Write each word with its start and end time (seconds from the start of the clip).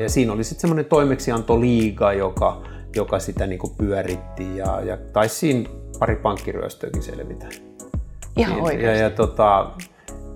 Ja 0.00 0.08
siinä 0.08 0.32
oli 0.32 0.44
sitten 0.44 0.60
semmoinen 0.60 0.84
toimeksiantoliiga, 0.84 2.12
joka, 2.12 2.62
joka 2.96 3.18
sitä 3.18 3.46
niin 3.46 3.60
pyöritti 3.78 4.56
ja, 4.56 4.80
ja 4.80 4.96
taisi 4.96 5.34
siinä 5.34 5.68
pari 5.98 6.16
pankkiryöstöäkin 6.16 7.02
selvitä. 7.02 7.46
Ihan 8.36 8.56
ja, 8.56 8.62
oikeasti. 8.62 8.86
ja, 8.86 8.96
ja 8.96 9.10
tota, 9.10 9.70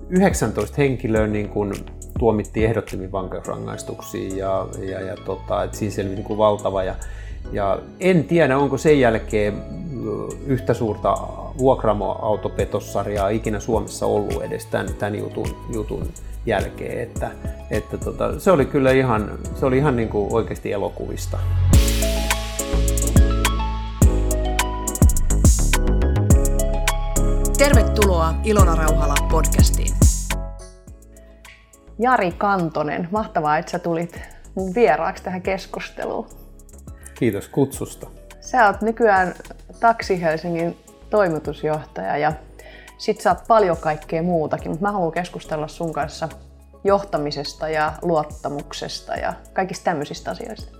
19 0.09 0.75
henkilöä 0.77 1.27
niin 1.27 1.49
kuin 1.49 1.73
tuomittiin 2.19 2.65
ehdottomiin 2.65 3.11
vankeusrangaistuksiin 3.11 4.37
ja, 4.37 4.67
ja, 4.79 5.01
ja 5.01 5.15
tota, 5.25 5.63
et 5.63 5.73
siinä 5.73 5.95
selvisi 5.95 6.15
niin 6.15 6.27
kuin 6.27 6.37
valtava. 6.37 6.83
Ja, 6.83 6.95
ja 7.51 7.79
en 7.99 8.23
tiedä, 8.23 8.57
onko 8.57 8.77
sen 8.77 8.99
jälkeen 8.99 9.53
yhtä 10.47 10.73
suurta 10.73 11.17
vuokraamoautopetossarjaa 11.57 13.29
ikinä 13.29 13.59
Suomessa 13.59 14.05
ollut 14.05 14.43
edes 14.43 14.65
tämän, 14.65 14.93
tämän 14.93 15.19
jutun, 15.19 15.55
jutun 15.73 16.07
jälkeen. 16.49 16.99
Että, 16.99 17.31
että 17.71 17.97
tota, 17.97 18.39
se 18.39 18.51
oli 18.51 18.65
kyllä 18.65 18.91
ihan, 18.91 19.31
se 19.55 19.65
oli 19.65 19.77
ihan 19.77 19.95
niin 19.95 20.09
kuin 20.09 20.33
oikeasti 20.33 20.71
elokuvista. 20.71 21.37
Tervetuloa 27.57 28.33
Ilona 28.43 28.75
Rauhala 28.75 29.15
podcastiin. 29.31 29.93
Jari 31.99 32.31
Kantonen, 32.31 33.07
mahtavaa, 33.11 33.57
että 33.57 33.71
sä 33.71 33.79
tulit 33.79 34.21
mun 34.55 34.75
vieraaksi 34.75 35.23
tähän 35.23 35.41
keskusteluun. 35.41 36.27
Kiitos 37.15 37.47
kutsusta. 37.47 38.07
Sä 38.41 38.67
oot 38.67 38.81
nykyään 38.81 39.33
Taksi 39.79 40.21
Helsingin 40.21 40.77
toimitusjohtaja 41.09 42.17
ja 42.17 42.33
sit 42.99 43.21
sä 43.21 43.29
oot 43.29 43.47
paljon 43.47 43.77
kaikkea 43.77 44.23
muutakin, 44.23 44.71
mutta 44.71 44.85
mä 44.85 44.91
haluan 44.91 45.11
keskustella 45.11 45.67
sun 45.67 45.93
kanssa 45.93 46.29
johtamisesta 46.83 47.69
ja 47.69 47.93
luottamuksesta 48.01 49.15
ja 49.15 49.33
kaikista 49.53 49.83
tämmöisistä 49.83 50.31
asioista. 50.31 50.77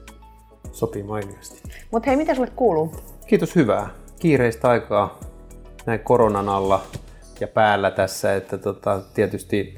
Sopii 0.71 1.03
mainiosti. 1.03 1.61
Mutta 1.91 2.09
hei, 2.09 2.17
mitä 2.17 2.35
sulle 2.35 2.51
kuuluu? 2.55 2.95
Kiitos 3.27 3.55
hyvää. 3.55 3.89
Kiireistä 4.19 4.69
aikaa 4.69 5.19
näin 5.85 5.99
koronan 5.99 6.49
alla 6.49 6.81
ja 7.39 7.47
päällä 7.47 7.91
tässä, 7.91 8.35
että 8.35 8.57
tota, 8.57 9.01
tietysti 9.13 9.77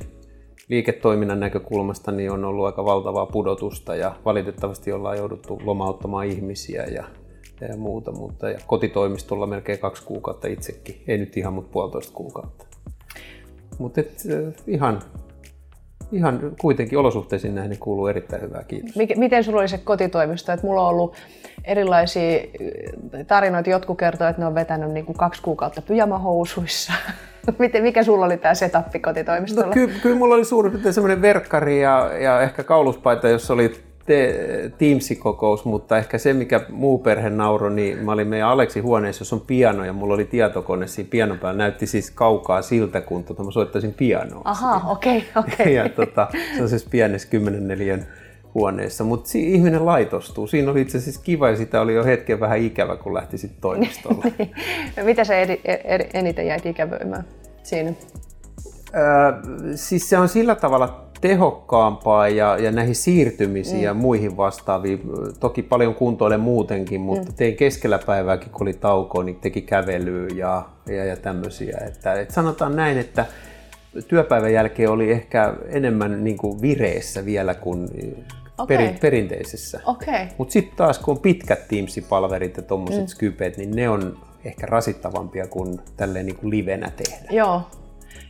liiketoiminnan 0.69 1.39
näkökulmasta 1.39 2.11
niin 2.11 2.31
on 2.31 2.45
ollut 2.45 2.65
aika 2.65 2.85
valtavaa 2.85 3.25
pudotusta 3.25 3.95
ja 3.95 4.15
valitettavasti 4.25 4.91
ollaan 4.91 5.17
jouduttu 5.17 5.61
lomauttamaan 5.63 6.25
ihmisiä 6.25 6.83
ja, 6.83 7.03
ja 7.65 7.77
muuta, 7.77 8.11
mutta 8.11 8.49
ja 8.49 8.59
kotitoimistolla 8.67 9.47
melkein 9.47 9.79
kaksi 9.79 10.03
kuukautta 10.03 10.47
itsekin, 10.47 11.03
ei 11.07 11.17
nyt 11.17 11.37
ihan, 11.37 11.53
mutta 11.53 11.71
puolitoista 11.73 12.13
kuukautta. 12.13 12.65
Mutta 13.79 14.01
ihan, 14.67 15.01
ihan 16.11 16.39
kuitenkin 16.61 16.97
olosuhteisiin 16.97 17.55
nähden 17.55 17.77
kuuluu 17.77 18.07
erittäin 18.07 18.41
hyvää, 18.41 18.63
kiitos. 18.63 18.95
Mik, 18.95 19.17
miten 19.17 19.43
sulla 19.43 19.59
oli 19.59 19.67
se 19.67 19.77
kotitoimisto? 19.77 20.51
Et 20.51 20.63
mulla 20.63 20.81
on 20.81 20.87
ollut 20.87 21.15
erilaisia 21.65 22.39
tarinoita. 23.27 23.69
Jotkut 23.69 23.97
kertoo, 23.97 24.27
että 24.27 24.41
ne 24.41 24.45
on 24.45 24.55
vetänyt 24.55 24.91
niin 24.91 25.05
kuin 25.05 25.17
kaksi 25.17 25.41
kuukautta 25.41 25.81
pyjamahousuissa. 25.81 26.93
Miten, 27.59 27.83
mikä 27.83 28.03
sulla 28.03 28.25
oli 28.25 28.37
tämä 28.37 28.53
setappi 28.53 28.99
kotitoimistolla? 28.99 29.67
No, 29.67 29.73
kyllä, 29.73 29.93
kyllä 30.01 30.15
mulla 30.15 30.35
oli 30.35 30.45
suurin 30.45 30.71
piirtein 30.71 30.93
semmoinen 30.93 31.21
verkkari 31.21 31.81
ja, 31.81 32.11
ja 32.19 32.41
ehkä 32.41 32.63
kauluspaita, 32.63 33.29
jossa 33.29 33.53
oli 33.53 33.90
te, 34.11 34.71
Teams-kokous, 34.77 35.65
mutta 35.65 35.97
ehkä 35.97 36.17
se, 36.17 36.33
mikä 36.33 36.61
muu 36.69 36.97
perhe 36.99 37.29
nauro, 37.29 37.69
niin 37.69 38.05
mä 38.05 38.11
olin 38.11 38.27
meidän 38.27 38.47
Aleksi 38.47 38.79
huoneessa, 38.79 39.21
jossa 39.21 39.35
on 39.35 39.41
piano 39.41 39.85
ja 39.85 39.93
mulla 39.93 40.13
oli 40.13 40.25
tietokone 40.25 40.87
siinä 40.87 41.09
pianon 41.09 41.39
päällä. 41.39 41.57
Näytti 41.57 41.87
siis 41.87 42.11
kaukaa 42.11 42.61
siltä, 42.61 43.01
kun 43.01 43.23
tota, 43.23 43.43
mä 43.43 43.51
soittaisin 43.51 43.93
pianoa. 43.93 44.41
Aha, 44.45 44.91
okei, 44.91 45.17
okay, 45.17 45.43
okei. 45.43 45.53
Okay. 45.53 45.73
ja 45.83 45.89
tota, 45.89 46.27
se 46.57 46.63
on 46.63 46.69
siis 46.69 46.85
pienessä 46.89 47.27
10 47.29 47.67
neliön 47.67 48.05
huoneessa, 48.53 49.03
mutta 49.03 49.29
si- 49.29 49.53
ihminen 49.53 49.85
laitostuu. 49.85 50.47
Siinä 50.47 50.71
oli 50.71 50.81
itse 50.81 50.97
asiassa 50.97 51.21
kiva 51.23 51.49
ja 51.49 51.55
sitä 51.55 51.81
oli 51.81 51.93
jo 51.93 52.03
hetken 52.03 52.39
vähän 52.39 52.59
ikävä, 52.59 52.95
kun 52.95 53.13
lähti 53.13 53.37
sitten 53.37 53.61
toimistolle. 53.61 54.33
Mitä 55.03 55.23
se 55.23 55.41
edi, 55.41 55.61
edi, 55.65 56.05
eniten 56.13 56.47
jäi 56.47 56.59
ikävöimään 56.65 57.23
siinä? 57.63 57.93
Öö, 58.95 59.33
siis 59.75 60.09
se 60.09 60.17
on 60.17 60.29
sillä 60.29 60.55
tavalla 60.55 61.10
tehokkaampaa 61.21 62.27
ja, 62.27 62.57
ja 62.57 62.71
näihin 62.71 62.95
siirtymisiin 62.95 63.77
mm. 63.77 63.83
ja 63.83 63.93
muihin 63.93 64.37
vastaaviin. 64.37 65.01
Toki 65.39 65.61
paljon 65.61 65.95
kuntoilen 65.95 66.39
muutenkin, 66.39 67.01
mutta 67.01 67.29
mm. 67.29 67.35
tein 67.35 67.55
keskellä 67.55 67.99
päivääkin, 67.99 68.49
kun 68.49 68.61
oli 68.61 68.73
tauko, 68.73 69.23
niin 69.23 69.35
teki 69.35 69.61
kävelyä 69.61 70.27
ja, 70.35 70.65
ja, 70.87 71.05
ja 71.05 71.17
tämmöisiä. 71.17 71.77
Että, 71.87 72.13
et 72.13 72.31
sanotaan 72.31 72.75
näin, 72.75 72.97
että 72.97 73.25
työpäivän 74.07 74.53
jälkeen 74.53 74.89
oli 74.89 75.11
ehkä 75.11 75.53
enemmän 75.69 76.23
niin 76.23 76.37
kuin 76.37 76.61
vireessä 76.61 77.25
vielä 77.25 77.53
kuin 77.53 77.89
okay. 78.57 78.77
perin, 78.77 78.99
perinteisessä. 78.99 79.81
Okay. 79.85 80.25
Mutta 80.37 80.51
sitten 80.51 80.77
taas, 80.77 80.99
kun 80.99 81.11
on 81.11 81.21
pitkät 81.21 81.59
Teams-palverit 81.67 82.57
ja 82.57 82.63
tuommoiset 82.63 83.01
mm. 83.01 83.07
skypeet, 83.07 83.57
niin 83.57 83.75
ne 83.75 83.89
on 83.89 84.17
ehkä 84.45 84.65
rasittavampia 84.65 85.47
kuin 85.47 85.79
tälleen 85.97 86.25
niin 86.25 86.35
kuin 86.35 86.49
livenä 86.49 86.91
tehdä. 86.97 87.27
Joo, 87.31 87.61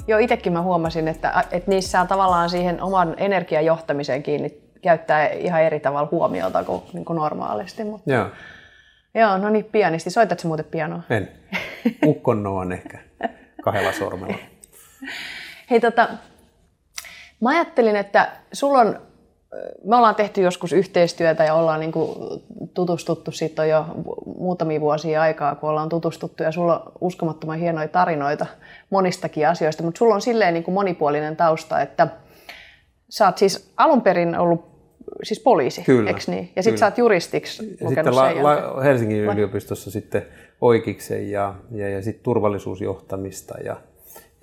Joo, 0.08 0.20
itsekin 0.20 0.54
mä 0.54 0.62
huomasin, 0.62 1.08
että, 1.08 1.44
että 1.52 1.72
niissä 1.72 1.92
saa 1.92 2.06
tavallaan 2.06 2.50
siihen 2.50 2.82
oman 2.82 3.16
energiajohtamiseen 3.18 4.24
kiinni 4.24 4.62
käyttää 4.82 5.28
ihan 5.28 5.62
eri 5.62 5.80
tavalla 5.80 6.10
huomiota 6.12 6.64
kuin, 6.64 6.84
niin 6.94 7.06
kuin 7.06 7.18
normaalisti. 7.18 7.84
Mutta... 7.84 8.12
Joo. 8.12 8.28
Joo, 9.16 9.38
no 9.38 9.50
niin 9.50 9.66
pianisti. 9.66 10.10
Soitatko 10.10 10.48
muuten 10.48 10.66
pianoa? 10.66 11.02
En. 11.10 11.32
Ukkonnoon 12.06 12.72
ehkä 12.72 13.00
kahdella 13.64 13.92
sormella. 13.92 14.38
Hei 15.70 15.80
tota, 15.80 16.10
mä 17.42 17.50
ajattelin, 17.50 17.96
että 17.96 18.32
sulla 18.54 18.80
on, 18.80 19.02
me 19.84 19.96
ollaan 19.96 20.16
tehty 20.16 20.42
joskus 20.42 20.74
yhteistyötä 20.74 21.44
ja 21.44 21.54
ollaan 21.54 21.80
niin 21.80 21.92
kuin 21.92 22.42
tutustuttu, 22.74 23.32
siitä 23.32 23.62
on 23.62 23.70
jo 23.70 23.86
muutamia 24.38 24.82
vuosia 24.82 25.22
aikaa, 25.22 25.56
kun 25.56 25.70
ollaan 25.70 25.90
tutustuttu 25.90 26.44
ja 26.44 26.52
sulla 26.52 26.80
on 26.80 26.92
uskomattoman 27.02 27.60
hienoja 27.60 27.88
tarinoita 27.88 28.46
monistakin 28.90 29.48
asioista, 29.48 29.84
mutta 29.84 30.00
sulla 30.00 30.16
on 30.16 30.22
silleen 30.22 30.54
niin 30.54 30.64
kuin 30.64 30.74
monipuolinen 30.74 31.36
tausta, 31.36 31.82
että 31.82 32.08
sä 33.10 33.26
oot 33.26 33.38
siis 33.38 33.74
alun 33.78 34.02
perin 34.02 34.40
ollut 34.40 34.72
siis 35.24 35.40
poliisi, 35.40 35.82
kyllä, 35.82 36.10
eikö 36.10 36.22
niin? 36.28 36.52
Ja 36.56 36.64
sitten 36.64 36.78
sä 36.78 36.86
oot 36.86 36.98
juristiksi 36.98 37.78
ja 37.82 37.88
sitten 37.88 38.16
la, 38.16 38.44
la, 38.44 38.82
Helsingin 38.84 39.24
yliopistossa 39.24 39.92
sitten 39.92 40.26
oikeiksen 40.62 41.32
ja, 41.32 41.56
ja, 41.72 41.90
ja 41.90 42.02
sitten 42.02 42.24
turvallisuusjohtamista 42.24 43.58
ja, 43.58 43.82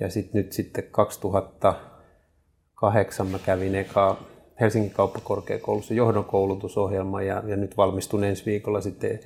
ja 0.01 0.11
sitten 0.11 0.43
nyt 0.43 0.53
sitten 0.53 0.85
2008 0.91 3.27
mä 3.27 3.39
kävin 3.39 3.75
eka 3.75 4.17
Helsingin 4.61 4.91
kauppakorkeakoulussa 4.91 5.95
johdon 5.95 6.25
koulutusohjelma 6.25 7.23
ja, 7.23 7.43
ja 7.47 7.57
nyt 7.57 7.77
valmistun 7.77 8.25
ensi 8.25 8.47
viikolla 8.47 8.81
sitten 8.81 9.21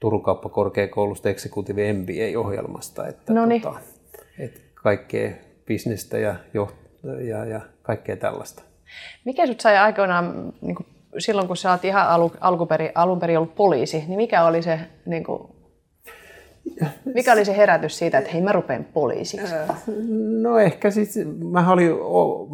Turun 0.00 0.22
kauppakorkeakoulusta 0.22 1.28
Executive 1.28 1.92
MBA-ohjelmasta. 1.92 3.06
Että 3.06 3.32
tota, 3.62 3.80
että 4.38 4.60
kaikkea 4.74 5.30
bisnestä 5.66 6.18
ja, 6.18 6.34
ja, 7.28 7.44
ja 7.44 7.60
kaikkea 7.82 8.16
tällaista. 8.16 8.62
Mikä 9.24 9.46
sut 9.46 9.60
sai 9.60 9.76
aikoinaan, 9.76 10.52
niin 10.60 10.74
kuin 10.74 10.86
silloin 11.18 11.46
kun 11.46 11.56
sä 11.56 11.70
oot 11.70 11.84
ihan 11.84 12.08
alu, 12.08 12.32
alkuperin, 12.40 12.90
alun 12.94 13.20
perin 13.20 13.38
ollut 13.38 13.54
poliisi, 13.54 14.04
niin 14.08 14.16
mikä 14.16 14.44
oli 14.44 14.62
se 14.62 14.80
niin 15.06 15.24
kuin, 15.24 15.53
mikä 17.14 17.32
oli 17.32 17.44
se 17.44 17.56
herätys 17.56 17.98
siitä, 17.98 18.18
että 18.18 18.30
hei 18.30 18.40
mä 18.40 18.52
rupean 18.52 18.84
poliisiksi? 18.84 19.54
No 20.42 20.58
ehkä 20.58 20.90
siis, 20.90 21.18
mä 21.50 21.72
olin, 21.72 21.90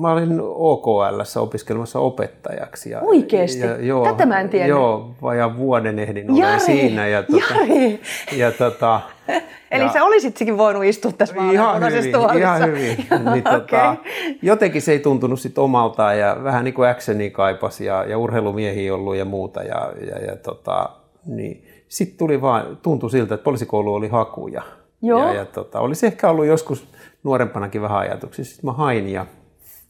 mä 0.01 0.13
olin 0.13 0.41
OKL 0.41 1.21
opiskelemassa 1.41 1.99
opettajaksi. 1.99 2.91
Ja, 2.91 3.01
Oikeesti? 3.01 3.61
Ja, 3.61 3.77
joo, 3.81 4.05
Tätä 4.05 4.27
mä 4.27 4.41
en 4.41 4.49
tiedä. 4.49 4.67
Joo, 4.67 5.15
vajaan 5.23 5.57
vuoden 5.57 5.99
ehdin 5.99 6.37
Jari, 6.37 6.61
siinä. 6.61 7.09
Ja, 7.09 7.23
tota, 7.23 7.55
Jari. 7.55 8.01
ja 8.33 8.53
tota, 8.53 9.01
Eli 9.71 9.85
ja, 9.85 9.93
sä 9.93 10.05
olisitkin 10.05 10.59
voinut 10.59 10.85
istua 10.85 11.13
tässä 11.13 11.35
ihan 11.53 11.83
hyvin, 11.83 12.39
ihan 12.39 12.67
hyvin. 12.67 12.97
niin, 13.33 13.49
okay. 13.49 13.61
tota, 13.61 13.97
jotenkin 14.43 14.83
se 14.83 14.93
ei 14.93 14.99
tuntunut 14.99 15.41
sit 15.41 15.59
omaltaan 15.59 16.19
ja 16.19 16.37
vähän 16.45 16.65
niin 16.65 16.75
kuin 16.75 16.89
actioni 16.89 17.31
kaipasi 17.31 17.85
ja, 17.85 18.05
ja 18.05 18.19
urheilumiehiä 18.19 18.95
ollut 18.95 19.17
ja 19.17 19.25
muuta. 19.25 19.63
Ja, 19.63 19.93
ja, 20.07 20.19
ja 20.19 20.37
tota, 20.37 20.91
niin 21.27 21.70
sitten 21.91 22.19
tuli 22.19 22.41
vaan, 22.41 22.77
tuntui 22.83 23.11
siltä, 23.11 23.35
että 23.35 23.45
poliisikoulu 23.45 23.95
oli 23.95 24.09
hakuja. 24.09 24.63
Joo. 25.03 25.27
Ja, 25.27 25.35
ja 25.35 25.45
tota, 25.45 25.81
olisi 25.81 26.07
ehkä 26.07 26.31
ollut 26.31 26.47
joskus 26.47 26.89
nuorempanakin 27.23 27.83
vähän 27.83 27.99
ajatuksia. 27.99 28.45
Sitten 28.45 28.65
mä 28.65 28.73
hain 28.73 29.09
ja, 29.09 29.27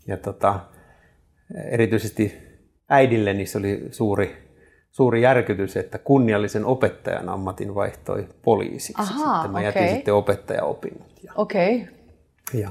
ja 0.06 0.16
tota, 0.16 0.60
erityisesti 1.70 2.38
äidilleni 2.88 3.46
se 3.46 3.58
oli 3.58 3.88
suuri, 3.90 4.36
suuri 4.90 5.22
järkytys, 5.22 5.76
että 5.76 5.98
kunniallisen 5.98 6.64
opettajan 6.64 7.28
ammatin 7.28 7.74
vaihtoi 7.74 8.28
poliisiksi. 8.42 9.02
Aha, 9.02 9.34
sitten 9.34 9.50
mä 9.50 9.58
okay. 9.58 9.64
jätin 9.64 9.88
sitten 9.88 10.14
opettajaopinnot. 10.14 11.22
Ja. 11.22 11.32
Okay. 11.36 11.80
Ja, 12.54 12.70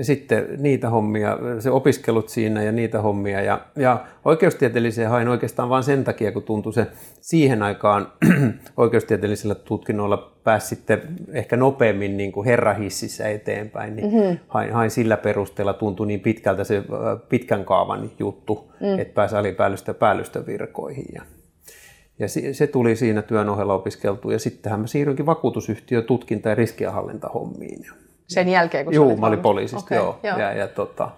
ja 0.00 0.04
sitten 0.04 0.46
niitä 0.58 0.90
hommia, 0.90 1.38
se 1.58 1.70
opiskelut 1.70 2.28
siinä 2.28 2.62
ja 2.62 2.72
niitä 2.72 3.00
hommia. 3.00 3.40
Ja, 3.40 3.60
ja 3.76 4.04
oikeustieteelliseen 4.24 5.10
hain 5.10 5.28
oikeastaan 5.28 5.68
vain 5.68 5.84
sen 5.84 6.04
takia, 6.04 6.32
kun 6.32 6.42
tuntui 6.42 6.72
se 6.72 6.86
siihen 7.20 7.62
aikaan 7.62 8.12
oikeustieteellisillä 8.76 9.54
tutkinnoilla 9.54 10.32
pääsi 10.44 10.66
sitten 10.66 11.02
ehkä 11.32 11.56
nopeammin 11.56 12.16
niin 12.16 12.32
kuin 12.32 12.44
herrahississä 12.44 13.28
eteenpäin, 13.28 13.96
niin 13.96 14.14
mm-hmm. 14.14 14.38
hain, 14.48 14.72
hain 14.72 14.90
sillä 14.90 15.16
perusteella, 15.16 15.72
tuntui 15.72 16.06
niin 16.06 16.20
pitkältä 16.20 16.64
se 16.64 16.82
pitkän 17.28 17.64
kaavan 17.64 18.10
juttu, 18.18 18.72
mm. 18.80 18.98
että 18.98 19.14
pääsi 19.14 19.36
alipäällystö- 19.36 19.94
päällystövirkoihin. 19.94 21.06
Ja, 21.14 21.22
ja 22.18 22.28
se 22.52 22.66
tuli 22.66 22.96
siinä 22.96 23.22
työn 23.22 23.48
ohella 23.48 23.74
opiskeltu 23.74 24.30
ja 24.30 24.38
sittenhän 24.38 24.80
mä 24.80 24.86
siirrynkin 24.86 25.26
vakuutusyhtiö 25.26 26.02
tutkinta- 26.02 26.48
ja 26.48 26.54
riskienhallintahommiin. 26.54 27.86
Sen 28.30 28.48
jälkeen, 28.48 28.84
kun 28.84 28.94
Joo, 28.94 29.16
mä 29.16 29.26
olin 29.26 29.40
poliisista, 29.40 29.94
okay, 29.94 29.98
joo. 29.98 30.20
joo. 30.22 30.38
Ja, 30.38 30.52
ja, 30.52 30.68
tota, 30.68 31.10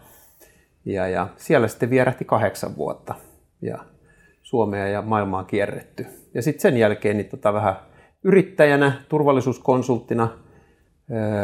ja, 0.85 1.09
ja 1.09 1.29
siellä 1.37 1.69
sitten 1.69 1.91
vierähti 1.91 2.25
kahdeksan 2.25 2.77
vuotta 2.77 3.15
ja 3.63 3.79
Suomea 4.43 4.89
ja 4.89 5.03
maailmaa 5.03 5.45
kierretty. 5.45 6.07
Ja 6.35 6.43
sitten 6.43 6.61
sen 6.61 6.77
jälkeen 6.77 7.17
niin 7.17 7.29
tota, 7.29 7.53
vähän 7.53 7.75
yrittäjänä, 8.25 8.93
turvallisuuskonsulttina. 9.09 10.29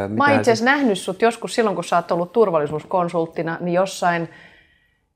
Mä 0.09 0.25
oon 0.25 0.37
itse 0.37 0.53
asiassa 0.53 0.65
nähnyt 0.65 0.99
sut 0.99 1.23
joskus 1.23 1.55
silloin, 1.55 1.75
kun 1.75 1.85
sä 1.85 1.97
oot 1.97 2.13
ollut 2.13 2.33
turvallisuuskonsulttina, 2.33 3.59
niin 3.61 3.75
jossain, 3.75 4.29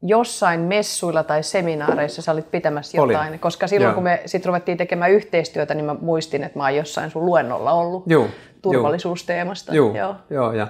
jossain 0.02 0.60
messuilla 0.60 1.22
tai 1.22 1.42
seminaareissa 1.42 2.22
sä 2.22 2.32
olit 2.32 2.50
pitämässä 2.50 2.96
jotain. 2.98 3.28
Olin. 3.28 3.40
Koska 3.40 3.66
silloin, 3.66 3.88
Joo. 3.88 3.94
kun 3.94 4.04
me 4.04 4.22
sitten 4.26 4.48
ruvettiin 4.48 4.78
tekemään 4.78 5.10
yhteistyötä, 5.10 5.74
niin 5.74 5.84
mä 5.84 5.96
muistin, 6.00 6.44
että 6.44 6.58
mä 6.58 6.64
oon 6.64 6.76
jossain 6.76 7.10
sun 7.10 7.26
luennolla 7.26 7.72
ollut 7.72 8.04
Joo. 8.06 8.26
Turvallisuusteemasta. 8.62 9.74
Joo, 9.74 9.96
Joo. 9.96 10.14
Joo 10.30 10.52
ja 10.52 10.66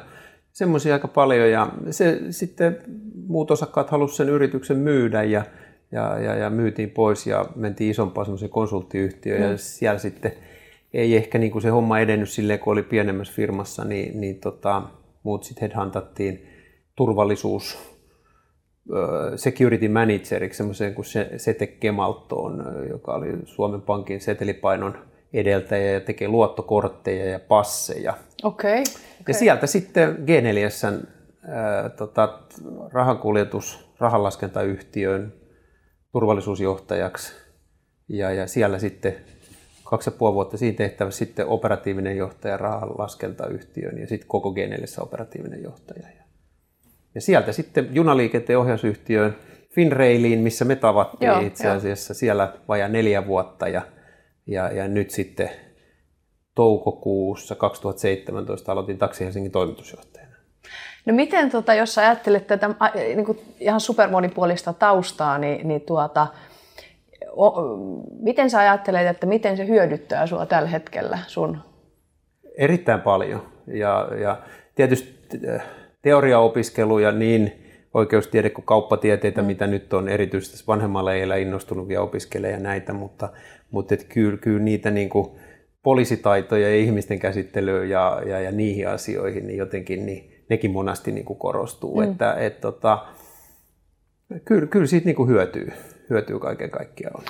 semmoisia 0.53 0.95
aika 0.95 1.09
paljon. 1.09 1.51
Ja 1.51 1.69
se, 1.91 2.21
sitten 2.31 2.79
muut 3.27 3.51
osakkaat 3.51 3.91
halusivat 3.91 4.17
sen 4.17 4.29
yrityksen 4.29 4.77
myydä 4.77 5.23
ja, 5.23 5.45
ja, 5.93 6.19
ja, 6.19 6.35
ja 6.35 6.51
myytiin 6.51 6.91
pois 6.91 7.27
ja 7.27 7.45
mentiin 7.57 7.91
isompaan 7.91 8.27
semmoiseen 8.27 8.51
konsulttiyhtiöön 8.51 9.43
mm. 9.43 9.51
ja 9.51 9.59
siellä 9.59 9.99
sitten 9.99 10.33
ei 10.95 11.17
ehkä 11.17 11.39
niin 11.39 11.53
kuin 11.53 11.63
se 11.63 11.69
homma 11.69 11.99
edennyt 11.99 12.29
silleen, 12.29 12.59
kun 12.59 12.73
oli 12.73 12.83
pienemmässä 12.83 13.35
firmassa, 13.35 13.85
niin, 13.85 14.21
niin 14.21 14.41
tota, 14.41 14.83
muut 15.23 15.45
sitten 15.45 15.71
headhuntattiin 15.71 16.47
turvallisuus 16.97 17.93
security 19.37 19.89
manageriksi, 19.89 20.57
semmoiseen 20.57 20.95
kuin 20.95 21.07
Sete 21.37 21.67
Kemaltoon, 21.67 22.65
joka 22.89 23.15
oli 23.15 23.29
Suomen 23.45 23.81
Pankin 23.81 24.21
setelipainon 24.21 24.99
edeltäjä 25.33 25.93
ja 25.93 26.01
tekee 26.01 26.29
luottokortteja 26.29 27.25
ja 27.25 27.41
passeja. 27.41 28.15
Okay, 28.43 28.81
okay. 28.81 28.85
Ja 29.29 29.35
sieltä 29.35 29.67
sitten 29.67 30.17
G4 30.17 31.07
ää, 31.49 31.89
tota, 31.89 32.39
rahakuljetus, 32.93 33.93
rahanlaskentayhtiön 33.99 35.33
turvallisuusjohtajaksi. 36.13 37.33
Ja, 38.09 38.33
ja 38.33 38.47
siellä 38.47 38.79
sitten 38.79 39.17
kaksi 39.85 40.11
ja 40.11 40.17
puoli 40.19 40.35
vuotta 40.35 40.57
siinä 40.57 40.77
tehtävässä 40.77 41.19
sitten 41.19 41.47
operatiivinen 41.47 42.17
johtaja 42.17 42.57
rahanlaskentayhtiön 42.57 43.99
ja 43.99 44.07
sitten 44.07 44.29
koko 44.29 44.51
G4 44.51 45.03
operatiivinen 45.03 45.63
johtaja. 45.63 46.07
Ja 47.15 47.21
sieltä 47.21 47.53
sitten 47.53 47.89
junaliikenteen 47.93 48.59
ohjausyhtiöön 48.59 49.37
Finrailiin, 49.75 50.39
missä 50.39 50.65
me 50.65 50.77
tavattiin 50.77 51.29
Joo, 51.29 51.41
itse 51.41 51.71
asiassa 51.71 52.11
jo. 52.11 52.15
siellä 52.15 52.53
vajaa 52.69 52.89
neljä 52.89 53.27
vuotta 53.27 53.69
ja, 53.69 53.83
ja, 54.47 54.73
ja 54.73 54.89
nyt 54.89 55.11
sitten 55.11 55.51
toukokuussa 56.55 57.55
2017 57.55 58.73
aloitin 58.73 58.99
Taksi 58.99 59.25
Helsingin 59.25 59.53
toimitusjohtajana. 59.53 60.33
No 61.07 61.15
miten, 61.15 61.51
tota, 61.51 61.75
jos 61.75 61.99
ajattelet 61.99 62.47
tätä 62.47 62.71
niin 62.95 63.25
kuin 63.25 63.39
ihan 63.61 63.81
supermonipuolista 63.81 64.73
taustaa, 64.73 65.39
niin, 65.39 65.69
niin 65.69 65.81
tuota, 65.81 66.27
o, 67.37 67.53
miten 68.21 68.51
sä 68.51 68.59
ajattelet, 68.59 69.07
että 69.07 69.27
miten 69.27 69.57
se 69.57 69.67
hyödyttää 69.67 70.27
sinua 70.27 70.47
tällä 70.47 70.69
hetkellä 70.69 71.19
sun? 71.27 71.59
Erittäin 72.59 73.01
paljon. 73.01 73.43
Ja, 73.67 74.09
ja 74.21 74.39
tietysti 74.75 75.39
äh, 75.49 75.63
teoriaopiskelu 76.03 76.99
ja 76.99 77.13
niin 77.13 77.63
oikeustiede 77.95 78.51
kuin 78.51 78.65
kauppatieteitä, 78.65 79.43
mm. 79.43 79.47
mitä 79.47 79.67
nyt 79.67 79.93
on 79.93 80.09
erityisesti 80.09 80.65
vanhemmalla 80.67 81.13
iällä 81.13 81.37
innostunut 81.37 81.89
opiskelee 82.01 82.51
ja 82.51 82.59
näitä, 82.59 82.93
mutta, 82.93 83.29
mutta 83.73 83.97
kyllä, 83.97 84.39
kyllä 84.39 84.59
niitä 84.59 84.91
niin 84.91 85.09
kuin 85.09 85.27
poliisitaitoja 85.83 86.69
ja 86.69 86.77
ihmisten 86.77 87.19
käsittelyä 87.19 87.85
ja, 87.85 88.23
ja, 88.27 88.41
ja 88.41 88.53
niihin 88.53 88.89
asioihin, 88.89 89.47
niin 89.47 89.59
jotenkin 89.59 90.07
niin, 90.07 90.45
nekin 90.49 90.71
monasti 90.71 91.13
niin 91.13 91.25
kuin 91.25 91.39
korostuu. 91.39 92.01
Mm. 92.01 92.11
Että, 92.11 92.35
et, 92.35 92.61
tota, 92.61 93.07
kyllä, 94.45 94.67
kyllä 94.67 94.87
siitä 94.87 95.07
niin 95.07 95.17
kuin 95.17 95.29
hyötyy, 95.29 95.73
hyötyy 96.11 96.39
kaiken 96.39 96.71
kaikkiaan. 96.71 97.25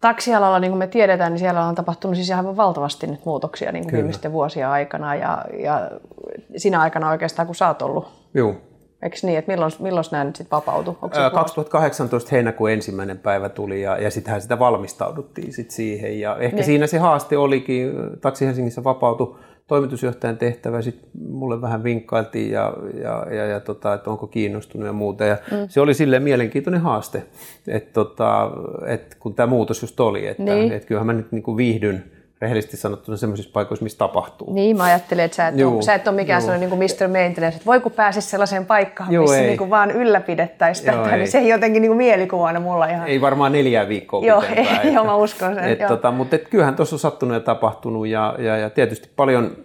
Taksialalla, 0.00 0.58
niin 0.58 0.70
kuin 0.70 0.78
me 0.78 0.86
tiedetään, 0.86 1.32
niin 1.32 1.38
siellä 1.38 1.66
on 1.66 1.74
tapahtunut 1.74 2.16
siis 2.16 2.28
ihan 2.28 2.56
valtavasti 2.56 3.06
nyt 3.06 3.24
muutoksia 3.24 3.72
niin 3.72 3.84
kuin 3.84 3.92
viimeisten 3.92 4.32
vuosien 4.32 4.68
aikana 4.68 5.14
ja, 5.14 5.44
ja 5.58 5.90
siinä 6.56 6.80
aikana 6.80 7.10
oikeastaan, 7.10 7.46
kun 7.46 7.54
sä 7.54 7.68
oot 7.68 7.82
ollut. 7.82 8.08
Joo. 8.34 8.56
Eikö 9.02 9.16
niin, 9.22 9.38
että 9.38 9.52
milloin, 9.52 9.72
milloin 9.78 10.04
nämä 10.12 10.24
nyt 10.24 10.36
sitten 10.36 10.56
vapautui? 10.56 10.94
2018 11.32 12.28
heinäkuun 12.32 12.70
ensimmäinen 12.70 13.18
päivä 13.18 13.48
tuli 13.48 13.82
ja, 13.82 13.98
ja 13.98 14.10
sittenhän 14.10 14.42
sitä 14.42 14.58
valmistauduttiin 14.58 15.52
sit 15.52 15.70
siihen. 15.70 16.20
Ja 16.20 16.36
ehkä 16.36 16.56
niin. 16.56 16.64
siinä 16.64 16.86
se 16.86 16.98
haaste 16.98 17.38
olikin, 17.38 17.92
Taksi 18.20 18.46
Helsingissä 18.46 18.84
vapautui 18.84 19.36
toimitusjohtajan 19.66 20.38
tehtävä, 20.38 20.82
sitten 20.82 21.10
mulle 21.28 21.60
vähän 21.60 21.84
vinkkailtiin 21.84 22.50
ja, 22.50 22.72
ja, 22.94 23.26
ja, 23.30 23.46
ja 23.46 23.60
tota, 23.60 23.94
että 23.94 24.10
onko 24.10 24.26
kiinnostunut 24.26 24.86
ja 24.86 24.92
muuta. 24.92 25.24
Ja 25.24 25.36
mm. 25.50 25.56
Se 25.68 25.80
oli 25.80 25.94
sille 25.94 26.20
mielenkiintoinen 26.20 26.80
haaste, 26.80 27.22
että 27.68 27.92
tota, 27.92 28.50
et 28.86 29.16
kun 29.20 29.34
tämä 29.34 29.46
muutos 29.46 29.82
just 29.82 30.00
oli, 30.00 30.26
että 30.26 30.42
niin. 30.42 30.72
et 30.72 30.84
kyllähän 30.84 31.06
mä 31.06 31.12
nyt 31.12 31.32
niin 31.32 31.42
kuin 31.42 31.56
viihdyn 31.56 32.04
rehellisesti 32.42 32.76
sanottuna 32.76 33.16
sellaisissa 33.16 33.52
paikoissa, 33.52 33.82
missä 33.82 33.98
tapahtuu. 33.98 34.52
Niin, 34.54 34.76
mä 34.76 34.84
ajattelin, 34.84 35.24
että 35.24 35.34
sä 35.36 35.48
et, 35.48 35.58
Juu, 35.58 35.74
ole, 35.74 35.82
sä 35.82 35.94
et 35.94 36.08
ole 36.08 36.16
mikään 36.16 36.42
sellainen 36.42 36.70
niin 36.70 36.78
Mr. 36.78 37.08
Maintenance, 37.08 37.56
että 37.56 37.66
voi 37.66 37.80
kun 37.80 37.92
pääsisi 37.92 38.28
sellaiseen 38.28 38.66
paikkaan, 38.66 39.12
Juu, 39.12 39.22
missä 39.22 39.40
niin 39.40 39.58
kuin 39.58 39.70
vaan 39.70 39.90
ylläpidettäisiin 39.90 40.86
tätä, 40.86 41.02
niin 41.02 41.10
ei. 41.10 41.18
niin 41.18 41.30
se 41.30 41.38
ei 41.38 41.48
jotenkin 41.48 41.82
niin 41.82 41.90
kuin 41.90 41.96
mielikuvana 41.96 42.60
mulla 42.60 42.86
ihan. 42.86 43.08
Ei 43.08 43.20
varmaan 43.20 43.52
neljää 43.52 43.88
viikkoa 43.88 44.26
Joo, 44.26 44.42
ei, 44.56 44.66
että, 44.74 44.88
joo 44.88 45.04
mä 45.04 45.16
uskon 45.16 45.54
sen. 45.54 45.64
Et, 45.64 45.86
tota, 45.86 46.10
mutta 46.10 46.36
et 46.36 46.48
kyllähän 46.48 46.76
tuossa 46.76 46.96
on 46.96 47.00
sattunut 47.00 47.34
ja 47.34 47.40
tapahtunut 47.40 48.06
ja, 48.06 48.36
ja, 48.38 48.56
ja 48.56 48.70
tietysti 48.70 49.08
paljon 49.16 49.56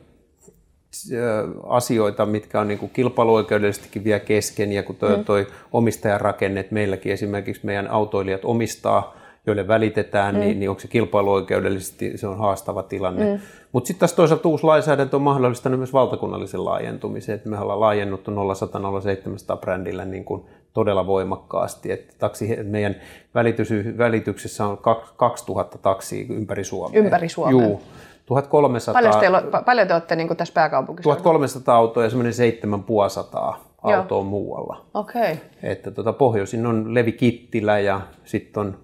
asioita, 1.63 2.25
mitkä 2.25 2.59
on 2.59 2.67
niin 2.67 2.79
kuin 2.79 2.91
kilpailuoikeudellisestikin 2.93 4.03
vielä 4.03 4.19
kesken 4.19 4.71
ja 4.71 4.83
kun 4.83 4.95
toi, 4.95 5.17
mm. 5.17 5.25
toi 5.25 5.47
omistajarakenne, 5.71 6.59
että 6.59 6.73
meilläkin 6.73 7.11
esimerkiksi 7.11 7.65
meidän 7.65 7.87
autoilijat 7.87 8.45
omistaa 8.45 9.17
joille 9.47 9.67
välitetään, 9.67 10.35
mm. 10.35 10.39
niin, 10.41 10.59
niin 10.59 10.69
onko 10.69 10.79
se 10.79 10.87
kilpailuoikeudellisesti 10.87 12.17
se 12.17 12.27
on 12.27 12.37
haastava 12.37 12.83
tilanne. 12.83 13.33
Mm. 13.33 13.39
Mutta 13.71 13.87
sitten 13.87 13.99
taas 13.99 14.13
toisaalta 14.13 14.49
uusi 14.49 14.63
lainsäädäntö 14.63 15.15
on 15.15 15.21
mahdollistanut 15.21 15.79
myös 15.79 15.93
valtakunnallisen 15.93 16.65
laajentumisen, 16.65 17.35
että 17.35 17.49
me 17.49 17.59
ollaan 17.59 17.79
laajennuttu 17.79 18.31
0100 18.31 19.57
brändillä 19.57 20.05
niin 20.05 20.25
kuin 20.25 20.45
todella 20.73 21.07
voimakkaasti. 21.07 21.91
Että 21.91 22.13
taksi, 22.19 22.57
meidän 22.63 22.95
välitys, 23.35 23.69
välityksessä 23.97 24.65
on 24.65 24.77
2000 25.17 25.77
taksia 25.77 26.25
ympäri 26.29 26.63
Suomea. 26.63 26.99
Ympäri 26.99 27.29
Suomea. 27.29 27.51
Juu. 27.51 27.81
1300, 28.25 29.01
paljon, 29.01 29.19
teillä, 29.19 29.43
paljon 29.65 29.87
te 29.87 29.93
olette 29.93 30.15
niin 30.15 30.27
kuin 30.27 30.37
tässä 30.37 30.53
pääkaupunkissa? 30.53 31.15
1300 31.15 31.75
autoa 31.75 32.03
ja 32.03 32.09
semmoinen 32.09 32.33
7500 32.33 33.67
autoa 33.83 34.23
muualla. 34.23 34.85
Okei. 34.93 35.21
Okay. 35.21 35.35
Että 35.63 35.91
tuota, 35.91 36.13
pohjoisin 36.13 36.65
on 36.65 36.93
Levi 36.93 37.11
Kittilä 37.11 37.79
ja 37.79 38.01
sitten 38.23 38.61
on 38.61 38.77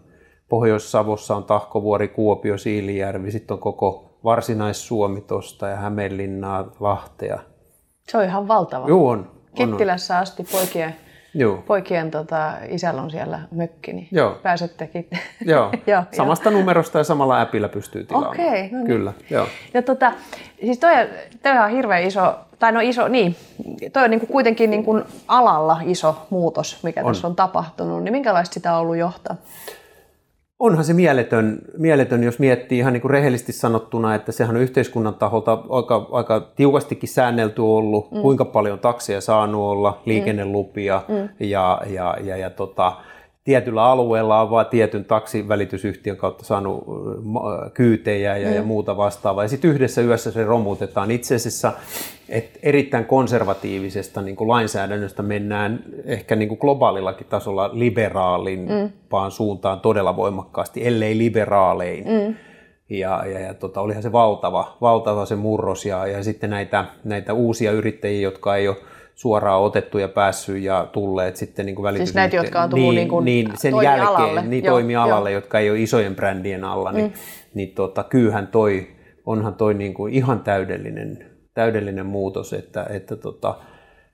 Pohjois-Savossa 0.49 1.35
on 1.35 1.43
Tahkovuori, 1.43 2.07
Kuopio, 2.07 2.57
Siilijärvi, 2.57 3.31
sitten 3.31 3.55
on 3.55 3.59
koko 3.59 4.17
Varsinais-Suomi 4.23 5.21
tuosta 5.21 5.67
ja 5.67 5.75
Hämeenlinnaa, 5.75 6.71
Lahtea. 6.79 7.39
Se 8.07 8.17
on 8.17 8.23
ihan 8.23 8.47
valtava. 8.47 8.87
Joo, 8.87 9.09
on. 9.09 9.31
Kittilässä 9.55 10.17
asti 10.17 10.43
poikien, 10.51 10.95
Joo. 11.33 11.63
poikien 11.67 12.11
tota, 12.11 12.53
isällä 12.69 13.01
on 13.01 13.11
siellä 13.11 13.39
mökki, 13.51 13.93
niin 13.93 14.07
Joo. 14.11 14.37
pääsettekin. 14.43 15.09
Joo. 15.45 15.71
joo, 15.87 16.03
samasta 16.11 16.49
jo. 16.49 16.57
numerosta 16.57 16.97
ja 16.97 17.03
samalla 17.03 17.41
äpillä 17.41 17.69
pystyy 17.69 18.03
tilaamaan. 18.03 18.33
Okei, 18.33 18.47
okay, 18.47 18.69
no 18.71 18.77
niin. 18.77 18.87
Kyllä, 18.87 19.13
joo. 19.29 19.47
Ja 19.73 19.81
tota, 19.81 20.11
siis 20.61 20.79
toi, 20.79 20.93
toi 21.43 21.57
on 21.57 21.69
hirveän 21.69 22.03
iso, 22.03 22.35
tai 22.59 22.71
no 22.71 22.79
iso, 22.79 23.07
niin, 23.07 23.35
toi 23.93 24.03
on 24.03 24.09
niin 24.09 24.19
kuin 24.19 24.29
kuitenkin 24.29 24.69
niin 24.69 24.83
kuin 24.83 25.03
alalla 25.27 25.79
iso 25.85 26.15
muutos, 26.29 26.83
mikä 26.83 27.01
on. 27.01 27.13
tässä 27.13 27.27
on 27.27 27.35
tapahtunut, 27.35 28.03
niin 28.03 28.11
minkälaista 28.11 28.53
sitä 28.53 28.73
on 28.73 28.81
ollut 28.81 28.97
johtaa? 28.97 29.35
Onhan 30.63 30.85
se 30.85 30.93
mieletön, 30.93 31.59
mieletön, 31.77 32.23
jos 32.23 32.39
miettii 32.39 32.77
ihan 32.77 32.93
niin 32.93 33.01
kuin 33.01 33.11
rehellisesti 33.11 33.51
sanottuna, 33.53 34.15
että 34.15 34.31
sehän 34.31 34.55
on 34.55 34.61
yhteiskunnan 34.61 35.13
taholta 35.13 35.63
aika, 35.69 36.07
aika 36.11 36.39
tiukastikin 36.55 37.09
säännelty 37.09 37.61
ollut, 37.61 38.11
mm. 38.11 38.21
kuinka 38.21 38.45
paljon 38.45 38.79
takseja 38.79 39.21
saanut 39.21 39.61
olla, 39.61 40.01
liikennelupia 40.05 41.01
mm. 41.07 41.29
ja, 41.39 41.81
ja, 41.89 42.17
ja, 42.23 42.37
ja 42.37 42.49
tota, 42.49 42.93
tietyllä 43.43 43.83
alueella 43.83 44.41
on 44.41 44.49
vain 44.49 44.67
tietyn 44.67 45.05
taksivälitysyhtiön 45.05 46.17
kautta 46.17 46.45
saanut 46.45 46.83
kyytejä 47.73 48.37
ja, 48.37 48.49
mm. 48.49 48.55
ja 48.55 48.63
muuta 48.63 48.97
vastaavaa. 48.97 49.43
Ja 49.43 49.47
sitten 49.47 49.71
yhdessä 49.71 50.01
yössä 50.01 50.31
se 50.31 50.43
romutetaan. 50.43 51.11
Itse 51.11 51.35
asiassa 51.35 51.73
että 52.29 52.59
erittäin 52.63 53.05
konservatiivisesta 53.05 54.21
niin 54.21 54.35
kuin 54.35 54.47
lainsäädännöstä 54.47 55.23
mennään 55.23 55.83
ehkä 56.05 56.35
niin 56.35 56.49
kuin 56.49 56.57
globaalillakin 56.61 57.27
tasolla 57.27 57.69
liberaalimpaan 57.73 59.31
mm. 59.31 59.35
suuntaan 59.35 59.79
todella 59.79 60.15
voimakkaasti, 60.15 60.87
ellei 60.87 61.17
liberaalein. 61.17 62.05
Mm. 62.07 62.35
Ja, 62.89 63.25
ja, 63.25 63.39
ja 63.39 63.53
tota, 63.53 63.81
olihan 63.81 64.03
se 64.03 64.11
valtava, 64.11 64.77
valtava 64.81 65.25
se 65.25 65.35
murros 65.35 65.85
ja, 65.85 66.07
ja 66.07 66.23
sitten 66.23 66.49
näitä, 66.49 66.85
näitä 67.03 67.33
uusia 67.33 67.71
yrittäjiä, 67.71 68.21
jotka 68.21 68.55
ei 68.55 68.67
ole 68.67 68.77
suoraan 69.15 69.61
otettu 69.61 69.97
ja 69.97 70.07
päässyt 70.07 70.63
ja 70.63 70.87
tulleet 70.91 71.35
sitten 71.35 71.65
niin 71.65 71.75
kuin 71.75 71.97
Siis 71.97 72.13
näitä, 72.13 72.35
jotka 72.35 72.61
on 72.61 72.69
tullut 72.69 72.85
niin, 72.85 72.95
niin, 72.95 73.09
kuin 73.09 73.25
niin 73.25 73.51
sen 73.55 73.73
jälkeen, 73.83 74.49
niin 74.49 74.63
joo, 74.63 74.73
toimialalle, 74.73 75.31
joo. 75.31 75.37
jotka 75.37 75.59
ei 75.59 75.69
ole 75.69 75.79
isojen 75.79 76.15
brändien 76.15 76.63
alla, 76.63 76.91
niin, 76.91 77.05
mm. 77.05 77.13
niin 77.53 77.69
tota, 77.69 78.03
kyyhän 78.03 78.47
toi, 78.47 78.87
onhan 79.25 79.53
toi 79.53 79.73
niin 79.73 79.93
kuin 79.93 80.13
ihan 80.13 80.39
täydellinen, 80.39 81.25
täydellinen 81.53 82.05
muutos, 82.05 82.53
että, 82.53 82.85
että 82.89 83.15
tota, 83.15 83.55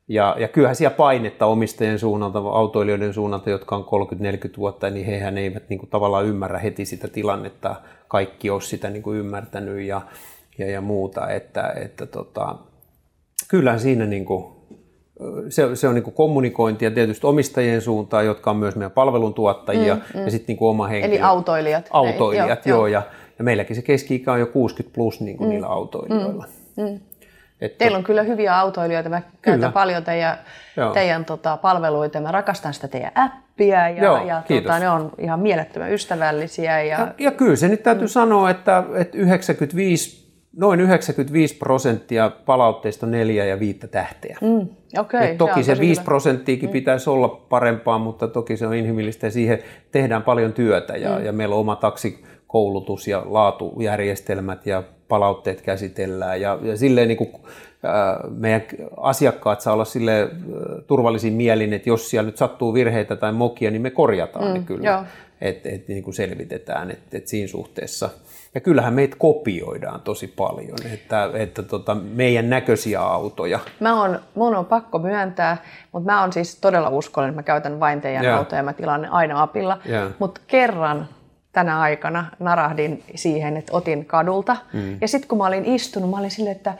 ja, 0.08 0.36
ja 0.40 0.48
kyllähän 0.48 0.76
siellä 0.76 0.96
painetta 0.96 1.46
omistajien 1.46 2.00
suunnalta, 2.00 2.40
autoilijoiden 2.40 3.14
suunnalta, 3.14 3.50
jotka 3.50 3.76
on 3.76 3.86
30-40 3.86 4.58
vuotta, 4.58 4.90
niin 4.90 5.06
hehän 5.06 5.38
eivät 5.38 5.70
niin 5.70 5.80
kuin, 5.80 5.90
tavallaan 5.90 6.26
ymmärrä 6.26 6.60
heti 6.60 6.86
sitä 6.86 7.08
tilannetta, 7.08 7.76
kaikki 8.08 8.50
olisi 8.50 8.68
sitä 8.68 8.90
niin 8.90 9.04
kuin, 9.04 9.20
ymmärtänyt 9.20 9.82
ja, 9.82 10.02
ja, 10.58 10.70
ja 10.70 10.82
muuta, 10.82 11.30
että, 11.30 11.74
että 11.76 12.06
tota, 12.06 12.56
kyllähän 13.48 13.80
siinä 13.80 14.06
niin 14.06 14.26
kuin, 14.26 14.59
se, 15.50 15.76
se 15.76 15.88
on 15.88 15.96
niin 15.96 16.14
kommunikointia 16.14 16.92
tietysti 16.92 17.28
omistajien 17.28 17.82
suuntaan, 17.82 18.26
jotka 18.26 18.52
on 18.52 18.58
myös 18.58 18.76
meidän 18.76 18.92
palveluntuottajia 18.92 19.96
mm, 19.96 20.02
mm. 20.20 20.26
ja 20.26 20.32
sitten 20.32 20.56
niin 20.56 20.70
oma 20.70 20.88
henkilö. 20.88 21.14
Eli 21.14 21.22
autoilijat. 21.22 21.88
Autoilijat, 21.92 22.68
Ei, 22.68 22.70
joo, 22.72 22.78
joo. 22.80 22.88
Ja, 22.88 23.02
ja 23.40 23.44
meilläkin 23.44 23.76
se 23.76 23.82
keski-ikä 23.82 24.34
on 24.34 24.40
jo 24.40 24.48
60 24.48 24.96
plus 24.96 25.22
niin 25.22 25.38
kuin 25.38 25.48
mm. 25.48 25.50
niillä 25.50 25.68
autoilijoilla. 25.68 26.46
Mm, 26.78 26.84
mm. 26.84 27.00
Että, 27.62 27.78
Teillä 27.78 27.98
on 27.98 28.04
kyllä 28.04 28.24
hyviä 28.24 28.60
autoilijoita. 28.60 29.10
Mä 29.10 29.22
käytän 29.42 29.60
kyllä. 29.60 29.72
paljon 29.72 30.04
teidän, 30.04 30.38
teidän 30.94 31.26
tota, 31.26 31.58
palveluita. 31.58 32.22
Mä 32.22 32.32
rakastan 32.32 32.74
sitä 32.74 32.88
teidän 32.88 33.12
appia 33.16 33.90
ja, 33.90 34.04
Joo, 34.04 34.26
ja 34.26 34.44
tota, 34.48 34.80
ne 34.80 34.90
on 34.90 35.12
ihan 35.18 35.40
mielettömän 35.40 35.94
ystävällisiä. 35.94 36.84
Ja... 36.84 37.00
Ja, 37.00 37.14
ja 37.18 37.32
kyllä 37.32 37.56
se 37.56 37.68
nyt 37.68 37.84
täytyy 37.84 38.06
mm. 38.06 38.10
sanoa, 38.10 38.50
että, 38.50 38.84
että 38.96 39.18
95 39.18 40.30
noin 40.58 40.80
95 40.80 41.56
prosenttia 41.56 42.32
palautteista 42.46 43.06
on 43.06 43.12
neljä 43.12 43.46
ja 43.46 43.60
viittä 43.60 43.88
tähteä. 43.88 44.38
Mm, 44.42 44.68
okay, 44.98 45.28
Et 45.28 45.38
toki 45.38 45.64
se, 45.64 45.76
se 45.76 45.82
5 45.82 46.02
prosenttiakin 46.02 46.70
mm. 46.70 46.74
pitäisi 46.74 47.10
olla 47.10 47.28
parempaa, 47.28 47.98
mutta 47.98 48.28
toki 48.28 48.58
se 48.58 48.68
on 48.68 48.74
inhimillistä 48.74 49.28
ja 49.28 49.32
siihen 49.32 49.60
tehdään 49.92 50.24
paljon 50.24 50.54
työtä. 50.54 50.98
Ja, 50.98 51.20
mm. 51.20 51.26
ja 51.26 51.32
meillä 51.32 51.56
on 51.56 51.62
oma 51.62 51.76
taksikoulutus 51.76 53.08
ja 53.08 53.24
laatujärjestelmät 53.26 54.66
ja 54.66 54.84
palautteet 55.08 55.62
käsitellään. 55.62 56.42
Ja, 56.42 56.60
ja 56.62 56.78
silleen 56.78 57.08
niin 57.08 57.18
kuin, 57.18 57.30
äh, 57.86 58.32
meidän 58.38 58.62
asiakkaat 58.98 59.62
saa 59.62 59.74
olla 59.74 59.86
sille 59.86 60.22
äh, 60.22 60.30
turvallisin 60.88 61.34
mielin, 61.34 61.74
että 61.74 61.90
jos 61.90 62.10
siellä 62.10 62.26
nyt 62.26 62.38
sattuu 62.38 62.74
virheitä 62.74 63.16
tai 63.16 63.32
mokia, 63.32 63.72
niin 63.72 63.82
me 63.82 63.90
korjataan 63.90 64.48
mm, 64.48 64.54
ne 64.54 64.60
kyllä. 64.66 65.06
Että 65.42 65.70
et, 65.70 65.88
niin 65.88 66.04
kuin 66.04 66.14
selvitetään, 66.14 66.92
että 66.92 67.18
et 67.18 67.28
siinä 67.28 67.48
suhteessa– 67.48 68.10
ja 68.56 68.62
kyllähän 68.62 68.94
meitä 68.94 69.16
kopioidaan 69.20 70.02
tosi 70.02 70.28
paljon, 70.28 70.78
että, 70.94 71.30
että 71.34 71.64
tota, 71.64 71.96
meidän 71.96 72.50
näköisiä 72.50 73.02
autoja. 73.02 73.60
Mä 73.80 74.04
on, 74.04 74.20
mun 74.36 74.56
on 74.56 74.66
pakko 74.66 75.00
myöntää, 75.00 75.58
mutta 75.92 76.12
mä 76.12 76.24
on 76.24 76.34
siis 76.34 76.56
todella 76.56 76.90
uskollinen, 76.90 77.30
että 77.30 77.40
mä 77.40 77.44
käytän 77.44 77.80
vain 77.80 78.02
teidän 78.02 78.24
yeah. 78.24 78.38
autoja 78.38 78.60
ja 78.60 78.64
mä 78.64 78.74
tilaan 78.74 79.02
ne 79.02 79.08
aina 79.12 79.42
apilla. 79.42 79.78
Yeah. 79.90 80.12
Mutta 80.20 80.42
kerran 80.48 81.08
tänä 81.52 81.80
aikana 81.80 82.26
narahdin 82.40 83.04
siihen, 83.16 83.58
että 83.58 83.74
otin 83.76 84.06
kadulta. 84.06 84.58
Mm. 84.74 84.98
Ja 85.02 85.08
sitten 85.08 85.28
kun 85.28 85.38
mä 85.38 85.48
olin 85.48 85.66
istunut, 85.66 86.10
mä 86.10 86.18
olin 86.18 86.32
silleen, 86.32 86.56
että 86.56 86.74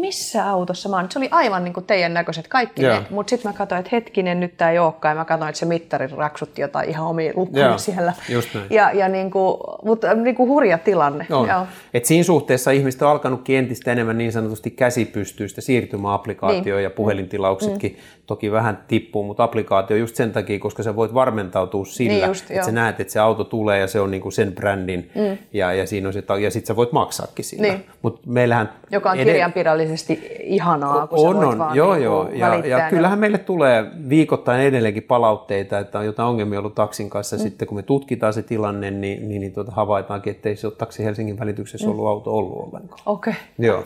missä 0.00 0.50
autossa 0.50 0.88
mä 0.88 0.96
oon. 0.96 1.06
Se 1.10 1.18
oli 1.18 1.28
aivan 1.30 1.64
niin 1.64 1.74
kuin 1.74 1.86
teidän 1.86 2.14
näköiset 2.14 2.48
kaikki 2.48 2.82
yeah. 2.82 3.02
ne, 3.02 3.06
mutta 3.10 3.30
sitten 3.30 3.52
mä 3.52 3.58
katsoin, 3.58 3.78
että 3.78 3.88
hetkinen, 3.92 4.40
nyt 4.40 4.56
tämä 4.56 4.70
ei 4.70 4.78
olekaan, 4.78 5.16
ja 5.16 5.20
mä 5.20 5.24
katsoin, 5.24 5.48
että 5.48 5.58
se 5.58 5.66
mittari 5.66 6.08
raksutti 6.16 6.60
jotain 6.60 6.88
ihan 6.88 7.16
lukuja 7.34 7.66
yeah. 7.66 7.78
siellä. 7.78 8.12
Just 8.28 8.54
näin. 8.54 8.66
Ja, 8.70 8.92
ja 8.92 9.08
niin 9.08 9.30
kuin, 9.30 9.56
mutta 9.84 10.14
niin 10.14 10.34
kuin 10.34 10.48
hurja 10.48 10.78
tilanne. 10.78 11.26
On. 11.30 11.48
Joo. 11.48 11.66
Et 11.94 12.04
siinä 12.04 12.24
suhteessa 12.24 12.70
ihmiset 12.70 13.02
on 13.02 13.08
alkanut 13.08 13.48
entistä 13.48 13.92
enemmän 13.92 14.18
niin 14.18 14.32
sanotusti 14.32 14.70
käsipystyistä 14.70 15.60
siirtymäapplikaatio 15.60 16.74
niin. 16.74 16.84
ja 16.84 16.90
puhelintilauksetkin 16.90 17.92
mm. 17.92 18.17
Toki 18.28 18.52
vähän 18.52 18.84
tippuu, 18.88 19.22
mutta 19.22 19.44
applikaatio 19.44 19.96
just 19.96 20.16
sen 20.16 20.32
takia, 20.32 20.58
koska 20.58 20.82
sä 20.82 20.96
voit 20.96 21.14
varmentautua 21.14 21.84
sillä, 21.84 22.12
niin 22.12 22.26
just, 22.26 22.50
että 22.50 22.66
sä 22.66 22.72
näet, 22.72 23.00
että 23.00 23.12
se 23.12 23.20
auto 23.20 23.44
tulee 23.44 23.80
ja 23.80 23.86
se 23.86 24.00
on 24.00 24.10
niin 24.10 24.20
kuin 24.20 24.32
sen 24.32 24.52
brändin 24.52 25.10
mm. 25.14 25.38
ja, 25.52 25.72
ja, 25.72 25.86
siinä 25.86 26.08
on 26.08 26.12
se, 26.12 26.22
ja 26.40 26.50
sitten 26.50 26.66
sä 26.66 26.76
voit 26.76 26.92
maksaakin 26.92 27.44
sillä. 27.44 27.62
Niin. 27.62 27.84
Mut 28.02 28.26
meillähän 28.26 28.72
Joka 28.90 29.10
on 29.10 29.16
kirjanpidollisesti 29.16 29.98
kirjallisesti 30.16 30.54
ihanaa, 30.54 31.06
kun 31.06 31.28
on, 31.28 31.44
on, 31.44 31.58
vaan 31.58 31.76
joo, 31.76 31.94
niin 31.94 32.04
joo. 32.04 32.28
Ja, 32.32 32.54
ja 32.54 32.90
kyllähän 32.90 33.18
meille 33.18 33.38
tulee 33.38 33.84
viikoittain 34.08 34.60
edelleenkin 34.60 35.02
palautteita, 35.02 35.78
että 35.78 35.98
on 35.98 36.06
jotain 36.06 36.28
ongelmia 36.28 36.58
ollut 36.58 36.74
taksin 36.74 37.10
kanssa. 37.10 37.36
Mm. 37.36 37.42
Sitten 37.42 37.68
kun 37.68 37.76
me 37.76 37.82
tutkitaan 37.82 38.32
se 38.32 38.42
tilanne, 38.42 38.90
niin, 38.90 39.28
niin, 39.28 39.40
niin 39.40 39.52
tuota, 39.52 39.72
havaitaankin, 39.72 40.30
että 40.30 40.48
ei 40.48 40.56
se 40.56 40.66
ole 40.66 40.74
taksi 40.74 41.04
Helsingin 41.04 41.38
välityksessä 41.38 41.86
mm. 41.86 41.92
ollut 41.92 42.06
auto 42.06 42.36
ollut 42.36 42.66
ollenkaan. 42.66 43.00
Okei. 43.06 43.32
Okay. 43.32 43.42
Joo. 43.58 43.84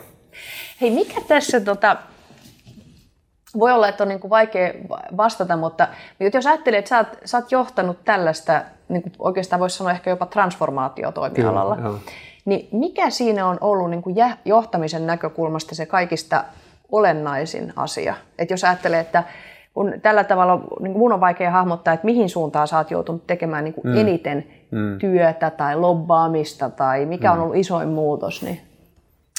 Hei, 0.81 0.91
mikä 0.91 1.21
tässä, 1.27 1.59
tota, 1.59 1.97
voi 3.59 3.71
olla, 3.71 3.87
että 3.87 4.03
on 4.03 4.07
niin 4.07 4.19
kuin 4.19 4.29
vaikea 4.29 4.73
vastata, 5.17 5.57
mutta 5.57 5.87
jos 6.33 6.47
ajattelee, 6.47 6.79
että 6.79 6.89
sä 6.89 6.97
oot, 6.97 7.07
sä 7.25 7.37
oot 7.37 7.51
johtanut 7.51 7.97
tällaista, 8.05 8.61
niin 8.89 9.01
kuin 9.01 9.13
oikeastaan 9.19 9.59
voisi 9.59 9.77
sanoa 9.77 9.91
ehkä 9.91 10.09
jopa 10.09 10.25
transformaatiotoimialalla, 10.25 11.75
Kyllä, 11.75 11.99
niin 12.45 12.67
mikä 12.71 13.09
siinä 13.09 13.47
on 13.47 13.57
ollut 13.61 13.89
niin 13.89 14.01
kuin 14.01 14.15
johtamisen 14.45 15.07
näkökulmasta 15.07 15.75
se 15.75 15.85
kaikista 15.85 16.43
olennaisin 16.91 17.73
asia? 17.75 18.15
Että 18.39 18.53
jos 18.53 18.63
ajattelee, 18.63 18.99
että 18.99 19.23
kun 19.73 19.93
tällä 20.01 20.23
tavalla 20.23 20.61
niin 20.79 20.97
mun 20.97 21.13
on 21.13 21.19
vaikea 21.19 21.51
hahmottaa, 21.51 21.93
että 21.93 22.05
mihin 22.05 22.29
suuntaan 22.29 22.67
sä 22.67 22.77
oot 22.77 22.91
joutunut 22.91 23.27
tekemään 23.27 23.63
niin 23.63 23.73
kuin 23.73 23.87
mm. 23.87 23.97
eniten 23.97 24.45
mm. 24.71 24.99
työtä 24.99 25.49
tai 25.49 25.75
lobbaamista 25.75 26.69
tai 26.69 27.05
mikä 27.05 27.27
mm. 27.27 27.33
on 27.33 27.43
ollut 27.43 27.55
isoin 27.55 27.89
muutos, 27.89 28.43
niin 28.43 28.61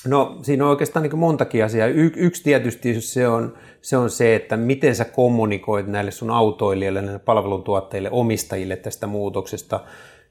No 0.06 0.38
siinä 0.42 0.64
on 0.64 0.70
oikeastaan 0.70 1.02
niin 1.02 1.18
montakin 1.18 1.64
asiaa. 1.64 1.86
Y- 1.86 2.12
yksi 2.16 2.42
tietysti 2.42 3.00
se 3.00 3.28
on, 3.28 3.54
se 3.82 3.96
on 3.96 4.10
se, 4.10 4.34
että 4.34 4.56
miten 4.56 4.96
sä 4.96 5.04
kommunikoit 5.04 5.86
näille 5.86 6.10
sun 6.10 6.30
autoilijoille, 6.30 7.02
näille 7.02 7.18
palveluntuottajille, 7.18 8.10
omistajille 8.10 8.76
tästä 8.76 9.06
muutoksesta 9.06 9.80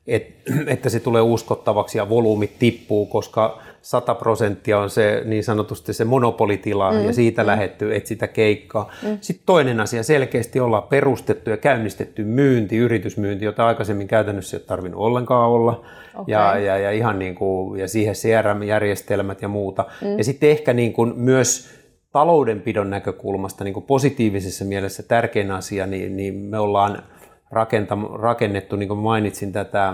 et, 0.07 0.27
että 0.67 0.89
se 0.89 0.99
tulee 0.99 1.21
uskottavaksi 1.21 1.97
ja 1.97 2.09
volyymit 2.09 2.59
tippuu, 2.59 3.05
koska 3.05 3.61
100 3.81 4.15
prosenttia 4.15 4.79
on 4.79 4.89
se 4.89 5.21
niin 5.25 5.43
sanotusti 5.43 5.93
se 5.93 6.05
monopolitila 6.05 6.91
mm, 6.91 7.05
ja 7.05 7.13
siitä 7.13 7.43
mm. 7.43 7.47
lähetty 7.47 8.01
sitä 8.03 8.27
keikkaa. 8.27 8.91
Mm. 9.03 9.17
Sitten 9.21 9.45
toinen 9.45 9.79
asia, 9.79 10.03
selkeästi 10.03 10.59
ollaan 10.59 10.83
perustettu 10.83 11.49
ja 11.49 11.57
käynnistetty 11.57 12.23
myynti, 12.23 12.77
yritysmyynti, 12.77 13.45
jota 13.45 13.67
aikaisemmin 13.67 14.07
käytännössä 14.07 14.57
ei 14.57 14.59
ole 14.59 14.67
tarvinnut 14.67 15.01
ollenkaan 15.01 15.49
olla. 15.49 15.85
Okay. 16.15 16.23
Ja, 16.27 16.59
ja, 16.59 16.77
ja, 16.77 16.91
ihan 16.91 17.19
niin 17.19 17.35
kuin, 17.35 17.79
ja 17.79 17.87
siihen 17.87 18.13
CRM-järjestelmät 18.13 19.41
ja 19.41 19.47
muuta. 19.47 19.85
Mm. 20.01 20.17
Ja 20.17 20.23
sitten 20.23 20.49
ehkä 20.49 20.73
niin 20.73 20.93
kuin 20.93 21.13
myös 21.15 21.69
taloudenpidon 22.11 22.89
näkökulmasta 22.89 23.63
niin 23.63 23.73
kuin 23.73 23.85
positiivisessa 23.85 24.65
mielessä 24.65 25.03
tärkein 25.03 25.51
asia, 25.51 25.87
niin, 25.87 26.17
niin 26.17 26.33
me 26.33 26.59
ollaan 26.59 27.03
rakennettu, 28.13 28.75
niin 28.75 28.87
kuin 28.87 28.99
mainitsin, 28.99 29.51
tätä 29.51 29.93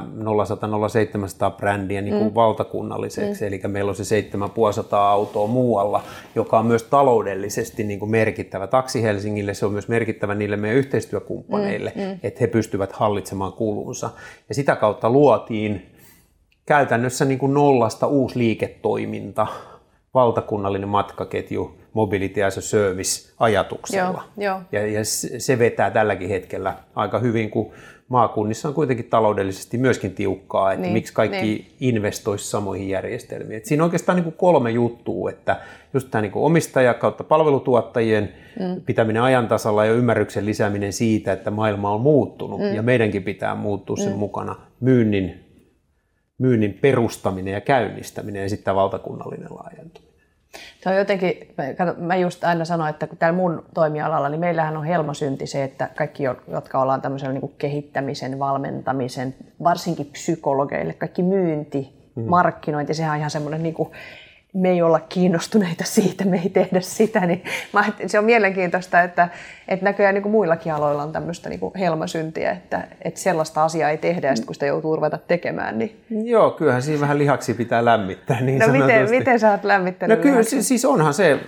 0100 0.80 1.52
brändiä 1.52 2.02
niin 2.02 2.18
kuin 2.18 2.28
mm. 2.28 2.36
valtakunnalliseksi. 2.36 3.44
Mm. 3.44 3.48
Eli 3.48 3.62
meillä 3.68 3.90
on 3.90 3.96
se 3.96 4.06
7500 4.06 5.12
autoa 5.12 5.48
muualla, 5.48 6.04
joka 6.36 6.60
on 6.60 6.66
myös 6.66 6.84
taloudellisesti 6.84 7.84
niin 7.84 8.00
kuin 8.00 8.12
merkittävä. 8.12 8.68
Taksi 8.68 9.04
Helsingille 9.04 9.54
se 9.54 9.66
on 9.66 9.72
myös 9.72 9.88
merkittävä 9.88 10.36
niille 10.36 10.58
meidän 10.58 10.78
yhteistyökumppaneille, 10.78 11.94
mm. 11.96 12.02
Mm. 12.02 12.20
että 12.24 12.40
he 12.42 12.48
pystyvät 12.48 12.92
hallitsemaan 12.92 13.54
kulunsa. 13.54 14.10
Ja 14.50 14.56
sitä 14.56 14.76
kautta 14.76 15.10
luotiin 15.10 15.86
käytännössä 16.66 17.26
niin 17.26 17.40
kuin 17.40 17.54
nollasta 17.54 18.08
uusi 18.08 18.40
liiketoiminta, 18.40 19.48
valtakunnallinen 20.14 20.90
matkaketju, 20.90 21.79
mobility 21.94 22.44
as 22.44 22.58
a 22.58 22.62
service 22.62 23.34
ajatuksella. 23.40 24.24
Joo, 24.38 24.56
jo. 24.56 24.62
Ja, 24.72 24.88
ja 24.88 25.06
se 25.38 25.60
vetää 25.60 25.92
tälläkin 25.92 26.30
hetkellä 26.30 26.76
aika 26.96 27.20
hyvin, 27.20 27.50
kun 27.50 27.72
maakunnissa 28.10 28.68
on 28.68 28.74
kuitenkin 28.74 29.06
taloudellisesti 29.06 29.78
myöskin 29.78 30.12
tiukkaa, 30.12 30.72
että 30.72 30.82
niin, 30.82 30.94
miksi 30.94 31.14
kaikki 31.14 31.42
niin. 31.42 31.68
investoisi 31.80 32.50
samoihin 32.50 32.90
järjestelmiin. 32.90 33.58
Et 33.58 33.66
siinä 33.66 33.84
on 33.84 33.88
oikeastaan 33.88 34.16
niin 34.16 34.24
kuin 34.24 34.36
kolme 34.38 34.72
juttua, 34.72 35.30
että 35.30 35.60
just 35.94 36.08
tämä 36.12 36.22
niin 36.22 36.32
kuin 36.32 36.46
omistaja 36.46 36.94
kautta 36.94 37.24
palvelutuottajien 37.24 38.34
mm. 38.60 38.82
pitäminen 38.82 39.22
ajantasalla 39.22 39.86
ja 39.86 39.94
ymmärryksen 39.94 40.46
lisääminen 40.46 40.94
siitä, 40.94 41.34
että 41.34 41.52
maailma 41.52 41.92
on 41.92 42.02
muuttunut 42.02 42.60
mm. 42.60 42.76
ja 42.76 42.82
meidänkin 42.82 43.24
pitää 43.24 43.56
muuttua 43.56 43.96
sen 43.96 44.14
mm. 44.14 44.20
mukana, 44.20 44.56
myynnin, 44.80 45.46
myynnin 46.38 46.74
perustaminen 46.82 47.54
ja 47.54 47.62
käynnistäminen 47.62 48.44
ja 48.44 48.50
sitten 48.50 48.76
valtakunnallinen 48.76 49.50
laajentuminen. 49.56 50.09
Se 50.82 50.90
on 50.90 50.96
jotenkin, 50.96 51.56
kato, 51.78 51.94
mä 51.98 52.16
just 52.16 52.44
aina 52.44 52.66
sanon, 52.66 52.90
että 52.90 53.08
kun 53.08 53.18
täällä 53.18 53.38
mun 53.38 53.66
toimialalla, 53.74 54.30
niin 54.30 54.40
meillähän 54.40 54.78
on 54.78 54.86
helmasynti 54.86 55.48
se, 55.48 55.64
että 55.64 55.90
kaikki, 55.98 56.24
jotka 56.48 56.82
ollaan 56.82 57.02
tämmöisellä 57.02 57.34
niin 57.34 57.56
kehittämisen, 57.58 58.40
valmentamisen, 58.40 59.36
varsinkin 59.64 60.06
psykologeille, 60.06 60.94
kaikki 60.94 61.24
myynti, 61.24 61.80
mm-hmm. 61.80 62.30
markkinointi, 62.30 62.94
sehän 62.94 63.12
on 63.12 63.18
ihan 63.18 63.32
semmoinen 63.32 63.64
niin 63.64 63.76
kuin, 63.76 63.92
me 64.54 64.70
ei 64.70 64.82
olla 64.82 65.00
kiinnostuneita 65.00 65.84
siitä, 65.84 66.26
me 66.26 66.42
ei 66.44 66.50
tehdä 66.50 66.82
sitä, 66.82 67.20
niin 67.20 67.44
mä, 67.74 67.86
se 68.08 68.20
on 68.20 68.26
mielenkiintoista, 68.26 69.02
että, 69.02 69.30
että 69.68 69.86
näköjään 69.86 70.16
niin 70.16 70.22
kuin 70.22 70.32
muillakin 70.32 70.74
aloilla 70.74 71.04
on 71.04 71.12
tämmöistä 71.12 71.50
niin 71.50 71.60
kuin 71.60 71.74
helmasyntiä, 71.80 72.52
että, 72.52 72.88
että 73.02 73.20
sellaista 73.20 73.64
asiaa 73.64 73.90
ei 73.90 73.98
tehdä 73.98 74.28
ja 74.28 74.36
sitten 74.36 74.48
kun 74.48 74.56
sitä 74.56 74.66
joutuu 74.66 74.96
ruveta 74.96 75.18
tekemään. 75.18 75.80
Niin... 75.80 76.04
Joo, 76.10 76.52
kyllähän 76.52 76.82
siinä 76.82 77.02
vähän 77.02 77.18
lihaksi 77.18 77.54
pitää 77.54 77.86
lämmittää. 77.86 78.42
Niin 78.42 78.60
no 78.60 78.68
miten, 78.68 79.10
miten 79.10 79.40
sä 79.40 79.52
oot 79.52 79.64
lämmittänyt 79.64 80.18
No 80.18 80.24
kyllä, 80.24 80.44
siis 80.44 80.86
onhan 80.86 81.14
se, 81.14 81.40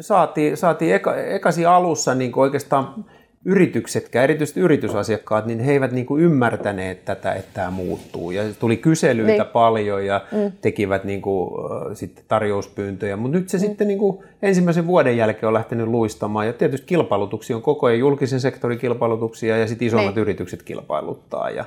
saatiin, 0.00 0.56
saatiin 0.56 0.94
eka, 0.94 1.16
ekasi 1.16 1.66
alussa 1.66 2.14
niin 2.14 2.32
kuin 2.32 2.42
oikeastaan 2.42 3.04
yrityksetkään, 3.44 4.24
erityisesti 4.24 4.60
yritysasiakkaat, 4.60 5.46
niin 5.46 5.60
he 5.60 5.72
eivät 5.72 5.92
niin 5.92 6.06
kuin 6.06 6.22
ymmärtäneet 6.22 7.04
tätä, 7.04 7.32
että 7.32 7.50
tämä 7.54 7.70
muuttuu. 7.70 8.30
Ja 8.30 8.42
tuli 8.58 8.76
kyselyitä 8.76 9.42
niin. 9.42 9.52
paljon 9.52 10.06
ja 10.06 10.20
mm. 10.32 10.52
tekivät 10.60 11.04
niin 11.04 11.22
kuin, 11.22 11.50
äh, 11.50 11.96
sitten 11.96 12.24
tarjouspyyntöjä. 12.28 13.16
Mutta 13.16 13.38
nyt 13.38 13.48
se 13.48 13.56
mm. 13.56 13.60
sitten 13.60 13.88
niin 13.88 13.98
kuin 13.98 14.18
ensimmäisen 14.42 14.86
vuoden 14.86 15.16
jälkeen 15.16 15.48
on 15.48 15.54
lähtenyt 15.54 15.88
luistamaan. 15.88 16.46
Ja 16.46 16.52
tietysti 16.52 16.86
kilpailutuksia 16.86 17.56
on 17.56 17.62
koko 17.62 17.86
ajan 17.86 17.98
julkisen 17.98 18.40
sektorin 18.40 18.78
kilpailutuksia 18.78 19.56
ja 19.56 19.66
sitten 19.66 19.88
isommat 19.88 20.14
niin. 20.14 20.22
yritykset 20.22 20.62
kilpailuttaa. 20.62 21.50
Ja, 21.50 21.64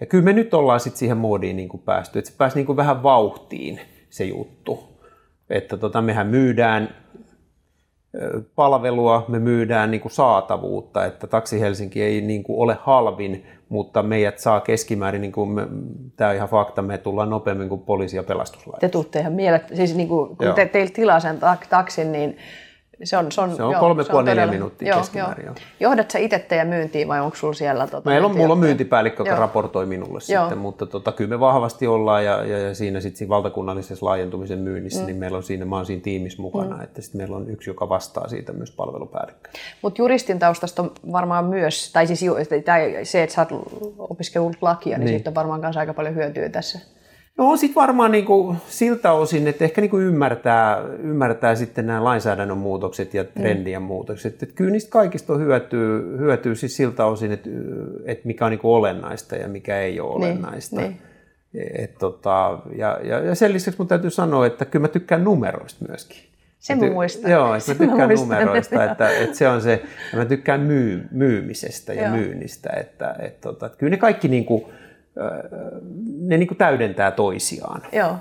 ja 0.00 0.06
kyllä 0.06 0.24
me 0.24 0.32
nyt 0.32 0.54
ollaan 0.54 0.80
sitten 0.80 0.98
siihen 0.98 1.16
moodiin 1.16 1.56
niin 1.56 1.68
kuin 1.68 1.82
päästy, 1.84 2.18
että 2.18 2.30
se 2.30 2.36
pääsi 2.36 2.56
niin 2.56 2.66
kuin 2.66 2.76
vähän 2.76 3.02
vauhtiin 3.02 3.80
se 4.10 4.24
juttu. 4.24 4.90
Että 5.50 5.76
tota, 5.76 6.02
mehän 6.02 6.26
myydään 6.26 6.94
palvelua, 8.54 9.24
me 9.28 9.38
myydään 9.38 9.90
niin 9.90 10.00
kuin 10.00 10.12
saatavuutta, 10.12 11.04
että 11.04 11.26
Taksi 11.26 11.60
Helsinki 11.60 12.02
ei 12.02 12.20
niin 12.20 12.42
kuin 12.42 12.58
ole 12.58 12.76
halvin, 12.80 13.46
mutta 13.68 14.02
meidät 14.02 14.38
saa 14.38 14.60
keskimäärin, 14.60 15.20
niin 15.20 15.32
kuin 15.32 15.50
me, 15.50 15.66
tämä 16.16 16.30
on 16.30 16.36
ihan 16.36 16.48
fakta, 16.48 16.82
me 16.82 16.98
tullaan 16.98 17.30
nopeammin 17.30 17.68
kuin 17.68 17.80
poliisi- 17.80 18.16
ja 18.16 18.22
pelastuslaitos. 18.22 18.80
Te 18.80 18.88
tuutte 18.88 19.18
ihan 19.20 19.32
mielet, 19.32 19.62
siis 19.74 19.96
niin 19.96 20.08
kuin, 20.08 20.36
kun 20.36 20.54
te, 20.54 20.66
teillä 20.66 20.92
tilaa 20.94 21.20
sen 21.20 21.38
taksin, 21.70 22.12
niin 22.12 22.36
se 23.04 23.16
on, 23.16 23.32
se 23.32 23.40
on, 23.40 23.56
se 23.56 23.62
on 23.62 23.72
joo, 23.72 23.80
kolme 23.80 24.04
puoli 24.04 24.24
neljä 24.24 24.46
minuuttia 24.46 24.88
joo, 24.88 24.98
keskimäärin. 24.98 25.46
Joo. 25.46 25.54
Johdat 25.80 26.10
sä 26.10 26.18
itse 26.18 26.38
teidän 26.38 26.68
myyntiin 26.68 27.08
vai 27.08 27.20
onko 27.20 27.36
sulla 27.36 27.54
siellä? 27.54 27.86
Tota, 27.86 28.10
Meillä 28.10 28.26
on, 28.26 28.36
mulla 28.36 28.52
on 28.52 28.58
myyntipäällikkö, 28.58 29.20
joka 29.20 29.30
joo. 29.30 29.40
raportoi 29.40 29.86
minulle 29.86 30.18
joo. 30.28 30.42
sitten, 30.42 30.58
mutta 30.58 30.86
tota, 30.86 31.12
kyllä 31.12 31.28
me 31.28 31.40
vahvasti 31.40 31.86
ollaan 31.86 32.24
ja, 32.24 32.44
ja, 32.44 32.58
ja 32.58 32.74
siinä 32.74 33.00
sitten 33.00 33.18
siinä 33.18 33.28
valtakunnallisessa 33.28 34.06
laajentumisen 34.06 34.58
myynnissä, 34.58 35.00
mm. 35.00 35.06
niin 35.06 35.16
meillä 35.16 35.36
on 35.36 35.42
siinä, 35.42 35.64
mä 35.64 35.76
oon 35.76 35.86
siinä 35.86 36.02
tiimissä 36.02 36.42
mukana, 36.42 36.76
mm. 36.76 36.82
että 36.82 37.02
sitten 37.02 37.20
meillä 37.20 37.36
on 37.36 37.50
yksi, 37.50 37.70
joka 37.70 37.88
vastaa 37.88 38.28
siitä 38.28 38.52
myös 38.52 38.70
palvelupäällikkö. 38.70 39.50
Mutta 39.82 40.02
juristin 40.02 40.38
taustasta 40.38 40.82
on 40.82 40.90
varmaan 41.12 41.44
myös, 41.44 41.92
tai 41.92 42.06
siis 42.06 42.24
tai 42.64 42.98
se, 43.02 43.22
että 43.22 43.34
sä 43.34 43.46
oot 43.50 43.64
opiskellut 43.98 44.56
lakia, 44.60 44.98
niin, 44.98 45.06
niin. 45.06 45.18
siitä 45.18 45.30
on 45.30 45.34
varmaan 45.34 45.60
myös 45.60 45.76
aika 45.76 45.94
paljon 45.94 46.14
hyötyä 46.14 46.48
tässä. 46.48 46.78
No 47.38 47.56
sitten 47.56 47.74
varmaan 47.74 48.12
niin 48.12 48.24
kuin 48.24 48.56
siltä 48.68 49.12
osin, 49.12 49.48
että 49.48 49.64
ehkä 49.64 49.80
niin 49.80 49.90
kuin 49.90 50.06
ymmärtää, 50.06 50.78
ymmärtää 51.02 51.54
sitten 51.54 51.86
nämä 51.86 52.04
lainsäädännön 52.04 52.58
muutokset 52.58 53.14
ja 53.14 53.24
trendien 53.24 53.82
mm. 53.82 53.86
muutokset. 53.86 54.42
Että 54.42 54.54
kyllä 54.54 54.70
niistä 54.70 54.90
kaikista 54.90 55.32
on 55.32 55.40
hyötyä, 55.40 56.00
hyötyä 56.18 56.54
siis 56.54 56.76
siltä 56.76 57.04
osin, 57.04 57.32
että, 57.32 57.50
että 58.04 58.26
mikä 58.26 58.44
on 58.44 58.50
niin 58.50 58.58
kuin 58.58 58.72
olennaista 58.72 59.36
ja 59.36 59.48
mikä 59.48 59.80
ei 59.80 60.00
ole 60.00 60.10
niin, 60.10 60.32
olennaista. 60.32 60.80
Niin. 60.80 61.00
Et 61.78 61.98
tota, 61.98 62.58
ja, 62.76 63.00
ja, 63.02 63.18
ja 63.20 63.34
sen 63.34 63.52
lisäksi 63.52 63.78
mun 63.78 63.88
täytyy 63.88 64.10
sanoa, 64.10 64.46
että 64.46 64.64
kyllä 64.64 64.82
mä 64.82 64.88
tykkään 64.88 65.24
numeroista 65.24 65.84
myöskin. 65.88 66.18
Se 66.58 66.74
mä 66.74 66.90
muistan. 66.90 67.30
Joo, 67.30 67.54
että 67.54 67.70
mä 67.74 67.78
tykkään 67.78 68.08
mä 68.10 68.14
numeroista, 68.14 68.84
että, 68.84 69.10
että, 69.10 69.36
se 69.36 69.48
on 69.48 69.62
se, 69.62 69.82
ja 70.12 70.18
mä 70.18 70.24
tykkään 70.24 70.60
myy, 70.60 71.08
myymisestä 71.10 71.94
ja 71.94 72.02
joo. 72.02 72.16
myynnistä, 72.16 72.70
että, 72.70 73.16
että, 73.18 73.40
tota, 73.40 73.66
että 73.66 73.78
kyllä 73.78 73.90
ne 73.90 73.96
kaikki 73.96 74.28
niin 74.28 74.44
kuin, 74.44 74.64
ne 76.20 76.36
niin 76.36 76.48
kuin 76.48 76.58
täydentää 76.58 77.10
toisiaan. 77.10 77.82
Joo. 77.92 78.16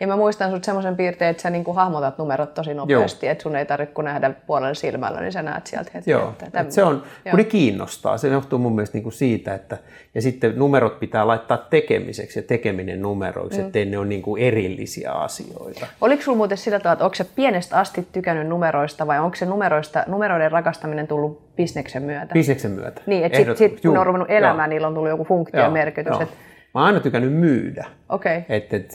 Ja 0.00 0.06
mä 0.06 0.16
muistan 0.16 0.50
sut 0.50 0.64
semmoisen 0.64 0.96
piirteen, 0.96 1.30
että 1.30 1.42
sä 1.42 1.50
niin 1.50 1.64
kuin 1.64 1.74
hahmotat 1.74 2.18
numerot 2.18 2.54
tosi 2.54 2.74
nopeasti, 2.74 3.26
Joo. 3.26 3.32
että 3.32 3.42
sun 3.42 3.56
ei 3.56 3.66
tarvitse 3.66 3.94
kun 3.94 4.04
nähdä 4.04 4.30
puolen 4.46 4.74
silmällä, 4.74 5.20
niin 5.20 5.32
sä 5.32 5.42
näet 5.42 5.66
sieltä 5.66 5.90
heti. 5.94 6.10
Joo, 6.10 6.28
että 6.30 6.50
tämän... 6.50 6.72
se 6.72 6.82
on, 6.82 6.94
Joo. 6.94 7.30
kun 7.30 7.38
ne 7.38 7.44
kiinnostaa, 7.44 8.18
se 8.18 8.28
johtuu 8.28 8.58
mun 8.58 8.74
mielestä 8.74 8.96
niin 8.96 9.02
kuin 9.02 9.12
siitä, 9.12 9.54
että 9.54 9.78
ja 10.14 10.22
sitten 10.22 10.58
numerot 10.58 11.00
pitää 11.00 11.26
laittaa 11.26 11.56
tekemiseksi 11.56 12.38
ja 12.38 12.42
tekeminen 12.42 13.02
numeroiksi, 13.02 13.60
mm. 13.60 13.66
ettei 13.66 13.84
ne 13.84 13.98
ole 13.98 14.06
niin 14.06 14.22
kuin 14.22 14.42
erillisiä 14.42 15.12
asioita. 15.12 15.86
Oliko 16.00 16.22
sulla 16.22 16.36
muuten 16.36 16.58
sillä 16.58 16.78
tavalla, 16.78 16.92
että 16.92 17.04
onko 17.04 17.14
se 17.14 17.24
pienestä 17.24 17.78
asti 17.78 18.08
tykännyt 18.12 18.48
numeroista 18.48 19.06
vai 19.06 19.18
onko 19.18 19.36
se 19.36 19.46
numeroista, 19.46 20.04
numeroiden 20.06 20.52
rakastaminen 20.52 21.06
tullut 21.06 21.56
bisneksen 21.56 22.02
myötä? 22.02 22.32
Bisneksen 22.32 22.70
myötä. 22.70 23.02
Niin, 23.06 23.24
että 23.24 23.38
sitten 23.38 23.56
sit, 23.56 23.80
kun 23.80 23.98
on 23.98 24.06
ruvennut 24.06 24.30
elämään, 24.30 24.70
Joo. 24.70 24.74
niillä 24.74 24.86
on 24.86 24.94
tullut 24.94 25.10
joku 25.10 25.24
funktio 25.24 25.60
ja 25.60 25.70
merkitys. 25.70 26.10
Joo. 26.10 26.22
Että 26.22 26.36
Mä 26.74 26.80
oon 26.80 26.86
aina 26.86 27.00
tykännyt 27.00 27.32
myydä. 27.32 27.86
Okay. 28.08 28.42
Et, 28.48 28.74
et, 28.74 28.92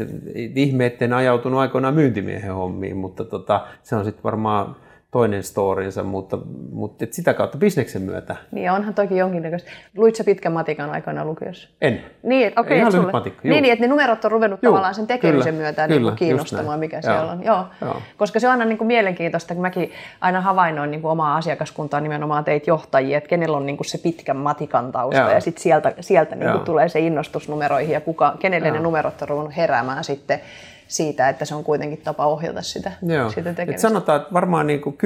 ihme, 0.55 0.85
etten 0.85 1.13
ajautunut 1.13 1.59
aikoinaan 1.59 1.93
myyntimiehen 1.93 2.53
hommiin, 2.53 2.97
mutta 2.97 3.23
tota, 3.23 3.67
se 3.83 3.95
on 3.95 4.05
sitten 4.05 4.23
varmaan 4.23 4.75
toinen 5.11 5.43
storinsa, 5.43 6.03
mutta, 6.03 6.37
mutta 6.71 7.03
et 7.03 7.13
sitä 7.13 7.33
kautta 7.33 7.57
bisneksen 7.57 8.01
myötä. 8.01 8.35
Niin, 8.51 8.71
onhan 8.71 8.93
toki 8.93 9.17
jonkinnäköistä. 9.17 9.71
Luitko 9.97 10.23
pitkän 10.23 10.51
matikan 10.51 10.89
aikana 10.89 11.25
lukiossa? 11.25 11.69
En. 11.81 12.03
Niin, 12.23 12.59
okei, 12.59 12.79
okay, 12.79 12.91
sulle... 12.91 13.11
matikka, 13.11 13.41
niin, 13.43 13.61
niin, 13.61 13.73
että 13.73 13.85
ne 13.85 13.89
numerot 13.89 14.25
on 14.25 14.31
ruvennut 14.31 14.59
juu, 14.63 14.71
tavallaan 14.71 14.95
sen 14.95 15.07
tekemisen 15.07 15.53
kyllä, 15.53 15.63
myötä 15.63 15.87
kyllä, 15.87 16.09
niin 16.09 16.17
kiinnostamaan, 16.17 16.79
mikä 16.79 16.97
joo, 16.97 17.01
siellä 17.01 17.31
on. 17.31 17.43
Joo. 17.43 17.65
Joo. 17.81 18.01
Koska 18.17 18.39
se 18.39 18.47
on 18.47 18.51
aina 18.51 18.65
niin 18.65 18.77
kuin 18.77 18.87
mielenkiintoista, 18.87 19.53
kun 19.53 19.61
mäkin 19.61 19.91
aina 20.21 20.41
havainnoin 20.41 20.91
niin 20.91 21.01
kuin 21.01 21.11
omaa 21.11 21.35
asiakaskuntaa 21.35 21.99
nimenomaan 21.99 22.43
teitä 22.43 22.69
johtajia, 22.69 23.17
että 23.17 23.29
kenellä 23.29 23.57
on 23.57 23.65
niin 23.65 23.77
kuin 23.77 23.87
se 23.87 23.97
pitkän 23.97 24.37
matikan 24.37 24.91
tausta 24.91 25.21
joo. 25.21 25.29
ja 25.29 25.39
sitten 25.39 25.63
sieltä, 25.63 25.93
sieltä 25.99 26.35
niin 26.35 26.51
kuin 26.51 26.63
tulee 26.63 26.89
se 26.89 26.99
innostus 26.99 27.49
numeroihin 27.49 27.93
ja 27.93 28.01
kuka, 28.01 28.35
kenelle 28.39 28.67
joo. 28.67 28.77
ne 28.77 28.83
numerot 28.83 29.21
on 29.21 29.29
ruvennut 29.29 29.57
heräämään 29.57 30.03
sitten 30.03 30.39
siitä, 30.87 31.29
että 31.29 31.45
se 31.45 31.55
on 31.55 31.63
kuitenkin 31.63 32.01
tapa 32.01 32.25
ohjata 32.25 32.61
sitä, 32.61 32.91
Joo. 33.01 33.29
sitä 33.29 33.53
tekemistä. 33.53 33.71
Et 33.71 33.79
sanotaan, 33.79 34.21
että 34.21 34.33
varmaan 34.33 34.67
niin 34.67 34.81
kuin 34.81 34.97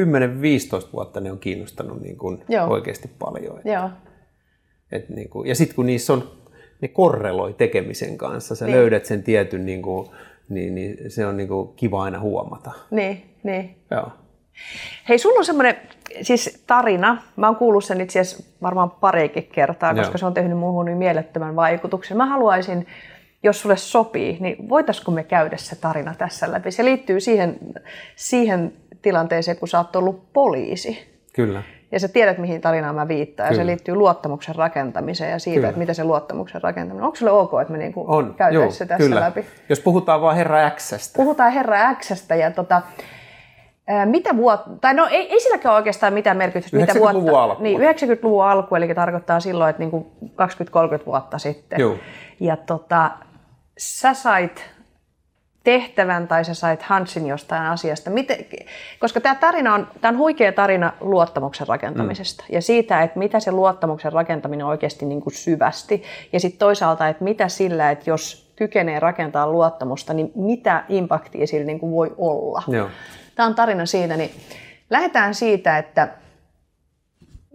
10-15 0.85 0.87
vuotta 0.93 1.19
ne 1.19 1.31
on 1.31 1.39
kiinnostanut 1.39 2.01
niin 2.01 2.17
kuin 2.17 2.43
oikeasti 2.67 3.09
paljon. 3.19 3.57
Että, 3.57 3.69
Joo. 3.69 3.89
Et 4.91 5.09
niin 5.09 5.29
kuin, 5.29 5.47
ja 5.47 5.55
sitten 5.55 5.75
kun 5.75 5.85
niissä 5.85 6.13
on, 6.13 6.31
ne 6.81 6.87
korreloi 6.87 7.53
tekemisen 7.53 8.17
kanssa, 8.17 8.55
sä 8.55 8.65
niin. 8.65 8.77
löydät 8.77 9.05
sen 9.05 9.23
tietyn, 9.23 9.65
niin, 9.65 9.81
kuin, 9.81 10.09
niin, 10.49 10.75
niin 10.75 11.11
se 11.11 11.25
on 11.25 11.37
niin 11.37 11.47
kuin 11.47 11.73
kiva 11.75 12.03
aina 12.03 12.19
huomata. 12.19 12.71
Niin, 12.91 13.35
niin. 13.43 13.75
Joo. 13.91 14.11
Hei, 15.09 15.17
sulla 15.17 15.39
on 15.39 15.45
semmoinen 15.45 15.75
siis 16.21 16.63
tarina, 16.67 17.23
mä 17.35 17.47
oon 17.47 17.55
kuullut 17.55 17.83
sen 17.83 18.01
itse 18.01 18.19
asiassa 18.19 18.43
varmaan 18.61 18.91
parikin 18.91 19.49
kertaa, 19.53 19.93
koska 19.93 20.11
Joo. 20.11 20.17
se 20.17 20.25
on 20.25 20.33
tehnyt 20.33 20.57
muuhun 20.57 20.85
niin 20.85 20.97
mielettömän 20.97 21.55
vaikutuksen. 21.55 22.17
Mä 22.17 22.25
haluaisin 22.25 22.87
jos 23.43 23.61
sulle 23.61 23.77
sopii, 23.77 24.37
niin 24.39 24.69
voitaisiko 24.69 25.11
me 25.11 25.23
käydä 25.23 25.57
se 25.57 25.75
tarina 25.75 26.15
tässä 26.17 26.51
läpi? 26.51 26.71
Se 26.71 26.85
liittyy 26.85 27.19
siihen, 27.19 27.59
siihen 28.15 28.73
tilanteeseen, 29.01 29.57
kun 29.57 29.67
sä 29.67 29.77
oot 29.77 29.95
ollut 29.95 30.33
poliisi. 30.33 31.19
Kyllä. 31.33 31.63
Ja 31.91 31.99
sä 31.99 32.07
tiedät, 32.07 32.37
mihin 32.37 32.61
tarinaan 32.61 32.95
mä 32.95 33.07
viittaan. 33.07 33.49
Ja 33.49 33.55
se 33.55 33.65
liittyy 33.65 33.95
luottamuksen 33.95 34.55
rakentamiseen 34.55 35.31
ja 35.31 35.39
siitä, 35.39 35.55
kyllä. 35.55 35.69
että 35.69 35.79
mitä 35.79 35.93
se 35.93 36.03
luottamuksen 36.03 36.61
rakentaminen 36.61 37.05
Onko 37.05 37.15
sulle 37.15 37.31
ok, 37.31 37.51
että 37.61 37.71
me 37.71 37.77
niinku 37.77 38.05
on. 38.07 38.33
käytäisiin 38.37 38.71
se 38.71 38.85
tässä 38.85 39.03
kyllä. 39.03 39.21
läpi? 39.21 39.45
Jos 39.69 39.79
puhutaan 39.79 40.21
vaan 40.21 40.35
Herra 40.35 40.69
Xstä. 40.69 41.17
Puhutaan 41.17 41.51
Herra 41.51 41.95
Xstä 41.95 42.35
ja 42.35 42.51
tota, 42.51 42.81
mitä 44.05 44.37
vuotta, 44.37 44.69
tai 44.81 44.93
no 44.93 45.07
ei, 45.11 45.31
ei 45.33 45.39
silläkään 45.39 45.75
oikeastaan 45.75 46.13
mitään 46.13 46.37
merkitystä. 46.37 46.77
90-luvun 46.77 47.23
mitä 47.23 47.39
alku. 47.41 47.63
Niin, 47.63 47.81
90-luvun 47.81 48.45
alku, 48.45 48.75
eli 48.75 48.95
tarkoittaa 48.95 49.39
silloin, 49.39 49.69
että 49.69 49.83
niin 49.83 50.05
20-30 51.01 51.05
vuotta 51.05 51.37
sitten. 51.37 51.79
Joo. 51.79 51.95
Ja 52.39 52.57
tota, 52.57 53.11
sä 53.79 54.13
sait 54.13 54.65
tehtävän 55.63 56.27
tai 56.27 56.45
sä 56.45 56.53
sait 56.53 56.81
Hansin 56.81 57.27
jostain 57.27 57.63
asiasta. 57.63 58.09
Miten, 58.09 58.37
koska 58.99 59.21
tämä 59.21 59.35
tarina 59.35 59.73
on, 59.73 59.87
tämä 60.01 60.09
on 60.09 60.17
huikea 60.17 60.51
tarina 60.51 60.93
luottamuksen 60.99 61.67
rakentamisesta 61.67 62.43
mm. 62.49 62.53
ja 62.55 62.61
siitä, 62.61 63.03
että 63.03 63.19
mitä 63.19 63.39
se 63.39 63.51
luottamuksen 63.51 64.13
rakentaminen 64.13 64.65
oikeasti 64.65 65.05
niin 65.05 65.21
kuin 65.21 65.33
syvästi. 65.33 66.03
Ja 66.33 66.39
sitten 66.39 66.59
toisaalta, 66.59 67.07
että 67.07 67.23
mitä 67.23 67.47
sillä, 67.47 67.91
että 67.91 68.09
jos 68.09 68.53
kykenee 68.55 68.99
rakentaa 68.99 69.51
luottamusta, 69.51 70.13
niin 70.13 70.31
mitä 70.35 70.83
impaktia 70.89 71.47
sillä 71.47 71.65
niin 71.65 71.79
kuin 71.79 71.91
voi 71.91 72.13
olla. 72.17 72.63
Joo. 72.67 72.89
Tämä 73.35 73.47
on 73.47 73.55
tarina 73.55 73.85
siitä, 73.85 74.17
niin 74.17 74.31
lähdetään 74.89 75.35
siitä, 75.35 75.77
että 75.77 76.07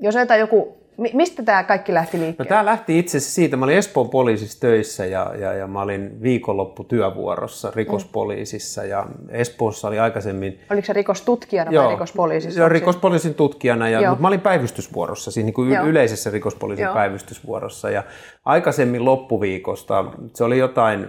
jos 0.01 0.17
otetaan 0.17 0.41
joku 0.41 0.84
Mistä 0.97 1.43
tämä 1.43 1.63
kaikki 1.65 1.95
lähti 1.95 2.19
liikkeelle? 2.19 2.49
No, 2.49 2.49
tämä 2.49 2.65
lähti 2.65 2.99
itse 2.99 3.19
asiassa 3.19 3.35
siitä. 3.35 3.57
Mä 3.57 3.65
olin 3.65 3.77
Espoon 3.77 4.11
poliisissa 4.11 4.61
töissä 4.61 5.07
ja, 5.07 5.35
ja, 5.39 5.53
ja 5.53 5.67
mä 5.67 5.83
olin 5.83 6.23
viikonloppu 6.23 6.85
työvuorossa 6.85 7.73
rikospoliisissa 7.77 8.85
ja 8.85 9.07
Espoossa 9.29 9.89
oli 9.89 9.99
aikaisemmin... 9.99 10.61
Oliko 10.71 10.87
se 10.87 10.93
rikostutkijana 10.93 11.71
joo, 11.71 11.85
vai 11.85 11.93
rikospoliisissa? 11.93 12.61
Joo, 12.61 12.69
rikospoliisin 12.69 13.35
tutkijana, 13.35 13.89
ja, 13.89 14.09
mutta 14.09 14.23
mä 14.23 14.29
olin 14.29 14.41
päivystysvuorossa, 14.41 15.31
siis 15.31 15.47
niin 15.47 15.55
kuin 15.55 15.71
yleisessä 15.71 16.31
rikospoliisin 16.31 16.85
joo. 16.85 16.95
päivystysvuorossa 16.95 17.91
ja 17.91 18.03
aikaisemmin 18.45 19.05
loppuviikosta, 19.05 20.05
se 20.35 20.45
oli 20.45 20.59
jotain, 20.59 21.09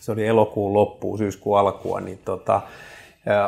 se 0.00 0.12
oli 0.12 0.26
elokuun 0.26 0.74
loppuun, 0.74 1.18
syyskuun 1.18 1.58
alkua, 1.58 2.00
niin 2.00 2.18
tota, 2.24 2.60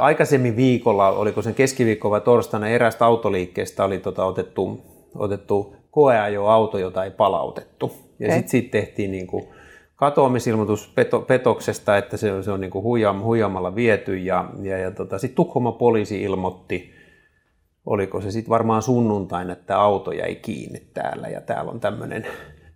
Aikaisemmin 0.00 0.56
viikolla, 0.56 1.08
oliko 1.08 1.42
sen 1.42 1.54
keskiviikko 1.54 2.10
vai 2.10 2.20
torstaina, 2.20 2.68
erästä 2.68 3.06
autoliikkeestä 3.06 3.84
oli 3.84 3.98
tota 3.98 4.24
otettu, 4.24 4.80
otettu 5.14 5.77
koeajo-auto, 5.90 6.79
jota 6.79 7.05
ei 7.05 7.11
palautettu. 7.11 7.92
Ja 8.18 8.27
Okei. 8.27 8.37
sitten 8.37 8.51
siitä 8.51 8.70
tehtiin 8.70 9.11
niin 9.11 9.27
kuin 9.27 9.49
katoamisilmoitus 9.96 10.92
peto, 10.94 11.20
petoksesta, 11.20 11.96
että 11.96 12.16
se, 12.16 12.42
se 12.42 12.53
on 12.53 12.61
niin 12.61 12.70
kuin 12.70 12.83
huijaam, 12.83 13.20
huijaamalla 13.20 13.75
viety. 13.75 14.16
Ja, 14.16 14.51
ja, 14.62 14.79
ja 14.79 14.90
tota, 14.90 15.18
sitten 15.18 15.37
Tukholman 15.37 15.75
poliisi 15.75 16.23
ilmoitti, 16.23 16.94
oliko 17.87 18.20
se 18.20 18.31
sitten 18.31 18.51
varmaan 18.51 18.83
sunnuntaina, 18.83 19.53
että 19.53 19.81
auto 19.81 20.12
jäi 20.12 20.35
kiinni 20.35 20.81
täällä 20.94 21.29
ja 21.29 21.40
täällä 21.40 21.70
on 21.70 21.81
tämmöinen 21.81 22.27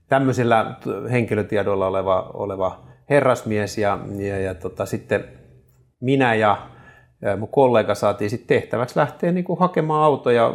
tämmöisillä 0.09 0.75
henkilötiedoilla 1.11 1.87
oleva, 1.87 2.31
oleva 2.35 2.85
herrasmies 3.11 3.79
ja, 3.79 3.99
ja, 4.19 4.41
ja 4.41 4.55
tota, 4.55 4.87
sitten 4.87 5.25
minä 6.01 6.35
ja, 6.35 6.69
ja 7.23 7.37
mun 7.37 7.49
kollega 7.49 7.95
saatiin 7.95 8.31
sitten 8.31 8.61
tehtäväksi 8.61 8.99
lähteä 8.99 9.33
niin 9.33 9.45
kuin 9.45 9.59
hakemaan 9.59 10.05
autoja 10.05 10.55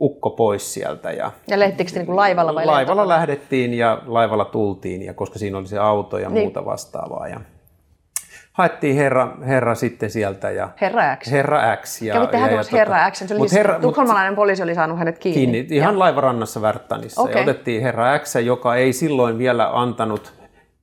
ukko 0.00 0.30
pois 0.30 0.74
sieltä 0.74 1.10
ja 1.10 1.30
Ja 1.48 1.58
lähettikö 1.58 1.90
te 1.92 2.02
niin 2.02 2.16
laivalla 2.16 2.54
vai 2.54 2.66
laivalla 2.66 2.80
lentokoneella? 2.80 3.08
lähdettiin 3.14 3.74
ja 3.74 4.02
laivalla 4.06 4.44
tultiin 4.44 5.02
ja 5.02 5.14
koska 5.14 5.38
siinä 5.38 5.58
oli 5.58 5.66
se 5.66 5.78
auto 5.78 6.18
ja 6.18 6.28
Niin. 6.28 6.42
muuta 6.44 6.64
vastaavaa 6.64 7.28
ja 7.28 7.40
haettiin 8.52 8.96
herra, 8.96 9.36
herra 9.46 9.74
sitten 9.74 10.10
sieltä 10.10 10.50
ja 10.50 10.68
Herra 10.80 11.16
X. 11.16 11.30
Herra 11.30 11.76
X. 11.76 12.02
Ja, 12.02 12.14
Kävitte 12.14 12.36
ja, 12.36 12.50
ja 12.50 12.62
Herra 12.72 13.10
X. 13.10 13.16
Se 13.18 13.24
oli 13.34 13.38
mut 13.38 13.48
siis, 13.48 13.58
herra, 13.58 13.72
mut 13.72 13.82
tukholmalainen 13.82 14.34
poliisi 14.36 14.62
oli 14.62 14.74
saanut 14.74 14.98
hänet 14.98 15.18
kiinni. 15.18 15.52
kiinni, 15.52 15.76
ihan 15.76 15.98
laivarannassa 15.98 16.62
Värttanissa. 16.62 17.22
Okei. 17.22 17.34
Ja 17.36 17.40
otettiin 17.42 17.82
Herra 17.82 18.18
X, 18.18 18.34
joka 18.34 18.76
ei 18.76 18.92
silloin 18.92 19.38
vielä 19.38 19.80
antanut 19.80 20.32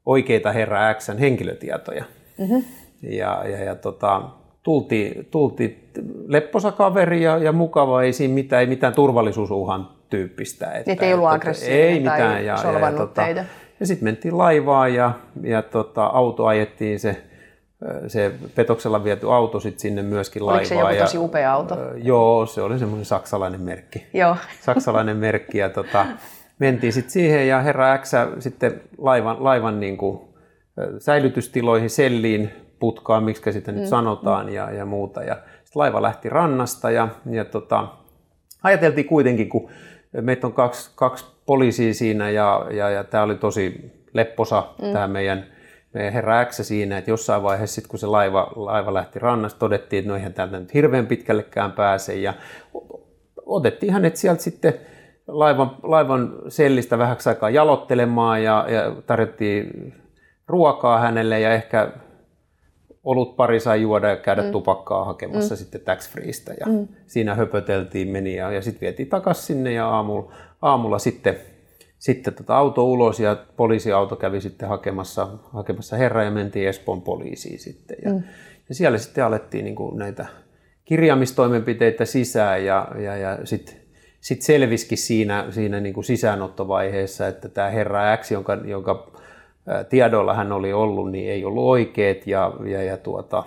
oikeita 0.05 0.51
Herra 0.51 0.93
Xn 0.93 1.17
henkilötietoja. 1.17 2.03
Mm-hmm. 2.37 2.63
Ja, 3.01 3.43
ja, 3.47 3.63
ja 3.63 3.75
tota, 3.75 4.21
tultiin, 4.63 5.27
tultiin 5.31 5.89
lepposa 6.27 6.71
kaveri 6.71 7.23
ja, 7.23 7.37
ja 7.37 7.51
mukava, 7.51 8.01
ei 8.03 8.13
siinä 8.13 8.33
mitään, 8.33 8.61
ei 8.61 8.67
mitään 8.67 8.93
turvallisuusuhan 8.93 9.89
tyyppistä. 10.09 10.71
Että, 10.71 10.91
Niin, 10.91 11.03
ei 11.03 11.13
ollut 11.13 11.29
aggressiivinen 11.29 11.87
ei 11.87 12.03
tai 12.03 12.13
mitään, 12.13 12.33
ja, 12.33 12.39
ja, 12.39 12.53
ja, 12.53 12.57
solvannut 12.57 12.99
tota, 13.09 13.21
teitä. 13.23 13.45
ja 13.79 13.85
sitten 13.85 14.03
mentiin 14.03 14.37
laivaan 14.37 14.93
ja, 14.93 15.11
ja 15.43 15.61
tota, 15.61 16.05
auto 16.05 16.45
ajettiin 16.45 16.99
se, 16.99 17.23
se 18.07 18.31
petoksella 18.55 19.03
viety 19.03 19.33
auto 19.33 19.59
sit 19.59 19.79
sinne 19.79 20.01
myöskin 20.01 20.45
laivaan. 20.45 20.59
Oliko 20.59 20.69
se 20.69 20.75
joku 20.75 20.93
ja, 20.93 21.01
tosi 21.01 21.17
upea 21.17 21.53
auto? 21.53 21.75
Ö, 21.75 21.93
Joo, 21.97 22.45
se 22.45 22.61
oli 22.61 22.79
semmoinen 22.79 23.05
saksalainen 23.05 23.61
merkki. 23.61 24.05
Joo. 24.13 24.37
Saksalainen 24.65 25.17
merkki 25.17 25.57
ja 25.57 25.69
tota, 25.69 26.05
mentiin 26.59 26.93
sitten 26.93 27.11
siihen 27.11 27.47
ja 27.47 27.61
herra 27.61 27.97
X 27.97 28.11
sitten 28.39 28.81
laivan, 28.97 29.43
laivan 29.43 29.79
niin 29.79 29.97
kuin, 29.97 30.19
ö, 30.79 30.99
säilytystiloihin, 30.99 31.89
selliin, 31.89 32.49
putkaan, 32.83 33.23
miksi 33.23 33.51
sitä 33.53 33.71
nyt 33.71 33.87
sanotaan 33.87 34.53
ja, 34.53 34.71
ja 34.71 34.85
muuta. 34.85 35.23
Ja 35.23 35.37
sit 35.63 35.75
laiva 35.75 36.01
lähti 36.01 36.29
rannasta 36.29 36.91
ja, 36.91 37.07
ja 37.31 37.45
tota, 37.45 37.87
ajateltiin 38.63 39.07
kuitenkin, 39.07 39.49
kun 39.49 39.69
meitä 40.21 40.47
on 40.47 40.53
kaksi, 40.53 40.91
kaksi 40.95 41.25
poliisia 41.45 41.93
siinä 41.93 42.29
ja, 42.29 42.65
ja, 42.71 42.89
ja 42.89 43.03
tämä 43.03 43.23
oli 43.23 43.35
tosi 43.35 43.91
lepposa 44.13 44.63
mm. 44.81 44.93
tämä 44.93 45.07
meidän, 45.07 45.45
meidän 45.93 46.13
herra 46.13 46.45
X 46.45 46.61
siinä, 46.61 46.97
että 46.97 47.11
jossain 47.11 47.43
vaiheessa 47.43 47.75
sit, 47.75 47.87
kun 47.87 47.99
se 47.99 48.07
laiva, 48.07 48.51
laiva 48.55 48.93
lähti 48.93 49.19
rannasta, 49.19 49.59
todettiin, 49.59 49.99
että 49.99 50.09
no 50.09 50.15
eihän 50.15 50.33
täältä 50.33 50.59
nyt 50.59 50.73
hirveän 50.73 51.07
pitkällekään 51.07 51.71
pääse 51.71 52.15
ja 52.15 52.33
otettiin 53.45 53.93
hänet 53.93 54.15
sieltä 54.15 54.41
sitten 54.41 54.73
laivan, 55.27 55.71
laivan 55.83 56.35
sellistä 56.47 56.97
vähäksi 56.97 57.29
aikaa 57.29 57.49
jalottelemaan 57.49 58.43
ja, 58.43 58.65
ja 58.69 58.95
tarjottiin 59.07 59.93
ruokaa 60.47 60.99
hänelle 60.99 61.39
ja 61.39 61.53
ehkä 61.53 61.91
olut 63.03 63.35
pari 63.35 63.59
sai 63.59 63.81
juoda 63.81 64.09
ja 64.09 64.15
käydä 64.15 64.41
mm. 64.41 64.51
tupakkaa 64.51 65.05
hakemassa 65.05 65.55
mm. 65.55 65.57
sitten 65.57 65.81
tax 65.81 66.09
freestä 66.09 66.53
ja 66.59 66.65
mm. 66.65 66.87
siinä 67.07 67.35
höpöteltiin, 67.35 68.07
meni 68.07 68.35
ja, 68.35 68.51
ja 68.51 68.61
sitten 68.61 68.81
vietiin 68.81 69.09
takaisin 69.09 69.45
sinne 69.45 69.71
ja 69.71 69.87
aamulla, 69.87 70.33
aamulla 70.61 70.99
sitten, 70.99 71.35
sitten 71.99 72.33
tota 72.33 72.57
auto 72.57 72.85
ulos 72.85 73.19
ja 73.19 73.37
poliisiauto 73.57 74.15
kävi 74.15 74.41
sitten 74.41 74.69
hakemassa, 74.69 75.27
hakemassa 75.53 75.95
herra 75.95 76.23
ja 76.23 76.31
mentiin 76.31 76.69
Espoon 76.69 77.01
poliisiin 77.01 77.59
sitten 77.59 77.97
ja, 78.05 78.11
mm. 78.13 78.23
ja 78.69 78.75
siellä 78.75 78.97
sitten 78.97 79.25
alettiin 79.25 79.65
niin 79.65 79.75
kuin 79.75 79.97
näitä 79.97 80.25
kirjaamistoimenpiteitä 80.85 82.05
sisään 82.05 82.65
ja, 82.65 82.87
ja, 82.99 83.17
ja 83.17 83.37
sitten 83.43 83.75
sit 84.21 84.41
selvisikin 84.41 84.97
siinä, 84.97 85.45
siinä 85.49 85.79
niin 85.79 85.93
kuin 85.93 86.03
sisäänottovaiheessa, 86.03 87.27
että 87.27 87.49
tämä 87.49 87.69
herra 87.69 88.17
X, 88.17 88.31
jonka, 88.31 88.53
jonka 88.53 89.11
tiedoilla 89.89 90.33
hän 90.33 90.51
oli 90.51 90.73
ollut, 90.73 91.11
niin 91.11 91.31
ei 91.31 91.45
ollut 91.45 91.63
oikeet 91.63 92.27
ja, 92.27 92.51
ja, 92.65 92.83
ja 92.83 92.97
tuota, 92.97 93.43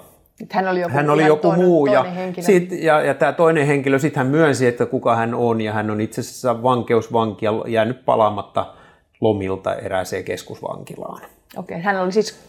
Hän 0.52 0.68
oli 0.68 0.81
joku, 0.81 0.94
hän 0.94 1.11
oli 1.11 1.26
joku 1.26 1.42
toinen, 1.42 1.66
muu 1.66 1.87
ja, 1.87 2.05
sit, 2.40 2.72
ja, 2.72 3.00
ja 3.00 3.14
tämä 3.14 3.33
toinen 3.33 3.66
henkilö 3.66 3.98
sitten 3.98 4.22
hän 4.22 4.26
myönsi, 4.26 4.66
että 4.66 4.87
kuka 4.87 5.16
hän 5.16 5.35
on 5.35 5.61
ja 5.61 5.72
hän 5.72 5.90
on 5.90 6.00
itse 6.00 6.20
asiassa 6.20 6.62
vankeusvanki 6.62 7.44
ja 7.44 7.52
jäänyt 7.66 8.05
palaamatta 8.05 8.66
lomilta 9.20 9.74
erääseen 9.74 10.24
keskusvankilaan. 10.24 11.22
Okei, 11.57 11.81
hän 11.81 12.00
oli 12.00 12.12
siis... 12.12 12.40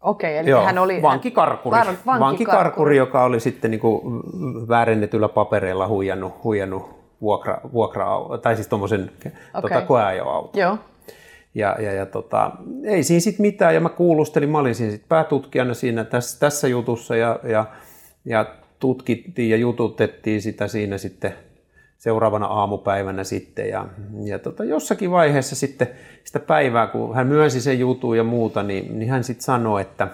Okei, 0.00 0.38
eli 0.38 0.50
Joo, 0.50 0.64
hän 0.64 0.78
oli... 0.78 1.02
vankikarkuri. 1.02 1.78
Var, 1.78 1.86
vankikarkuri, 1.86 2.20
vankikarkuri. 2.20 2.96
joka 2.96 3.24
oli 3.24 3.40
sitten 3.40 3.70
niin 3.70 3.80
kuin 3.80 4.22
väärennetyllä 4.68 5.28
papereilla 5.28 5.88
huijannut, 5.88 6.44
huijannut 6.44 6.82
vuokra, 7.20 7.60
vuokra, 7.72 8.06
tai 8.42 8.54
siis 8.54 8.68
tuommoisen 8.68 9.10
okay. 9.18 9.32
tota, 9.62 9.80
koeajoauton. 9.80 10.60
Joo. 10.60 10.78
Ja, 11.54 11.76
ja, 11.80 11.92
ja 11.92 12.06
tota, 12.06 12.50
ei 12.84 13.02
siinä 13.02 13.20
sitten 13.20 13.46
mitään, 13.46 13.74
ja 13.74 13.80
mä 13.80 13.88
kuulustelin, 13.88 14.50
mä 14.50 14.58
olin 14.58 14.74
siinä 14.74 14.92
sit 14.92 15.08
päätutkijana 15.08 15.74
siinä 15.74 16.04
tässä, 16.04 16.40
tässä 16.40 16.68
jutussa, 16.68 17.16
ja, 17.16 17.40
ja, 17.42 17.66
ja 18.24 18.54
tutkittiin 18.78 19.50
ja 19.50 19.56
jututettiin 19.56 20.42
sitä 20.42 20.68
siinä 20.68 20.98
sitten 20.98 21.34
seuraavana 21.98 22.46
aamupäivänä 22.46 23.24
sitten, 23.24 23.68
ja, 23.68 23.86
ja 24.24 24.38
tota, 24.38 24.64
jossakin 24.64 25.10
vaiheessa 25.10 25.56
sitten 25.56 25.88
sitä 26.24 26.40
päivää, 26.40 26.86
kun 26.86 27.14
hän 27.14 27.26
myönsi 27.26 27.60
sen 27.60 27.78
jutun 27.78 28.16
ja 28.16 28.24
muuta, 28.24 28.62
niin, 28.62 28.98
niin 28.98 29.10
hän 29.10 29.24
sitten 29.24 29.44
sanoi, 29.44 29.80
että, 29.80 30.08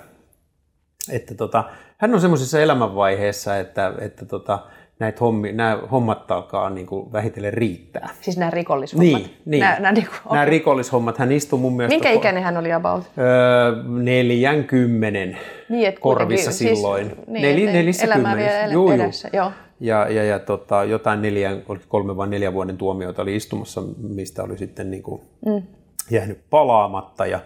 että 1.10 1.34
tota, 1.34 1.64
hän 1.98 2.14
on 2.14 2.20
semmoisessa 2.20 2.60
elämänvaiheessa, 2.60 3.56
että, 3.56 3.94
että 3.98 4.26
tota, 4.26 4.58
näitä 4.98 5.18
hommi, 5.20 5.52
nämä 5.52 5.78
hommat 5.90 6.30
alkaa 6.30 6.70
niin 6.70 6.86
kuin 6.86 7.12
vähitellen 7.12 7.52
riittää. 7.52 8.08
Siis 8.20 8.36
nämä 8.36 8.50
rikollishommat. 8.50 9.22
Niin, 9.22 9.36
niin. 9.44 9.60
Nämä, 9.60 9.74
nämä, 9.74 9.92
niinku, 9.92 10.12
Nämä 10.30 10.42
okei. 10.42 10.50
rikollishommat, 10.50 11.18
hän 11.18 11.32
istui 11.32 11.58
mun 11.58 11.76
mielestä... 11.76 11.94
Minkä 11.94 12.10
ikäinen 12.10 12.42
hän 12.42 12.56
oli 12.56 12.72
about? 12.72 13.04
Öö, 13.18 13.82
40 13.86 15.38
Niin, 15.68 15.94
korvissa 16.00 16.50
kuitenkin, 16.50 16.76
silloin. 16.76 17.06
Siis, 17.06 17.26
niin, 17.26 17.42
Neli, 17.42 17.64
että 17.64 17.76
nelissä 17.76 18.06
elämää 18.06 18.36
vielä 18.36 18.72
Juu, 18.72 18.72
juu. 18.72 19.02
edessä. 19.02 19.30
Joo. 19.32 19.52
Ja, 19.80 20.08
ja, 20.08 20.24
ja 20.24 20.38
tota, 20.38 20.84
jotain 20.84 21.22
neljän, 21.22 21.62
kolme 21.88 22.16
vai 22.16 22.28
neljä 22.28 22.52
vuoden 22.52 22.76
tuomioita 22.76 23.22
oli 23.22 23.36
istumassa, 23.36 23.82
mistä 24.08 24.42
oli 24.42 24.58
sitten 24.58 24.90
niin 24.90 25.02
kuin 25.02 25.20
mm. 25.46 25.62
jäänyt 26.10 26.38
palaamatta. 26.50 27.26
Ja, 27.26 27.40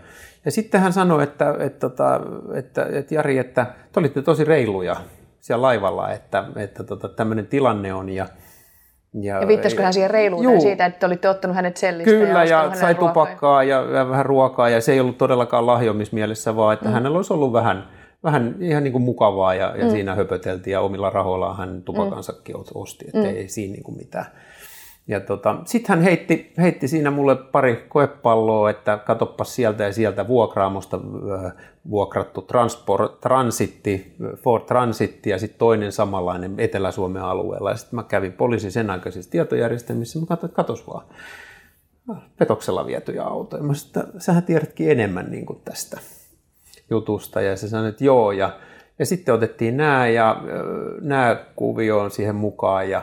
ja 0.44 0.50
sitten 0.50 0.80
hän 0.80 0.92
sanoi, 0.92 1.22
että, 1.22 1.54
että, 1.58 1.86
että, 1.86 2.20
että, 2.54 2.86
että 2.92 3.14
Jari, 3.14 3.38
että 3.38 3.66
te 3.92 4.00
olitte 4.00 4.22
tosi 4.22 4.44
reiluja 4.44 4.96
siellä 5.42 5.62
laivalla, 5.62 6.10
että, 6.10 6.44
että 6.56 6.84
tota, 6.84 7.08
tämmöinen 7.08 7.46
tilanne 7.46 7.94
on. 7.94 8.08
Ja, 8.08 8.26
Ja 9.40 9.48
viittasiko 9.48 9.82
hän 9.82 9.92
siihen 9.92 10.10
reiluuteen 10.10 10.52
Juu. 10.52 10.60
siitä, 10.60 10.86
että 10.86 11.00
te 11.00 11.06
olitte 11.06 11.28
ottanut 11.28 11.56
hänet 11.56 11.76
sellistä 11.76 12.10
Kyllä, 12.10 12.44
ja, 12.44 12.44
ja, 12.44 12.64
ja 12.64 12.74
sai 12.74 12.94
ruokaa? 12.94 13.08
tupakkaa 13.08 13.62
ja, 13.62 13.80
ja 13.80 14.08
vähän 14.08 14.26
ruokaa, 14.26 14.68
ja 14.68 14.80
se 14.80 14.92
ei 14.92 15.00
ollut 15.00 15.18
todellakaan 15.18 15.66
lahjomismielessä, 15.66 16.56
vaan 16.56 16.74
että 16.74 16.88
mm. 16.88 16.92
hänellä 16.92 17.16
olisi 17.16 17.32
ollut 17.32 17.52
vähän, 17.52 17.88
vähän 18.24 18.54
ihan 18.60 18.84
niin 18.84 18.92
kuin 18.92 19.02
mukavaa, 19.02 19.54
ja, 19.54 19.76
ja 19.76 19.84
mm. 19.84 19.90
siinä 19.90 20.14
höpöteltiin, 20.14 20.72
ja 20.72 20.80
omilla 20.80 21.10
rahoillaan 21.10 21.56
hän 21.56 21.82
tupakansakin 21.82 22.56
mm. 22.56 22.62
osti, 22.74 23.04
että 23.06 23.18
mm. 23.18 23.36
ei 23.36 23.48
siinä 23.48 23.72
niin 23.72 23.82
kuin 23.82 23.96
mitään. 23.96 24.26
Ja 25.06 25.20
tota, 25.20 25.56
sitten 25.64 25.96
hän 25.96 26.04
heitti, 26.04 26.52
heitti 26.58 26.88
siinä 26.88 27.10
mulle 27.10 27.36
pari 27.36 27.86
koepalloa, 27.88 28.70
että 28.70 28.96
katoppas 28.96 29.54
sieltä 29.54 29.84
ja 29.84 29.92
sieltä 29.92 30.28
vuokraamosta 30.28 31.00
äh, 31.44 31.52
vuokrattu 31.90 32.42
transport, 32.42 33.20
transitti, 33.20 34.16
Ford 34.36 34.64
Transitti 34.64 35.30
ja 35.30 35.38
sitten 35.38 35.58
toinen 35.58 35.92
samanlainen 35.92 36.54
Etelä-Suomen 36.58 37.22
alueella. 37.22 37.70
Ja 37.70 37.76
sitten 37.76 37.96
mä 37.96 38.02
kävin 38.02 38.32
poliisin 38.32 38.72
sen 38.72 38.90
aikaisissa 38.90 39.30
tietojärjestelmissä, 39.30 40.18
mä 40.18 40.26
katsoin, 40.26 40.48
että 40.48 40.56
katos 40.56 40.86
vaan, 40.86 41.06
petoksella 42.38 42.86
vietyjä 42.86 43.22
autoja. 43.22 43.62
Mä 43.62 43.74
sanoin, 43.74 44.08
että 44.08 44.20
sähän 44.20 44.42
tiedätkin 44.42 44.90
enemmän 44.90 45.30
niin 45.30 45.46
kuin 45.46 45.60
tästä 45.64 46.00
jutusta. 46.90 47.40
Ja 47.40 47.56
se 47.56 47.68
sanoi, 47.68 47.88
että 47.88 48.04
joo. 48.04 48.32
Ja, 48.32 48.56
ja 48.98 49.06
sitten 49.06 49.34
otettiin 49.34 49.76
nämä 49.76 50.06
ja 50.06 50.42
nämä 51.00 51.44
kuvioon 51.56 52.10
siihen 52.10 52.34
mukaan. 52.34 52.90
Ja 52.90 53.02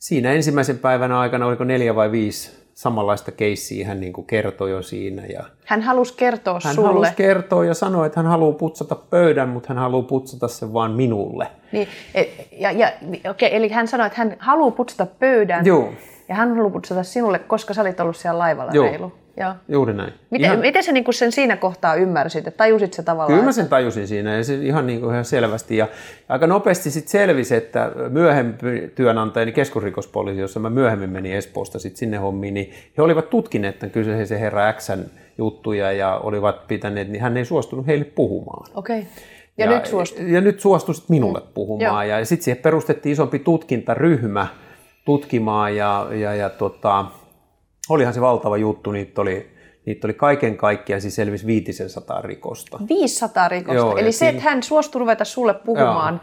siinä 0.00 0.32
ensimmäisen 0.32 0.78
päivän 0.78 1.12
aikana, 1.12 1.46
oliko 1.46 1.64
neljä 1.64 1.94
vai 1.94 2.12
viisi 2.12 2.60
samanlaista 2.74 3.32
keissiä 3.32 3.86
hän 3.86 4.00
niin 4.00 4.12
kuin 4.12 4.26
kertoi 4.26 4.70
jo 4.70 4.82
siinä. 4.82 5.26
Ja 5.26 5.44
Hän 5.66 5.82
halusi 5.82 6.14
kertoa 6.16 6.60
hän 6.64 6.74
sulle. 6.74 6.88
halusi 6.88 7.12
kertoa 7.16 7.64
ja 7.64 7.74
sanoi, 7.74 8.06
että 8.06 8.20
hän 8.20 8.26
haluaa 8.30 8.52
putsata 8.52 8.94
pöydän, 8.94 9.48
mutta 9.48 9.66
hän 9.68 9.78
haluaa 9.78 10.02
putsata 10.02 10.48
sen 10.48 10.72
vaan 10.72 10.90
minulle. 10.92 11.46
Niin, 11.72 11.88
e- 12.14 12.24
ja, 12.52 12.70
ja, 12.72 12.92
okei, 13.30 13.56
eli 13.56 13.68
hän 13.68 13.88
sanoi, 13.88 14.06
että 14.06 14.18
hän 14.18 14.36
haluaa 14.38 14.70
putsata 14.70 15.06
pöydän. 15.18 15.66
Joo. 15.66 15.92
Ja 16.28 16.34
hän 16.34 16.48
haluaa 16.50 16.70
putsata 16.70 17.02
sinulle, 17.02 17.38
koska 17.38 17.74
sä 17.74 17.80
olit 17.82 18.00
ollut 18.00 18.16
siellä 18.16 18.38
laivalla 18.38 18.72
Joo. 18.74 18.84
reilu. 18.86 19.12
Joo. 19.40 19.54
Juuri 19.68 19.92
näin. 19.92 20.12
Miten, 20.30 20.44
Ihan- 20.44 20.58
miten 20.58 20.82
sä 20.82 20.92
niinku 20.92 21.12
sen 21.12 21.32
siinä 21.32 21.56
kohtaa 21.56 21.94
ymmärsit, 21.94 22.46
että 22.46 22.58
tajusit 22.58 22.92
se 22.92 23.02
tavallaan? 23.02 23.32
Kyllä 23.32 23.44
mä 23.44 23.52
sen 23.52 23.68
tajusin 23.68 24.08
siinä 24.08 24.36
ja 24.36 24.44
se 24.44 24.54
ihan, 24.54 24.86
niin 24.86 25.00
kuin 25.00 25.12
ihan 25.12 25.24
selvästi. 25.24 25.76
Ja 25.76 25.88
aika 26.28 26.46
nopeasti 26.46 26.90
sitten 26.90 27.10
selvisi, 27.10 27.54
että 27.54 27.92
myöhemmin 28.08 28.58
työnantajani 28.94 29.52
keskusrikospoliisi, 29.52 30.40
jossa 30.40 30.60
mä 30.60 30.70
myöhemmin 30.70 31.10
menin 31.10 31.32
Espoosta 31.32 31.78
sit 31.78 31.96
sinne 31.96 32.16
hommiin, 32.16 32.54
niin 32.54 32.72
he 32.96 33.02
olivat 33.02 33.30
tutkineet 33.30 33.78
tämän 33.78 33.90
kyseisen 33.90 34.38
herra 34.38 34.72
Xn 34.72 35.04
juttuja 35.38 35.92
ja 35.92 36.16
olivat 36.22 36.66
pitäneet, 36.66 37.08
niin 37.08 37.22
hän 37.22 37.36
ei 37.36 37.44
suostunut 37.44 37.86
heille 37.86 38.04
puhumaan. 38.04 38.70
Okei. 38.74 38.98
Okay. 38.98 39.10
Ja, 39.58 39.64
ja 39.64 39.70
nyt 39.70 39.86
suostui. 39.86 40.32
Ja 40.32 40.40
nyt 40.40 40.60
suostui 40.60 40.94
minulle 41.08 41.40
puhumaan. 41.54 42.08
Joo. 42.08 42.18
Ja 42.18 42.24
sitten 42.24 42.44
siihen 42.44 42.62
perustettiin 42.62 43.12
isompi 43.12 43.38
tutkintaryhmä 43.38 44.46
tutkimaan 45.04 45.76
ja, 45.76 46.06
ja, 46.10 46.34
ja 46.34 46.50
tota, 46.50 47.04
olihan 47.88 48.14
se 48.14 48.20
valtava 48.20 48.56
juttu. 48.56 48.92
Niitä 48.92 49.20
oli, 49.20 49.50
niitä 49.86 50.06
oli 50.06 50.14
kaiken 50.14 50.56
kaikkiaan, 50.56 51.00
siis 51.00 51.14
selvisi 51.14 51.46
500 51.46 52.22
rikosta. 52.22 52.78
500 52.88 53.48
rikosta. 53.48 53.74
Joo, 53.74 53.96
Eli 53.96 54.12
se, 54.12 54.28
että 54.28 54.42
hän 54.42 54.62
suostui 54.62 54.98
ruveta 54.98 55.24
sulle 55.24 55.54
puhumaan, 55.54 56.20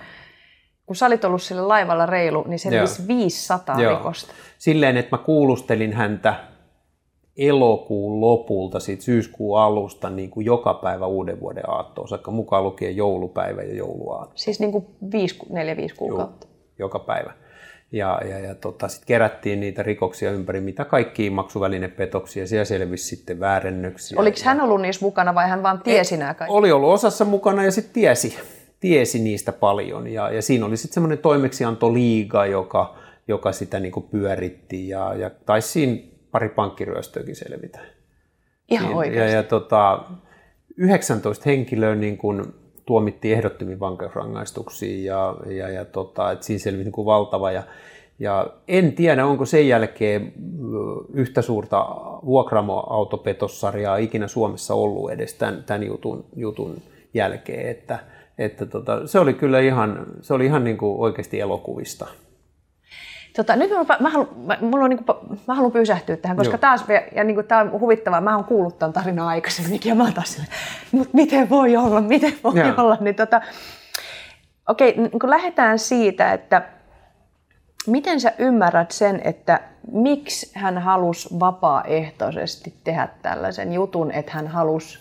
kun 0.86 0.96
sä 0.96 1.06
olit 1.06 1.26
ollut 1.26 1.42
sillä 1.42 1.68
laivalla 1.68 2.06
reilu, 2.06 2.44
niin 2.48 2.60
se 2.60 2.70
Joo. 2.70 2.80
olisi 2.80 3.08
500 3.08 3.82
Joo. 3.82 3.98
rikosta. 3.98 4.34
Silleen, 4.58 4.98
että 4.98 5.18
mä 5.18 5.24
kuulustelin 5.24 5.94
häntä 5.94 6.36
elokuun 7.38 8.22
lopulta, 8.22 8.80
siitä 8.80 9.04
syyskuun 9.04 9.60
alusta, 9.60 10.10
niin 10.10 10.30
kuin 10.30 10.46
joka 10.46 10.74
päivä 10.74 11.06
uuden 11.06 11.40
vuoden 11.40 11.70
aattoon, 11.70 12.08
saakka 12.08 12.32
mukaan 12.32 12.64
lukien 12.64 12.96
joulupäivä 12.96 13.62
ja 13.62 13.76
jouluaatto. 13.76 14.38
Siis 14.38 14.60
niin 14.60 14.72
kuin 14.72 14.86
4-5 15.06 15.96
kuukautta. 15.98 16.48
joka 16.80 17.00
päivä. 17.00 17.34
Ja, 17.92 18.22
ja, 18.30 18.40
ja 18.40 18.56
tota, 18.56 18.88
sitten 18.88 19.08
kerättiin 19.08 19.60
niitä 19.60 19.84
rikoksia 19.84 20.32
ympäri, 20.32 20.62
mitä 20.62 20.86
kaikkia 20.86 21.32
maksuvälinepetoksia, 21.32 22.48
siellä 22.48 22.66
selvisi 22.66 23.16
sitten 23.16 23.40
väärennöksiä. 23.40 24.20
Oliko 24.20 24.38
hän 24.44 24.62
ollut 24.62 24.82
niissä 24.82 25.06
mukana 25.06 25.36
vai 25.36 25.50
hän 25.50 25.64
vaan 25.64 25.82
tiesi 25.82 26.18
nämä 26.18 26.34
kaikki? 26.34 26.56
Oli 26.56 26.72
ollut 26.72 26.90
osassa 26.90 27.26
mukana 27.26 27.64
ja 27.64 27.72
sitten 27.72 27.94
tiesi, 27.94 28.40
tiesi 28.80 29.20
niistä 29.20 29.52
paljon. 29.52 30.08
Ja, 30.08 30.32
ja 30.32 30.42
siinä 30.42 30.66
oli 30.66 30.78
sitten 30.78 30.94
semmoinen 30.94 31.18
toimeksiantoliiga, 31.18 32.46
joka, 32.46 32.96
joka 33.28 33.52
sitä 33.52 33.80
niinku 33.80 34.02
pyöritti 34.02 34.90
ja, 34.90 35.14
ja 35.14 35.30
taisi 35.30 35.68
siinä 35.68 36.02
pari 36.32 36.50
pankkiryöstöäkin 36.50 37.36
selvitä. 37.36 37.80
Ihan 38.70 38.92
ja, 38.92 38.98
oikeasti. 38.98 39.36
ja 39.36 39.44
tota, 39.44 40.04
19 40.78 41.44
henkilöä 41.46 41.96
niin 41.96 42.18
kun 42.18 42.54
tuomittiin 42.88 43.38
ehdottomiin 43.38 43.80
vankeusrangaistuksiin 43.80 45.06
ja, 45.06 45.36
ja, 45.46 45.70
ja 45.70 45.86
tota, 45.86 46.32
et 46.32 46.44
siinä 46.44 46.60
selvisi 46.60 46.90
niin 46.90 47.06
valtava. 47.06 47.52
Ja, 47.52 47.64
ja 48.20 48.48
en 48.68 48.94
tiedä, 48.94 49.26
onko 49.26 49.46
sen 49.46 49.68
jälkeen 49.68 50.34
yhtä 51.14 51.42
suurta 51.42 51.86
vuokramoautopetossarjaa 52.26 53.98
ikinä 53.98 54.28
Suomessa 54.28 54.74
ollut 54.74 55.12
edes 55.12 55.34
tämän, 55.34 55.64
tämän 55.64 55.84
jutun, 55.84 56.26
jutun 56.36 56.76
jälkeen. 57.14 57.70
Että, 57.70 58.00
että 58.38 58.66
tota, 58.66 59.08
se 59.08 59.20
oli 59.20 59.34
kyllä 59.34 59.60
ihan, 59.60 60.06
se 60.22 60.34
oli 60.34 60.46
ihan 60.46 60.64
niin 60.64 60.78
kuin 60.78 61.00
oikeasti 61.00 61.40
elokuvista. 61.40 62.08
Tota, 63.38 63.56
nyt 63.56 63.72
mä, 63.88 63.98
mä, 64.00 64.10
haluan, 64.10 64.30
mä, 64.46 64.58
mulla 64.62 64.84
on, 64.84 64.90
niin 64.90 65.04
kuin, 65.04 65.18
mä 65.48 65.54
haluan 65.54 65.72
pysähtyä 65.72 66.18
tähän, 66.18 66.38
koska 66.38 66.54
Joo. 66.54 66.58
taas, 66.60 66.86
ja 67.16 67.24
niin 67.24 67.36
kuin, 67.36 67.48
tämä 67.48 67.62
on 67.62 67.72
huvittavaa, 67.72 68.22
mä 68.22 68.36
oon 68.36 68.46
kuullut 68.46 68.80
tämän 68.80 68.94
tarinan 68.94 69.28
aikaisemminkin 69.28 69.90
ja 69.90 69.96
mä 69.96 70.04
oon 70.04 70.14
taas 70.14 70.34
silleen, 70.34 70.52
mutta 70.92 71.10
miten 71.14 71.50
voi 71.50 71.78
olla, 71.78 72.02
miten 72.02 72.34
voi 72.44 72.60
Joo. 72.60 72.74
olla. 72.78 72.98
Niin, 73.00 73.16
tota, 73.16 73.42
okei, 74.70 74.98
niin 74.98 75.20
kuin 75.20 75.30
lähdetään 75.30 75.80
siitä, 75.80 76.34
että 76.34 76.62
miten 77.88 78.20
sä 78.20 78.34
ymmärrät 78.38 78.92
sen, 78.92 79.22
että 79.24 79.60
miksi 79.92 80.52
hän 80.56 80.78
halusi 80.78 81.40
vapaaehtoisesti 81.40 82.74
tehdä 82.84 83.08
tällaisen 83.22 83.74
jutun, 83.74 84.12
että 84.12 84.32
hän 84.32 84.48
halusi 84.48 85.00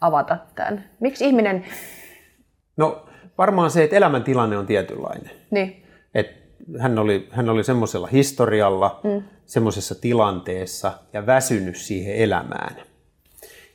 avata 0.00 0.36
tämän? 0.54 0.84
Miksi 1.00 1.26
ihminen, 1.26 1.64
No 2.76 3.06
varmaan 3.38 3.70
se, 3.70 3.84
että 3.84 3.96
elämäntilanne 3.96 4.58
on 4.58 4.66
tietynlainen. 4.66 5.30
niin, 5.50 5.86
Et 6.14 6.47
hän 6.78 6.98
oli, 6.98 7.28
hän 7.30 7.48
oli 7.48 7.64
semmoisella 7.64 8.06
historialla, 8.06 9.00
mm. 9.04 9.22
semmoisessa 9.46 9.94
tilanteessa 9.94 10.92
ja 11.12 11.26
väsynyt 11.26 11.76
siihen 11.76 12.16
elämään. 12.16 12.76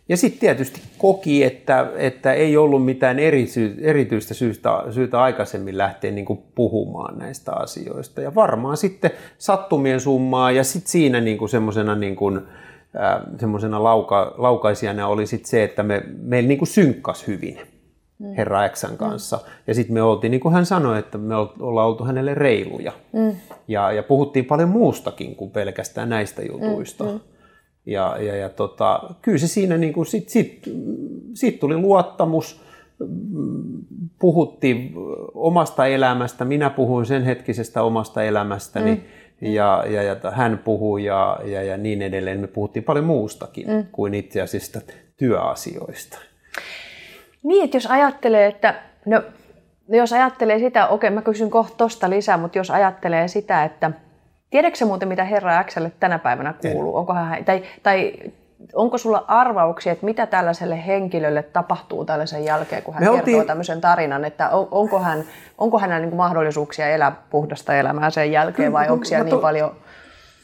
Ja 0.10 0.18
sitten 0.18 0.40
tietysti 0.40 0.82
koki, 0.98 1.44
että, 1.44 1.92
että 1.96 2.34
ei 2.34 2.58
ollut 2.58 2.86
mitään 2.86 3.20
eri, 3.20 3.48
erityistä 3.82 4.34
syystä, 4.34 4.84
syytä 4.90 5.22
aikaisemmin 5.22 5.78
lähteä 5.78 6.12
niin 6.12 6.26
kuin 6.26 6.40
puhumaan 6.56 7.20
näistä 7.20 7.52
asioista. 7.54 8.22
Ja 8.22 8.36
varmaan 8.36 8.78
sitten 8.78 9.12
sattumien 9.38 10.00
summaa 10.00 10.52
ja 10.52 10.64
sitten 10.64 10.92
siinä 10.92 11.22
niin 11.22 11.38
kuin 11.38 11.50
semmoisena 11.50 11.96
niin 11.96 12.16
kuin, 12.16 12.38
äh, 12.38 13.82
lauka, 13.82 14.36
laukaisijana 14.38 15.08
oli 15.08 15.28
sitten 15.28 15.50
se, 15.50 15.64
että 15.64 15.84
me, 15.84 16.04
meillä 16.22 16.48
niin 16.48 16.60
kuin 16.60 16.70
synkkas 16.70 17.28
hyvin 17.28 17.73
herra 18.38 18.70
Xn 18.70 18.98
kanssa. 18.98 19.40
Ja 19.68 19.74
sitten 19.74 19.94
me 19.94 20.02
oltiin, 20.02 20.32
niin 20.32 20.42
kuin 20.42 20.54
hän 20.54 20.66
sanoi, 20.66 21.00
että 21.00 21.18
me 21.18 21.36
ol- 21.36 21.48
ollaan 21.60 21.88
oltu 21.88 22.06
hänelle 22.06 22.34
reiluja. 22.34 22.92
Mm. 23.14 23.36
Ja, 23.68 23.92
ja 23.92 24.04
puhuttiin 24.04 24.46
paljon 24.46 24.70
muustakin 24.70 25.36
kuin 25.36 25.52
pelkästään 25.52 26.10
näistä 26.10 26.42
jutuista. 26.42 27.04
Mm. 27.04 27.20
Ja, 27.86 28.18
ja, 28.20 28.36
ja 28.36 28.50
tota, 28.50 29.00
kyllä 29.22 29.38
se 29.38 29.48
siinä, 29.48 29.78
niin 29.78 29.94
kuin 29.94 30.06
sit, 30.06 30.30
sit, 30.30 30.70
sit 31.34 31.60
tuli 31.60 31.78
luottamus, 31.78 32.64
Mm, 33.00 33.82
puhuttiin 34.20 34.94
omasta 35.34 35.88
elämästä, 35.88 36.46
minä 36.46 36.70
puhuin 36.70 37.06
sen 37.06 37.24
hetkisestä 37.24 37.84
omasta 37.84 38.24
elämästäni, 38.24 38.92
mm. 38.92 39.02
ja, 39.52 39.84
ja, 39.90 40.04
ja 40.04 40.16
hän 40.32 40.58
puhui 40.58 41.04
ja, 41.04 41.40
ja, 41.46 41.64
ja 41.64 41.78
niin 41.78 42.02
edelleen. 42.02 42.40
Me 42.40 42.48
puhuttiin 42.48 42.84
paljon 42.84 43.06
muustakin 43.06 43.68
mm. 43.68 43.86
kuin 43.92 44.14
itse 44.14 44.42
asiassa 44.42 44.82
työasioista. 45.18 46.18
Niin, 47.44 47.64
että 47.66 47.78
jos 47.78 47.86
ajattelee, 47.88 48.48
että 48.48 48.76
no, 49.06 49.22
jos 49.90 50.14
ajattelee 50.14 50.60
sitä, 50.60 50.88
okei 50.88 51.10
mä 51.10 51.22
kysyn 51.22 51.50
kohta 51.50 51.78
tosta 51.78 52.10
lisää, 52.10 52.38
mutta 52.38 52.58
jos 52.58 52.72
ajattelee 52.72 53.28
sitä, 53.28 53.64
että 53.64 53.92
tiedätkö 54.50 54.86
muuten 54.86 55.08
mitä 55.08 55.24
Herra 55.24 55.64
Xlle 55.64 55.92
tänä 56.00 56.20
päivänä 56.20 56.54
kuuluu? 56.62 56.96
Onko 56.98 57.14
hän, 57.14 57.46
tai, 57.46 57.64
tai 57.84 58.14
onko 58.74 58.98
sulla 58.98 59.26
arvauksia, 59.28 59.92
että 59.92 60.06
mitä 60.06 60.26
tällaiselle 60.26 60.86
henkilölle 60.88 61.44
tapahtuu 61.44 62.06
tällaisen 62.06 62.46
jälkeen, 62.46 62.84
kun 62.84 62.94
hän 62.94 63.04
Me 63.04 63.06
kertoo 63.06 63.20
oltiin- 63.20 63.46
tämmöisen 63.48 63.82
tarinan, 63.82 64.26
että 64.26 64.50
on- 64.50 64.68
onko, 64.72 65.00
hän, 65.00 65.24
onko 65.58 65.80
hänellä 65.80 66.06
niin 66.06 66.16
mahdollisuuksia 66.16 66.88
elää 66.90 67.12
puhdasta 67.30 67.76
elämää 67.76 68.10
sen 68.10 68.32
jälkeen 68.32 68.74
vai 68.74 68.90
onko 68.90 69.06
siellä 69.06 69.24
niin 69.26 69.40
paljon... 69.40 69.76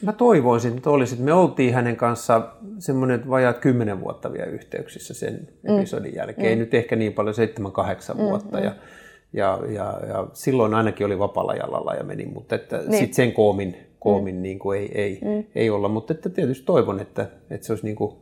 Mä 0.02 0.12
toivoisin, 0.12 0.76
että 0.76 0.90
olisi, 0.90 1.14
että 1.14 1.24
me 1.24 1.32
oltiin 1.32 1.74
hänen 1.74 1.96
kanssa 1.96 2.48
semmoinen 2.78 3.30
vajaat 3.30 3.58
kymmenen 3.58 4.00
vuotta 4.00 4.32
vielä 4.32 4.46
yhteyksissä 4.46 5.14
sen 5.14 5.48
episodin 5.64 6.14
jälkeen. 6.14 6.48
Ei 6.48 6.56
nyt 6.56 6.74
ehkä 6.74 6.96
niin 6.96 7.12
paljon, 7.12 7.34
seitsemän, 7.34 7.72
kahdeksan 7.72 8.16
vuotta. 8.16 8.60
Ja, 8.60 8.74
ja, 9.32 9.58
ja, 9.68 10.00
ja, 10.08 10.26
silloin 10.32 10.74
ainakin 10.74 11.06
oli 11.06 11.18
vapaalla 11.18 11.54
jalalla 11.54 11.94
ja 11.94 12.04
meni, 12.04 12.26
mutta 12.26 12.54
että 12.54 12.78
niin. 12.78 12.98
sit 12.98 13.14
sen 13.14 13.32
koomin, 13.32 13.76
koomin 13.98 14.34
mm. 14.34 14.42
niin 14.42 14.58
kuin 14.58 14.80
ei, 14.80 14.90
ei, 14.94 15.18
mm. 15.22 15.44
ei 15.54 15.70
olla. 15.70 15.88
Mutta 15.88 16.12
että 16.12 16.28
tietysti 16.28 16.64
toivon, 16.64 17.00
että, 17.00 17.26
että 17.50 17.66
se 17.66 17.72
olisi 17.72 17.86
niin 17.86 17.96
kuin 17.96 18.16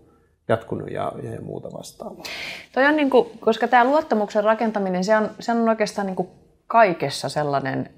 jatkunut 0.48 0.90
ja, 0.90 1.12
ja 1.22 1.40
muuta 1.40 1.68
vastaavaa. 1.72 2.24
Toi 2.72 2.86
on 2.86 2.96
niin 2.96 3.10
kuin, 3.10 3.28
koska 3.40 3.68
tämä 3.68 3.84
luottamuksen 3.84 4.44
rakentaminen, 4.44 5.04
se 5.04 5.16
on, 5.16 5.30
se 5.40 5.52
on 5.52 5.68
oikeastaan 5.68 6.06
niin 6.06 6.16
kuin 6.16 6.28
kaikessa 6.66 7.28
sellainen 7.28 7.90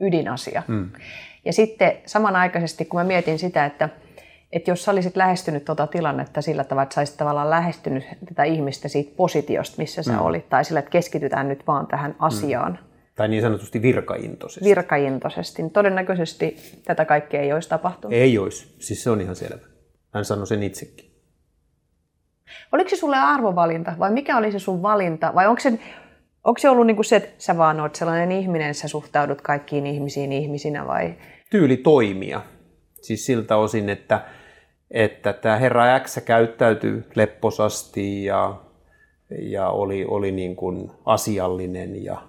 ydinasia. 0.00 0.62
Mm. 0.68 0.90
Ja 1.44 1.52
sitten 1.52 1.92
samanaikaisesti, 2.06 2.84
kun 2.84 3.00
mä 3.00 3.04
mietin 3.04 3.38
sitä, 3.38 3.64
että, 3.64 3.88
että 4.52 4.70
jos 4.70 4.84
sä 4.84 4.90
olisit 4.90 5.16
lähestynyt 5.16 5.64
tuota 5.64 5.86
tilannetta 5.86 6.42
sillä 6.42 6.64
tavalla, 6.64 6.82
että 6.82 6.94
sä 6.94 7.00
olisit 7.00 7.16
tavallaan 7.16 7.50
lähestynyt 7.50 8.04
tätä 8.28 8.44
ihmistä 8.44 8.88
siitä 8.88 9.12
positiosta, 9.16 9.74
missä 9.78 10.02
sä 10.02 10.12
mm. 10.12 10.20
olit, 10.20 10.48
tai 10.48 10.64
sillä, 10.64 10.78
että 10.78 10.90
keskitytään 10.90 11.48
nyt 11.48 11.66
vaan 11.66 11.86
tähän 11.86 12.16
asiaan 12.18 12.72
mm. 12.72 12.94
Tai 13.14 13.28
niin 13.28 13.42
sanotusti 13.42 13.82
virkaintoisesti. 13.82 14.68
virkaintoisesti, 14.68 15.62
todennäköisesti 15.72 16.56
tätä 16.84 17.04
kaikkea 17.04 17.40
ei 17.40 17.52
olisi 17.52 17.68
tapahtunut. 17.68 18.14
ei 18.14 18.38
olisi, 18.38 18.76
siis 18.78 19.02
se 19.02 19.10
on 19.10 19.20
ihan 19.20 19.36
selvä. 19.36 19.66
Hän 20.14 20.24
sanoi 20.24 20.46
sen 20.46 20.62
itsekin. 20.62 21.10
Oliko 22.72 22.90
se 22.90 22.96
sulle 22.96 23.16
arvovalinta 23.16 23.92
vai 23.98 24.10
mikä 24.10 24.36
oli 24.36 24.52
se 24.52 24.58
sun 24.58 24.82
valinta? 24.82 25.32
Vai 25.34 25.46
onko 25.46 25.60
se, 25.60 25.78
onko 26.44 26.58
se 26.58 26.68
ollut 26.68 26.86
niin 26.86 26.96
kuin 26.96 27.04
se, 27.04 27.16
että 27.16 27.30
sä 27.38 27.56
vaan 27.56 27.80
oot 27.80 27.94
sellainen 27.94 28.32
ihminen, 28.32 28.74
sä 28.74 28.88
suhtaudut 28.88 29.40
kaikkiin 29.40 29.86
ihmisiin 29.86 30.32
ihmisinä 30.32 30.86
vai? 30.86 31.14
tyyli 31.50 31.76
toimia. 31.76 32.40
Siis 33.02 33.26
siltä 33.26 33.56
osin, 33.56 33.88
että, 33.88 34.24
että 34.90 35.32
tämä 35.32 35.56
herra 35.56 36.00
X 36.00 36.18
käyttäytyy 36.24 37.04
lepposasti 37.14 38.24
ja, 38.24 38.60
ja 39.42 39.68
oli, 39.68 40.04
oli 40.04 40.32
niin 40.32 40.56
kuin 40.56 40.90
asiallinen 41.04 42.04
ja 42.04 42.22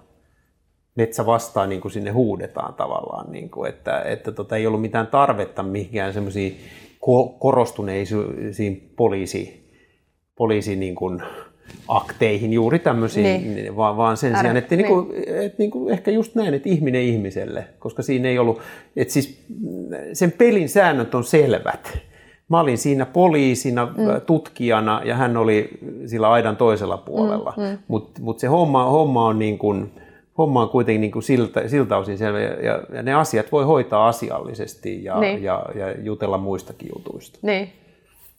metsä 0.94 1.26
vastaan 1.26 1.68
niin 1.68 1.80
kuin 1.80 1.92
sinne 1.92 2.10
huudetaan 2.10 2.74
tavallaan, 2.74 3.32
niin 3.32 3.50
kuin, 3.50 3.68
että, 3.68 4.02
että 4.02 4.32
tota, 4.32 4.56
ei 4.56 4.66
ollut 4.66 4.80
mitään 4.80 5.06
tarvetta 5.06 5.62
mihinkään 5.62 6.12
semmoisiin 6.12 6.60
ko- 6.94 7.38
korostuneisiin 7.38 8.92
poliisi, 8.96 9.70
poliisi 10.36 10.76
niin 10.76 10.94
kuin 10.94 11.22
akteihin, 11.88 12.52
juuri 12.52 12.78
tämmöisiin, 12.78 13.24
Niin. 13.24 13.54
niin. 13.54 13.76
vaan, 13.76 13.96
vaan 13.96 14.16
sen 14.16 14.32
Älä- 14.32 14.40
sijaan, 14.40 14.56
että, 14.56 14.76
niin. 14.76 14.86
niin. 14.88 14.94
Kuin, 15.04 15.16
että 15.26 15.54
niin 15.58 15.70
kuin 15.70 15.92
ehkä 15.92 16.10
just 16.10 16.34
näin, 16.34 16.54
että 16.54 16.68
ihminen 16.68 17.02
ihmiselle, 17.02 17.64
koska 17.78 18.02
siinä 18.02 18.28
ei 18.28 18.38
ollut, 18.38 18.60
että 18.96 19.12
siis 19.14 19.44
sen 20.12 20.32
pelin 20.32 20.68
säännöt 20.68 21.14
on 21.14 21.24
selvät, 21.24 21.98
mä 22.48 22.60
olin 22.60 22.78
siinä 22.78 23.06
poliisina, 23.06 23.86
mm. 23.86 24.20
tutkijana 24.26 25.00
ja 25.04 25.14
hän 25.16 25.36
oli 25.36 25.70
sillä 26.06 26.30
aidan 26.30 26.56
toisella 26.56 26.96
puolella. 26.96 27.54
Mm, 27.56 27.62
mm. 27.62 27.78
Mutta 27.88 28.22
mut 28.22 28.38
se 28.38 28.46
homma, 28.46 28.84
homma 28.84 29.26
on 29.26 29.38
niin 29.38 29.58
kuin, 29.58 29.90
homma 30.38 30.62
on 30.62 30.68
kuitenkin 30.68 31.00
niin 31.00 31.10
kuin 31.12 31.22
siltä, 31.22 31.68
siltä 31.68 31.96
osin 31.96 32.18
selvä 32.18 32.40
ja, 32.40 32.82
ja 32.94 33.02
ne 33.02 33.14
asiat 33.14 33.52
voi 33.52 33.64
hoitaa 33.64 34.08
asiallisesti 34.08 35.04
ja, 35.04 35.20
niin. 35.20 35.42
ja, 35.42 35.64
ja 35.74 35.94
jutella 36.02 36.38
muistakin 36.38 36.88
jutuista. 36.96 37.38
Niin. 37.42 37.68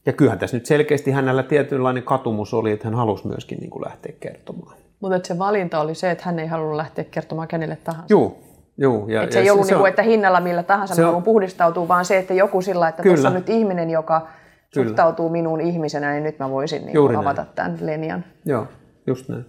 Ja 0.08 0.13
kyllähän 0.13 0.39
tässä 0.39 0.58
nyt 0.58 0.65
selkeästi 0.65 1.12
hänellä 1.12 1.43
tietynlainen 1.43 2.04
katumus 2.04 2.54
oli, 2.54 2.72
että 2.72 2.88
hän 2.88 2.96
halusi 2.96 3.28
myöskin 3.28 3.58
niin 3.58 3.70
kuin 3.70 3.86
lähteä 3.86 4.13
kertomaan. 4.20 4.76
Mutta 5.00 5.28
se 5.28 5.39
valinta 5.39 5.80
oli 5.80 5.96
se, 5.96 6.12
että 6.12 6.24
hän 6.26 6.39
ei 6.39 6.48
halunnut 6.48 6.76
lähteä 6.76 7.06
kertomaan 7.12 7.48
kenelle 7.48 7.76
tahansa. 7.76 8.08
Joo, 8.10 8.38
Joo, 8.78 9.08
ja, 9.08 9.24
et 9.24 9.32
se 9.32 9.39
ja 9.39 9.43
ei 9.43 9.50
ollut 9.50 9.65
se, 9.65 9.72
niin 9.72 9.80
kuin, 9.80 9.89
että 9.89 10.02
hinnalla 10.02 10.39
millä 10.39 10.63
tahansa 10.63 10.96
se 10.96 11.06
on, 11.06 11.24
puhdistautuu, 11.24 11.88
vaan 11.88 12.06
se, 12.06 12.17
että 12.17 12.34
joku 12.34 12.62
sillä, 12.62 12.88
että 12.88 13.04
tuossa 13.04 13.28
on 13.28 13.34
nyt 13.34 13.50
ihminen, 13.50 13.89
joka 13.89 14.28
kyllä. 14.74 14.88
suhtautuu 14.88 15.30
minuun 15.30 15.62
ihmisenä, 15.62 16.12
niin 16.12 16.24
nyt 16.24 16.39
mä 16.39 16.50
voisin 16.50 16.86
niin 16.86 16.98
kuin 16.98 17.15
avata 17.15 17.41
näin. 17.41 17.56
tämän 17.56 17.78
linjan. 17.82 18.26
Joo, 18.46 18.67
just 19.08 19.30
näin. 19.30 19.46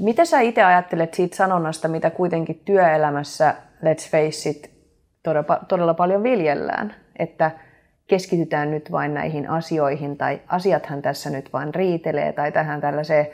Mitä 0.00 0.24
sä 0.24 0.40
itse 0.40 0.62
ajattelet 0.62 1.14
siitä 1.14 1.36
sanonnasta, 1.36 1.88
mitä 1.88 2.10
kuitenkin 2.10 2.62
työelämässä, 2.64 3.54
let's 3.84 4.10
face 4.10 4.50
it, 4.50 4.70
todella, 5.22 5.60
todella 5.68 5.94
paljon 5.94 6.22
viljellään, 6.22 6.94
että 7.18 7.50
keskitytään 8.10 8.70
nyt 8.70 8.92
vain 8.92 9.14
näihin 9.14 9.50
asioihin, 9.50 10.16
tai 10.16 10.40
asiathan 10.46 11.02
tässä 11.02 11.30
nyt 11.30 11.52
vain 11.52 11.74
riitelee, 11.74 12.32
tai 12.32 12.52
tähän 12.52 12.80
tällaiseen 12.80 13.26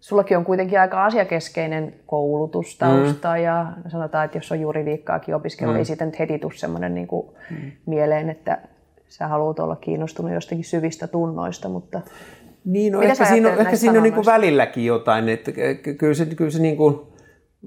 Sullakin 0.00 0.36
on 0.36 0.44
kuitenkin 0.44 0.80
aika 0.80 1.04
asiakeskeinen 1.04 1.94
koulutustausta 2.06 3.34
mm. 3.34 3.42
ja 3.42 3.72
sanotaan, 3.88 4.24
että 4.24 4.38
jos 4.38 4.52
on 4.52 4.60
juridiikkaakin 4.60 5.34
opiskellut, 5.34 5.74
mm. 5.74 5.78
ei 5.78 5.84
siitä 5.84 6.04
nyt 6.04 6.18
heti 6.18 6.38
tule 6.38 6.52
semmoinen 6.54 6.94
niin 6.94 7.06
kuin 7.06 7.26
mm. 7.50 7.72
mieleen, 7.86 8.30
että 8.30 8.58
sä 9.08 9.28
haluat 9.28 9.58
olla 9.58 9.76
kiinnostunut 9.76 10.32
jostakin 10.32 10.64
syvistä 10.64 11.06
tunnoista, 11.06 11.68
mutta 11.68 12.00
niin, 12.64 12.92
no, 12.92 13.00
ehkä 13.02 13.24
siinä 13.24 13.52
on, 13.52 13.58
ehkä 13.58 13.76
siinä 13.76 13.98
on 13.98 14.02
niin 14.02 14.14
kuin 14.14 14.26
välilläkin 14.26 14.84
jotain, 14.84 15.28
että 15.28 15.52
kyllä 15.98 16.14
se, 16.14 16.26
kyllä 16.26 16.50
se 16.50 16.62
niin 16.62 16.76
kuin, 16.76 17.00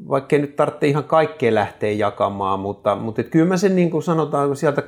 vaikka 0.10 0.38
nyt 0.38 0.56
tarvitse 0.56 0.88
ihan 0.88 1.04
kaikkea 1.04 1.56
lähteä 1.56 1.92
jakamaan, 1.92 2.60
mutta, 2.60 2.96
mutta 2.96 3.22
et 3.22 3.30
kyllä 3.30 3.46
mä 3.46 3.58
sen 3.58 3.76
niin 3.76 3.92
kuin 3.92 4.04
sanotaan 4.04 4.56
sieltä, 4.56 4.84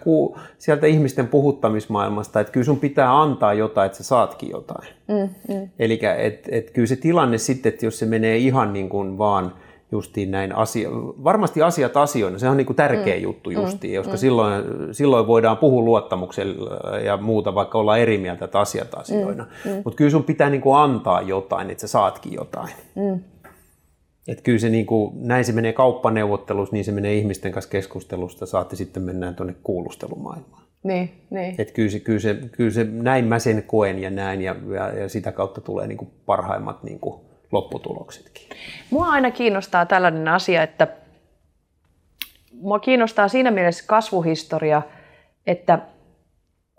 sieltä 0.58 0.88
ihmisten 0.88 1.28
puhuttamismaailmasta, 1.28 2.40
että 2.40 2.54
kyllä 2.54 2.66
sun 2.66 2.80
pitää 2.80 3.22
antaa 3.22 3.54
jotain, 3.54 3.86
että 3.86 3.98
sä 3.98 4.04
saatkin 4.04 4.50
jotain. 4.50 4.88
Mm, 5.08 5.56
mm. 5.56 5.70
Eli 5.80 6.00
et, 6.18 6.48
et 6.52 6.72
kyllä 6.72 6.88
se 6.88 6.96
tilanne 6.96 7.38
sitten, 7.38 7.74
että 7.74 7.86
jos 7.86 8.00
se 8.00 8.06
menee 8.06 8.38
ihan 8.38 8.74
niin 8.74 8.90
kuin 8.90 9.18
vaan 9.18 9.54
justiin 9.92 10.32
näin 10.32 10.56
asia, 10.56 10.90
varmasti 11.24 11.62
asiat 11.62 11.98
asioina, 11.98 12.40
se 12.40 12.50
on 12.50 12.58
niin 12.58 12.66
kuin 12.66 12.78
tärkeä 12.78 13.16
mm, 13.16 13.22
juttu 13.22 13.50
mm, 13.50 13.56
justiin, 13.56 13.98
koska 13.98 14.14
mm. 14.14 14.18
silloin, 14.18 14.64
silloin 14.92 15.28
voidaan 15.28 15.58
puhua 15.58 15.82
luottamuksella 15.82 16.98
ja 16.98 17.18
muuta, 17.18 17.56
vaikka 17.56 17.78
olla 17.78 17.98
eri 17.98 18.18
mieltä, 18.18 18.46
että 18.46 18.60
asiat 18.60 18.94
asioina. 18.94 19.46
Mm, 19.66 19.72
mm. 19.72 19.82
Mutta 19.86 19.98
kyllä 19.98 20.12
sun 20.12 20.24
pitää 20.24 20.50
niin 20.50 20.62
kuin 20.62 20.78
antaa 20.78 21.22
jotain, 21.22 21.70
että 21.70 21.82
sä 21.82 21.88
saatkin 21.88 22.34
jotain. 22.34 22.70
Mm. 22.96 23.20
Että 24.32 24.44
kyllä 24.44 24.60
se 24.60 24.70
niin 24.70 24.86
kuin, 24.86 25.12
näin 25.16 25.46
se 25.46 25.52
menee 25.52 25.74
kauppaneuvottelussa, 25.74 26.74
niin 26.74 26.86
se 26.86 26.92
menee 26.92 27.14
ihmisten 27.14 27.52
kanssa 27.52 27.72
keskustelusta, 27.72 28.46
saatte 28.46 28.76
sitten 28.76 29.04
mennään 29.04 29.36
tuonne 29.36 29.56
kuulustelumaailmaan. 29.64 30.64
Niin, 30.84 31.12
niin. 31.30 31.56
Että 31.58 31.74
kyllä 31.74 31.90
se, 31.90 32.00
kyllä, 32.00 32.20
se, 32.20 32.36
kyllä 32.52 32.72
se, 32.72 32.84
näin 32.84 33.26
mä 33.26 33.40
sen 33.40 33.64
koen 33.64 34.00
ja 34.00 34.10
näin 34.10 34.42
ja, 34.42 34.56
ja, 34.76 35.00
ja 35.00 35.10
sitä 35.10 35.32
kautta 35.32 35.62
tulee 35.62 35.88
niin 35.88 35.98
kuin 35.98 36.12
parhaimmat 36.26 36.84
niin 36.84 37.00
kuin 37.00 37.22
lopputuloksetkin. 37.52 38.48
Mua 38.90 39.08
aina 39.08 39.32
kiinnostaa 39.32 39.86
tällainen 39.86 40.28
asia, 40.28 40.64
että 40.64 40.88
mua 42.54 42.80
kiinnostaa 42.80 43.28
siinä 43.28 43.52
mielessä 43.52 43.84
kasvuhistoria, 43.88 44.82
että 45.48 45.80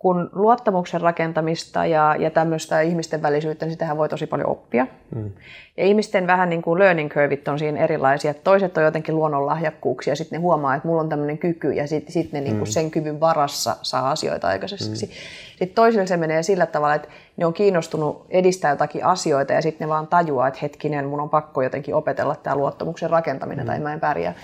kun 0.02 0.30
luottamuksen 0.32 1.00
rakentamista 1.00 1.86
ja, 1.86 2.16
ja 2.18 2.30
tämmöistä 2.30 2.80
ihmisten 2.80 3.22
välisyyttä, 3.22 3.64
niin 3.64 3.72
sitähän 3.72 3.96
voi 3.96 4.08
tosi 4.08 4.26
paljon 4.26 4.48
oppia. 4.48 4.86
Mm. 5.14 5.30
Ja 5.76 5.84
ihmisten 5.84 6.26
vähän 6.26 6.50
niin 6.50 6.62
kuin 6.62 6.78
learning 6.78 7.10
curveit 7.10 7.48
on 7.48 7.58
siinä 7.58 7.80
erilaisia. 7.80 8.34
Toiset 8.34 8.76
on 8.76 8.84
jotenkin 8.84 9.16
luonnonlahjakkuuksia, 9.16 10.16
sitten 10.16 10.36
ne 10.36 10.40
huomaa, 10.40 10.74
että 10.74 10.88
mulla 10.88 11.00
on 11.00 11.08
tämmöinen 11.08 11.38
kyky, 11.38 11.72
ja 11.72 11.86
sitten 11.86 12.12
sit 12.12 12.32
ne 12.32 12.40
niin 12.40 12.56
kuin 12.56 12.68
mm. 12.68 12.72
sen 12.72 12.90
kyvyn 12.90 13.20
varassa 13.20 13.76
saa 13.82 14.10
asioita 14.10 14.48
aikaiseksi. 14.48 14.88
Mm. 14.88 14.94
Sitten 14.94 15.68
toisille 15.74 16.06
se 16.06 16.16
menee 16.16 16.42
sillä 16.42 16.66
tavalla, 16.66 16.94
että 16.94 17.08
ne 17.36 17.46
on 17.46 17.54
kiinnostunut 17.54 18.26
edistää 18.30 18.70
jotakin 18.70 19.04
asioita, 19.04 19.52
ja 19.52 19.62
sitten 19.62 19.88
ne 19.88 19.88
vaan 19.88 20.06
tajuaa, 20.06 20.48
että 20.48 20.60
hetkinen, 20.62 21.06
mun 21.06 21.20
on 21.20 21.30
pakko 21.30 21.62
jotenkin 21.62 21.94
opetella 21.94 22.36
tämä 22.36 22.56
luottamuksen 22.56 23.10
rakentaminen, 23.10 23.64
mm. 23.64 23.66
tai 23.66 23.80
mä 23.80 23.92
en 23.92 24.00
pärjää. 24.00 24.34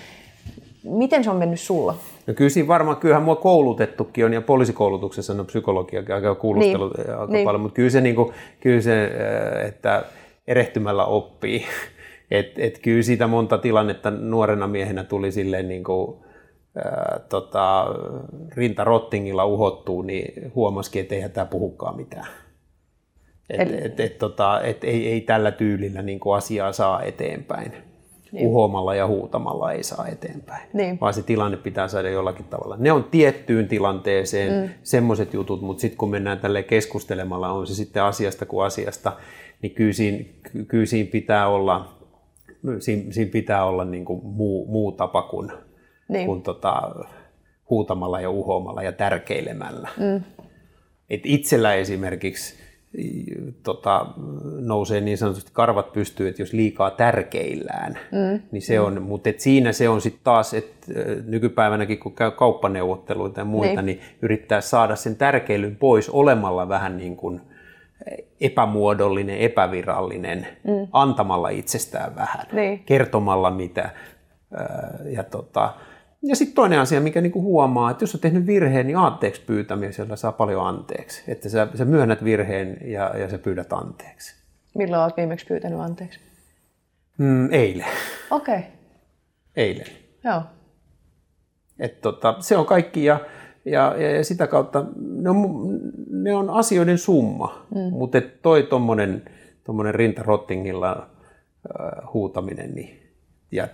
Miten 0.83 1.23
se 1.23 1.29
on 1.29 1.35
mennyt 1.35 1.59
sulla? 1.59 1.95
No 2.27 2.33
kyllä 2.33 2.49
siinä 2.49 2.67
varmaan, 2.67 2.97
kyllähän 2.97 3.23
mua 3.23 3.35
koulutettukin 3.35 4.25
on, 4.25 4.33
ja 4.33 4.41
poliisikoulutuksessa 4.41 5.33
on 5.33 5.45
psykologiakin 5.45 6.15
aika 6.15 6.35
kuulustelut 6.35 6.97
niin. 6.97 7.09
aika 7.09 7.33
niin. 7.33 7.45
paljon, 7.45 7.61
mutta 7.61 7.75
kyllä 7.75 7.89
se, 7.89 8.01
niin 8.01 8.15
kuin, 8.15 8.33
kyllä 8.59 8.81
se, 8.81 9.11
että 9.67 10.03
erehtymällä 10.47 11.05
oppii. 11.05 11.65
Et, 12.31 12.59
et 12.59 12.79
kyllä 12.79 13.01
siitä 13.01 13.27
monta 13.27 13.57
tilannetta 13.57 14.11
nuorena 14.11 14.67
miehenä 14.67 15.03
tuli 15.03 15.31
silleen 15.31 15.67
niin 15.67 15.83
kuin, 15.83 16.17
ää, 16.75 17.19
tota, 17.29 17.85
rinta 18.55 18.83
rottingilla 18.83 19.45
uhottuu, 19.45 20.01
niin 20.01 20.51
huomasikin, 20.55 21.01
että 21.01 21.15
eihän 21.15 21.31
tämä 21.31 21.45
puhukaan 21.45 21.95
mitään. 21.97 22.27
Et, 23.49 23.59
Eli... 23.59 23.85
et, 23.85 23.99
et, 23.99 24.17
tota, 24.17 24.61
et 24.61 24.83
ei, 24.83 25.07
ei 25.07 25.21
tällä 25.21 25.51
tyylillä 25.51 26.01
niin 26.01 26.19
kuin 26.19 26.37
asiaa 26.37 26.71
saa 26.71 27.03
eteenpäin 27.03 27.73
niin. 28.31 28.47
uhoamalla 28.47 28.95
ja 28.95 29.07
huutamalla 29.07 29.71
ei 29.71 29.83
saa 29.83 30.07
eteenpäin, 30.07 30.69
niin. 30.73 30.97
vaan 31.01 31.13
se 31.13 31.23
tilanne 31.23 31.57
pitää 31.57 31.87
saada 31.87 32.09
jollakin 32.09 32.45
tavalla. 32.45 32.75
Ne 32.79 32.91
on 32.91 33.03
tiettyyn 33.03 33.67
tilanteeseen 33.67 34.63
mm. 34.63 34.69
semmoiset 34.83 35.33
jutut, 35.33 35.61
mutta 35.61 35.81
sitten 35.81 35.97
kun 35.97 36.09
mennään 36.09 36.39
tälle 36.39 36.63
keskustelemalla, 36.63 37.51
on 37.51 37.67
se 37.67 37.75
sitten 37.75 38.03
asiasta 38.03 38.45
kuin 38.45 38.65
asiasta, 38.65 39.17
niin 39.61 39.73
kyllä 39.75 39.93
siinä, 39.93 40.25
kyllä 40.67 40.85
siinä 40.85 41.09
pitää 41.11 41.47
olla, 41.47 41.93
siinä, 42.79 43.11
siinä 43.11 43.31
pitää 43.31 43.65
olla 43.65 43.85
niin 43.85 44.05
kuin 44.05 44.21
muu, 44.23 44.65
muu 44.65 44.91
tapa 44.91 45.21
kuin, 45.21 45.51
niin. 46.09 46.25
kuin 46.25 46.41
tota, 46.41 46.95
huutamalla 47.69 48.21
ja 48.21 48.29
uhoamalla 48.29 48.83
ja 48.83 48.91
tärkeilemällä. 48.91 49.89
Mm. 49.97 50.23
Et 51.09 51.21
itsellä 51.23 51.73
esimerkiksi 51.73 52.68
tota, 53.63 54.05
nousee 54.59 55.01
niin 55.01 55.17
sanotusti 55.17 55.51
karvat 55.53 55.93
pystyy, 55.93 56.27
että 56.27 56.41
jos 56.41 56.53
liikaa 56.53 56.91
tärkeillään, 56.91 57.97
mm. 58.11 58.41
niin 58.51 58.61
se 58.61 58.79
on, 58.79 58.93
mm. 58.93 59.01
mutta 59.01 59.29
et 59.29 59.39
siinä 59.39 59.71
se 59.71 59.89
on 59.89 60.01
sitten 60.01 60.23
taas, 60.23 60.53
että 60.53 60.87
nykypäivänäkin 61.25 61.99
kun 61.99 62.15
käy 62.15 62.31
kauppaneuvotteluita 62.31 63.41
ja 63.41 63.45
muita, 63.45 63.81
niin, 63.81 63.85
niin 63.85 63.99
yrittää 64.21 64.61
saada 64.61 64.95
sen 64.95 65.15
tärkeilyn 65.15 65.75
pois 65.75 66.09
olemalla 66.09 66.69
vähän 66.69 66.97
niin 66.97 67.15
kuin 67.15 67.41
epämuodollinen, 68.41 69.37
epävirallinen, 69.37 70.47
mm. 70.63 70.87
antamalla 70.91 71.49
itsestään 71.49 72.15
vähän, 72.15 72.45
niin. 72.51 72.79
kertomalla 72.79 73.51
mitä. 73.51 73.89
Ja 75.05 75.23
tota, 75.23 75.73
ja 76.23 76.35
sitten 76.35 76.55
toinen 76.55 76.79
asia, 76.79 77.01
mikä 77.01 77.21
niinku 77.21 77.41
huomaa, 77.41 77.91
että 77.91 78.03
jos 78.03 78.15
on 78.15 78.21
tehnyt 78.21 78.45
virheen, 78.45 78.87
niin 78.87 78.97
anteeksi 78.97 79.41
pyytämisellä 79.45 80.15
saa 80.15 80.31
paljon 80.31 80.67
anteeksi. 80.67 81.23
Että 81.27 81.49
sä, 81.49 81.67
sä 81.75 81.85
myönnät 81.85 82.23
virheen 82.23 82.77
ja, 82.85 83.17
ja 83.17 83.29
sä 83.29 83.37
pyydät 83.37 83.73
anteeksi. 83.73 84.35
Milloin 84.77 85.03
olet 85.03 85.17
viimeksi 85.17 85.45
pyytänyt 85.45 85.79
anteeksi? 85.79 86.19
Mm, 87.17 87.53
eilen. 87.53 87.87
Okei. 88.31 88.57
Okay. 88.57 88.69
Eilen. 89.55 89.87
Joo. 90.23 90.41
Et 91.79 92.01
tota, 92.01 92.35
se 92.39 92.57
on 92.57 92.65
kaikki 92.65 93.05
ja, 93.05 93.19
ja, 93.65 93.95
ja, 93.97 94.11
ja 94.11 94.23
sitä 94.23 94.47
kautta 94.47 94.85
ne 94.95 95.29
on, 95.29 95.39
ne 96.11 96.35
on 96.35 96.49
asioiden 96.49 96.97
summa, 96.97 97.65
mm. 97.75 97.79
mutta 97.79 98.21
toi 98.41 98.63
tuommoinen 98.63 99.95
rintarottingilla 99.95 100.91
äh, 100.91 102.13
huutaminen 102.13 102.75
niin, 102.75 103.13
ja 103.51 103.67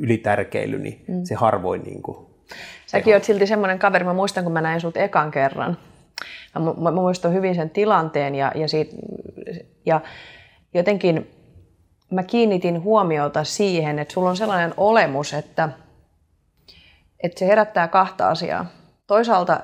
ylitärkeily, 0.00 0.78
niin 0.78 1.04
mm. 1.08 1.24
se 1.24 1.34
harvoin 1.34 1.82
niin 1.82 2.02
kuin 2.02 2.26
Säkin 2.86 3.14
oot 3.14 3.24
silti 3.24 3.46
semmoinen 3.46 3.78
kaveri, 3.78 4.04
mä 4.04 4.12
muistan 4.12 4.44
kun 4.44 4.52
mä 4.52 4.60
näin 4.60 4.80
sut 4.80 4.96
ekan 4.96 5.30
kerran. 5.30 5.76
Mä, 6.54 6.60
mä, 6.60 6.72
mä 6.80 6.90
muistan 6.90 7.32
hyvin 7.32 7.54
sen 7.54 7.70
tilanteen 7.70 8.34
ja, 8.34 8.52
ja, 8.54 8.68
siitä, 8.68 8.96
ja 9.86 10.00
jotenkin 10.74 11.30
mä 12.10 12.22
kiinnitin 12.22 12.82
huomiota 12.82 13.44
siihen, 13.44 13.98
että 13.98 14.14
sulla 14.14 14.30
on 14.30 14.36
sellainen 14.36 14.74
olemus, 14.76 15.34
että, 15.34 15.68
että 17.22 17.38
se 17.38 17.46
herättää 17.46 17.88
kahta 17.88 18.28
asiaa. 18.28 18.66
Toisaalta 19.06 19.60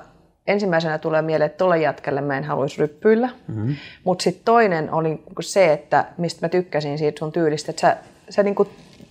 ensimmäisenä 0.47 0.97
tulee 0.97 1.21
mieleen, 1.21 1.45
että 1.45 1.57
tuolle 1.57 1.77
jatkalle 1.77 2.21
mä 2.21 2.37
en 2.37 2.43
haluaisi 2.43 2.81
ryppyillä. 2.81 3.29
Mm-hmm. 3.47 3.75
Mutta 4.03 4.23
sitten 4.23 4.45
toinen 4.45 4.93
oli 4.93 5.23
se, 5.39 5.73
että 5.73 6.05
mistä 6.17 6.45
mä 6.45 6.49
tykkäsin 6.49 6.97
siitä 6.97 7.19
sun 7.19 7.31
tyylistä, 7.31 7.71
että 7.71 7.81
sä, 7.81 7.97
sä 8.29 8.43
niinku 8.43 8.67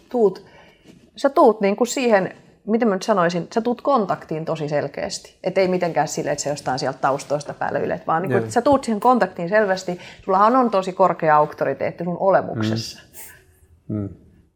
tuut 0.08 0.44
sä 1.18 1.30
tuut 1.30 1.60
niin 1.60 1.76
kuin 1.76 1.88
siihen, 1.88 2.34
miten 2.66 2.88
mä 2.88 2.94
nyt 2.94 3.02
sanoisin, 3.02 3.48
sä 3.54 3.60
tuut 3.60 3.82
kontaktiin 3.82 4.44
tosi 4.44 4.68
selkeästi. 4.68 5.38
Että 5.44 5.60
ei 5.60 5.68
mitenkään 5.68 6.08
sille, 6.08 6.30
että 6.30 6.44
se 6.44 6.50
jostain 6.50 6.78
sieltä 6.78 6.98
taustoista 6.98 7.54
päälle 7.54 7.80
ylet, 7.80 8.06
vaan 8.06 8.22
niin 8.22 8.30
kuin, 8.30 8.38
että 8.38 8.52
sä 8.52 8.62
tuut 8.62 8.84
siihen 8.84 9.00
kontaktiin 9.00 9.48
selvästi. 9.48 9.98
Sullahan 10.24 10.56
on 10.56 10.70
tosi 10.70 10.92
korkea 10.92 11.36
auktoriteetti 11.36 12.04
sun 12.04 12.16
olemuksessa. 12.20 13.02
Mm. 13.88 13.96
Mm. 13.96 14.08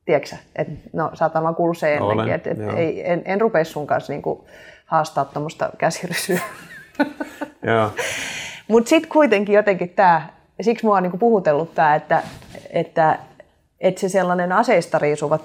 Tiedätkö 0.04 0.36
että 0.56 0.72
no 0.92 1.10
sä 1.14 1.24
oot 1.24 1.34
varmaan 1.34 1.54
kuullut 1.54 1.78
se 1.78 1.94
ennenkin, 1.94 2.34
että 2.34 2.50
et 2.50 2.58
ei, 2.76 3.10
en, 3.10 3.22
en 3.24 3.40
rupea 3.40 3.64
sun 3.64 3.86
kanssa 3.86 4.12
niin 4.12 4.22
kuin 4.22 4.40
haastaa 4.86 5.24
tuommoista 5.24 5.70
käsirysyä. 5.78 6.40
Joo. 7.62 7.90
Mutta 8.68 8.88
sitten 8.88 9.10
kuitenkin 9.10 9.54
jotenkin 9.54 9.88
tämä, 9.88 10.28
siksi 10.60 10.86
mua 10.86 10.96
on 10.96 11.02
niinku 11.02 11.18
puhutellut 11.18 11.74
tämä, 11.74 11.94
että, 11.94 12.22
että, 12.70 13.18
että 13.80 14.00
se 14.00 14.08
sellainen 14.08 14.52
aseista 14.52 14.98
riisuva 14.98 15.38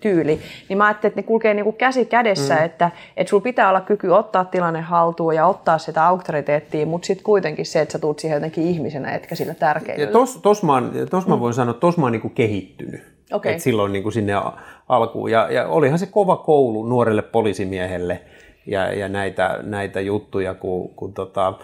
tyyli, 0.00 0.40
niin 0.68 0.78
mä 0.78 0.86
ajattelin, 0.86 1.10
että 1.10 1.20
ne 1.20 1.26
kulkee 1.26 1.54
niinku 1.54 1.72
käsi 1.72 2.04
kädessä, 2.04 2.54
mm. 2.54 2.64
että, 2.64 2.90
että 3.16 3.30
sulla 3.30 3.42
pitää 3.42 3.68
olla 3.68 3.80
kyky 3.80 4.08
ottaa 4.08 4.44
tilanne 4.44 4.80
haltuun 4.80 5.34
ja 5.34 5.46
ottaa 5.46 5.78
sitä 5.78 6.06
auktoriteettia, 6.06 6.86
mutta 6.86 7.06
sitten 7.06 7.24
kuitenkin 7.24 7.66
se, 7.66 7.80
että 7.80 7.92
sä 7.92 7.98
tuut 7.98 8.18
siihen 8.18 8.36
jotenkin 8.36 8.64
ihmisenä, 8.64 9.14
etkä 9.14 9.34
sillä 9.34 9.54
tärkeydellä. 9.54 10.08
Ja 10.08 10.12
tos, 10.12 10.36
tos, 10.36 10.62
mä, 10.62 10.82
tos 11.10 11.26
mä 11.26 11.40
voin 11.40 11.54
sanoa, 11.54 11.70
että 11.70 11.80
tos 11.80 11.96
mä 11.96 12.04
oon 12.04 12.12
niinku 12.12 12.28
kehittynyt. 12.28 13.12
Okei. 13.32 13.52
Et 13.52 13.60
silloin 13.60 13.92
niinku 13.92 14.10
sinne 14.10 14.34
a- 14.34 14.52
alkuun. 14.88 15.30
Ja, 15.30 15.48
ja 15.52 15.66
olihan 15.68 15.98
se 15.98 16.06
kova 16.06 16.36
koulu 16.36 16.86
nuorelle 16.86 17.22
poliisimiehelle 17.22 18.20
ja, 18.66 18.92
ja 18.92 19.08
näitä, 19.08 19.58
näitä 19.62 20.00
juttuja, 20.00 20.54
kun, 20.54 20.94
kun 20.94 21.14
tota, 21.14 21.54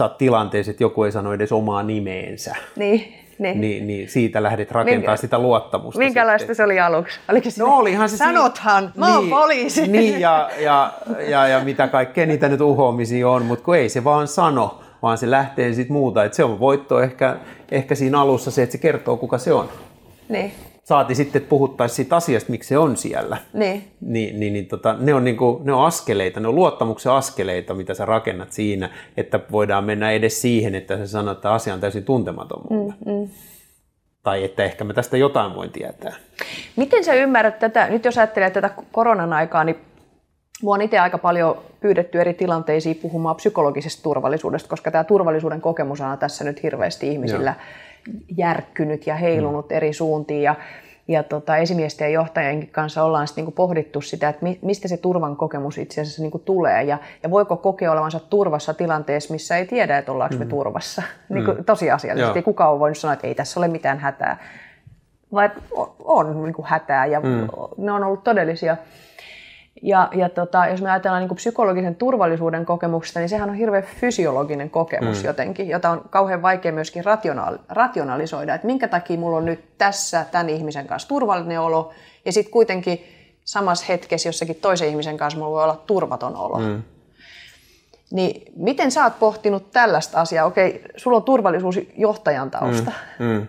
oot 0.00 0.18
tilanteessa, 0.18 0.70
että 0.70 0.84
joku 0.84 1.04
ei 1.04 1.12
sano 1.12 1.32
edes 1.32 1.52
omaa 1.52 1.82
nimeensä. 1.82 2.56
Niin, 2.76 3.14
niin. 3.40 3.60
Niin, 3.60 3.86
niin 3.86 4.08
siitä 4.08 4.42
lähdet 4.42 4.70
rakentamaan 4.70 5.00
Minkä- 5.12 5.16
sitä 5.16 5.38
luottamusta. 5.38 5.98
Minkälaista 5.98 6.42
sitten. 6.42 6.56
se 6.56 6.64
oli 6.64 6.80
aluksi? 6.80 7.20
Oliko 7.30 7.50
se 7.50 7.62
No 7.62 7.76
olihan 7.76 8.08
se 8.08 8.16
Sanothan, 8.16 8.92
mä 8.96 9.14
oon 9.14 9.24
niin, 9.24 9.30
poliisi. 9.30 9.86
Niin, 9.88 10.20
ja, 10.20 10.50
ja, 10.58 10.92
ja, 11.28 11.46
ja 11.48 11.60
mitä 11.64 11.88
kaikkea 11.88 12.26
niitä 12.26 12.48
nyt 12.48 12.60
uhoamisia 12.60 13.28
on, 13.28 13.44
mutta 13.44 13.64
kun 13.64 13.76
ei 13.76 13.88
se 13.88 14.04
vaan 14.04 14.28
sano, 14.28 14.80
vaan 15.02 15.18
se 15.18 15.30
lähtee 15.30 15.72
sitten 15.72 15.92
muuta. 15.92 16.24
Et 16.24 16.34
se 16.34 16.44
on 16.44 16.60
voitto 16.60 17.00
ehkä, 17.02 17.36
ehkä 17.70 17.94
siinä 17.94 18.20
alussa 18.20 18.50
se, 18.50 18.62
että 18.62 18.72
se 18.72 18.78
kertoo, 18.78 19.16
kuka 19.16 19.38
se 19.38 19.52
on. 19.52 19.68
Niin, 20.28 20.52
Saati 20.90 21.14
sitten, 21.14 21.42
että 21.42 21.50
puhuttaisiin 21.50 21.96
siitä 21.96 22.16
asiasta, 22.16 22.50
miksi 22.50 22.68
se 22.68 22.78
on 22.78 22.96
siellä. 22.96 23.36
niin. 23.52 23.84
Niin, 24.00 24.40
niin, 24.40 24.52
niin 24.52 24.66
tota, 24.66 24.96
ne, 25.00 25.14
on 25.14 25.24
niinku, 25.24 25.60
ne 25.64 25.72
on 25.72 25.84
askeleita, 25.84 26.40
ne 26.40 26.48
on 26.48 26.54
luottamuksen 26.54 27.12
askeleita, 27.12 27.74
mitä 27.74 27.94
sä 27.94 28.04
rakennat 28.04 28.52
siinä, 28.52 28.90
että 29.16 29.40
voidaan 29.52 29.84
mennä 29.84 30.10
edes 30.10 30.40
siihen, 30.40 30.74
että 30.74 30.96
sä 30.96 31.06
sanot, 31.06 31.38
että 31.38 31.52
asia 31.52 31.74
on 31.74 31.80
täysin 31.80 32.04
tuntematon 32.04 32.62
mulle. 32.70 32.94
Mm, 33.06 33.12
mm. 33.12 33.28
Tai 34.22 34.44
että 34.44 34.64
ehkä 34.64 34.84
mä 34.84 34.92
tästä 34.92 35.16
jotain 35.16 35.54
voin 35.54 35.70
tietää. 35.70 36.12
Miten 36.76 37.04
sä 37.04 37.14
ymmärrät 37.14 37.58
tätä, 37.58 37.88
nyt 37.88 38.04
jos 38.04 38.18
ajattelee 38.18 38.50
tätä 38.50 38.70
koronan 38.92 39.32
aikaa, 39.32 39.64
niin 39.64 39.76
Mua 40.62 40.74
on 40.74 40.82
itse 40.82 40.98
aika 40.98 41.18
paljon 41.18 41.58
pyydetty 41.80 42.20
eri 42.20 42.34
tilanteisiin 42.34 42.96
puhumaan 42.96 43.36
psykologisesta 43.36 44.02
turvallisuudesta, 44.02 44.68
koska 44.68 44.90
tämä 44.90 45.04
turvallisuuden 45.04 45.60
kokemus 45.60 46.00
on 46.00 46.18
tässä 46.18 46.44
nyt 46.44 46.62
hirveästi 46.62 47.08
ihmisillä 47.08 47.54
järkkynyt 48.36 49.06
ja 49.06 49.14
heilunut 49.14 49.70
mm. 49.70 49.76
eri 49.76 49.92
suuntiin. 49.92 50.42
Ja, 50.42 50.54
ja 51.08 51.22
tota, 51.22 51.56
esimiesten 51.56 52.04
ja 52.04 52.10
johtajienkin 52.10 52.68
kanssa 52.68 53.02
ollaan 53.02 53.28
sit 53.28 53.36
niinku 53.36 53.50
pohdittu 53.50 54.00
sitä, 54.00 54.28
että 54.28 54.44
mi- 54.44 54.58
mistä 54.62 54.88
se 54.88 54.96
turvan 54.96 55.36
kokemus 55.36 55.78
itse 55.78 56.00
asiassa 56.00 56.22
niinku 56.22 56.38
tulee 56.38 56.82
ja, 56.82 56.98
ja 57.22 57.30
voiko 57.30 57.56
kokea 57.56 57.92
olevansa 57.92 58.20
turvassa 58.20 58.74
tilanteessa, 58.74 59.32
missä 59.32 59.56
ei 59.56 59.66
tiedä, 59.66 59.98
että 59.98 60.12
ollaanko 60.12 60.36
me 60.38 60.46
turvassa. 60.46 61.02
Niinku, 61.28 61.54
tosiasiallisesti 61.66 62.38
Joo. 62.38 62.44
kukaan 62.44 62.70
ole 62.70 62.80
voinut 62.80 62.98
sanoa, 62.98 63.14
että 63.14 63.26
ei 63.26 63.34
tässä 63.34 63.60
ole 63.60 63.68
mitään 63.68 63.98
hätää, 63.98 64.36
vaan 65.32 65.52
on, 66.04 66.26
on 66.26 66.42
niinku 66.42 66.64
hätää 66.66 67.06
ja 67.06 67.20
mm. 67.20 67.48
ne 67.78 67.92
on 67.92 68.04
ollut 68.04 68.24
todellisia. 68.24 68.76
Ja, 69.82 70.08
ja 70.12 70.28
tota, 70.28 70.66
jos 70.66 70.82
me 70.82 70.90
ajatellaan 70.90 71.22
niin 71.22 71.36
psykologisen 71.36 71.94
turvallisuuden 71.94 72.66
kokemuksesta, 72.66 73.20
niin 73.20 73.28
sehän 73.28 73.50
on 73.50 73.54
hirveän 73.54 73.82
fysiologinen 73.82 74.70
kokemus 74.70 75.22
mm. 75.22 75.26
jotenkin, 75.26 75.68
jota 75.68 75.90
on 75.90 76.04
kauhean 76.10 76.42
vaikea 76.42 76.72
myöskin 76.72 77.04
rationaal- 77.04 77.58
rationalisoida, 77.68 78.54
että 78.54 78.66
minkä 78.66 78.88
takia 78.88 79.18
mulla 79.18 79.36
on 79.36 79.44
nyt 79.44 79.78
tässä 79.78 80.26
tämän 80.30 80.48
ihmisen 80.50 80.86
kanssa 80.86 81.08
turvallinen 81.08 81.60
olo, 81.60 81.92
ja 82.24 82.32
sitten 82.32 82.52
kuitenkin 82.52 83.04
samassa 83.44 83.84
hetkessä 83.88 84.28
jossakin 84.28 84.56
toisen 84.56 84.88
ihmisen 84.88 85.16
kanssa 85.16 85.38
mulla 85.38 85.50
voi 85.50 85.64
olla 85.64 85.82
turvaton 85.86 86.36
olo. 86.36 86.58
Mm. 86.58 86.82
Niin 88.10 88.52
miten 88.56 88.90
sä 88.90 89.04
oot 89.04 89.18
pohtinut 89.18 89.70
tällaista 89.70 90.20
asiaa? 90.20 90.46
Okei, 90.46 90.84
sulla 90.96 91.16
on 91.16 91.22
turvallisuusjohtajan 91.22 92.50
tausta, 92.50 92.92
Mm. 93.18 93.46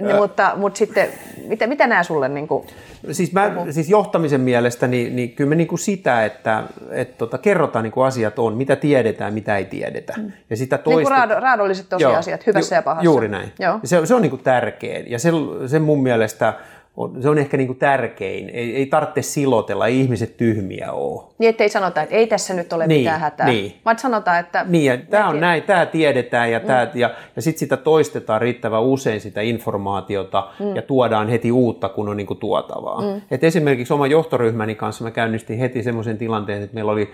Niin, 0.00 0.16
mutta, 0.16 0.52
mutta 0.56 0.78
sitten 0.78 1.08
mitä, 1.48 1.66
mitä 1.66 1.86
nämä 1.86 2.02
sulle 2.02 2.28
niin 2.28 2.48
kuin, 2.48 2.66
Siis, 3.12 3.32
mä, 3.32 3.52
siis 3.70 3.90
johtamisen 3.90 4.40
mielestä, 4.40 4.86
niin, 4.86 5.16
niin 5.16 5.32
kyllä 5.32 5.48
me 5.48 5.54
niin 5.54 5.66
kuin 5.66 5.78
sitä, 5.78 6.24
että 6.24 6.62
et 6.90 7.18
tota, 7.18 7.38
kerrotaan 7.38 7.82
niin 7.82 7.92
kuin 7.92 8.06
asiat 8.06 8.38
on, 8.38 8.54
mitä 8.54 8.76
tiedetään, 8.76 9.34
mitä 9.34 9.56
ei 9.56 9.64
tiedetä. 9.64 10.14
Mm. 10.16 10.32
Ja 10.50 10.56
sitä 10.56 10.76
niin 10.76 10.84
kuin 10.84 10.94
toista... 10.94 11.10
raado, 11.10 11.40
raadolliset 11.40 11.88
tosiasiat, 11.88 12.46
hyvässä 12.46 12.74
ju- 12.74 12.78
ja 12.78 12.82
pahassa? 12.82 13.04
Juuri 13.04 13.28
näin. 13.28 13.52
Joo. 13.58 13.80
Se, 13.84 14.06
se 14.06 14.14
on 14.14 14.22
niin 14.22 14.30
kuin 14.30 14.42
tärkein. 14.42 15.10
Ja 15.10 15.18
se, 15.18 15.30
se 15.66 15.78
mun 15.78 16.02
mielestä 16.02 16.54
on, 16.96 17.22
se 17.22 17.28
on 17.28 17.38
ehkä 17.38 17.56
niin 17.56 17.66
kuin 17.66 17.78
tärkein. 17.78 18.50
Ei, 18.50 18.76
ei 18.76 18.86
tarvitse 18.86 19.22
silotella, 19.22 19.86
ei 19.86 20.00
ihmiset 20.00 20.36
tyhmiä 20.36 20.92
ole. 20.92 21.22
Niin, 21.38 21.48
ettei 21.48 21.68
sanota, 21.68 22.02
että 22.02 22.14
ei 22.14 22.26
tässä 22.26 22.54
nyt 22.54 22.72
ole 22.72 22.86
Niin, 22.86 23.00
mitään 23.00 23.20
hätää, 23.20 23.46
niin. 23.46 23.74
vaan 23.84 23.98
sanotaan, 23.98 24.40
että... 24.40 24.64
Niin, 24.68 24.84
ja 24.84 24.96
tämä 24.96 25.28
on 25.28 25.40
näin, 25.40 25.62
tämä 25.62 25.86
tiedetään 25.86 26.50
ja, 26.50 26.60
tää, 26.60 26.90
ja, 26.94 27.10
ja 27.36 27.42
sitten 27.42 27.58
sitä 27.58 27.76
toistetaan 27.76 28.40
riittävän 28.40 28.82
usein 28.82 29.20
sitä 29.20 29.40
informaatiota 29.40 30.48
mm. 30.60 30.76
ja 30.76 30.82
tuodaan 30.82 31.28
heti 31.28 31.52
uutta, 31.52 31.88
kun 31.88 32.08
on 32.08 32.16
niinku 32.16 32.34
tuotavaa. 32.34 33.00
Mm. 33.00 33.20
Et 33.30 33.44
esimerkiksi 33.44 33.92
oman 33.92 34.10
johtoryhmäni 34.10 34.74
kanssa 34.74 35.04
mä 35.04 35.10
käynnistin 35.10 35.58
heti 35.58 35.82
semmoisen 35.82 36.18
tilanteen, 36.18 36.62
että 36.62 36.74
meillä 36.74 36.92
oli 36.92 37.10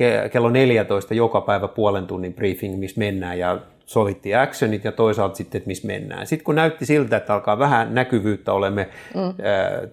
ke- 0.00 0.28
kello 0.28 0.50
14 0.50 1.14
joka 1.14 1.40
päivä 1.40 1.68
puolen 1.68 2.06
tunnin 2.06 2.34
briefing, 2.34 2.78
missä 2.78 2.98
mennään 2.98 3.38
ja 3.38 3.58
sovittiin 3.88 4.38
actionit 4.38 4.84
ja 4.84 4.92
toisaalta 4.92 5.34
sitten, 5.34 5.58
että 5.58 5.66
missä 5.68 5.86
mennään. 5.86 6.26
Sitten 6.26 6.44
kun 6.44 6.54
näytti 6.54 6.86
siltä, 6.86 7.16
että 7.16 7.34
alkaa 7.34 7.58
vähän 7.58 7.94
näkyvyyttä, 7.94 8.52
olemme, 8.52 8.88
mm. 9.14 9.20
äh, 9.22 9.34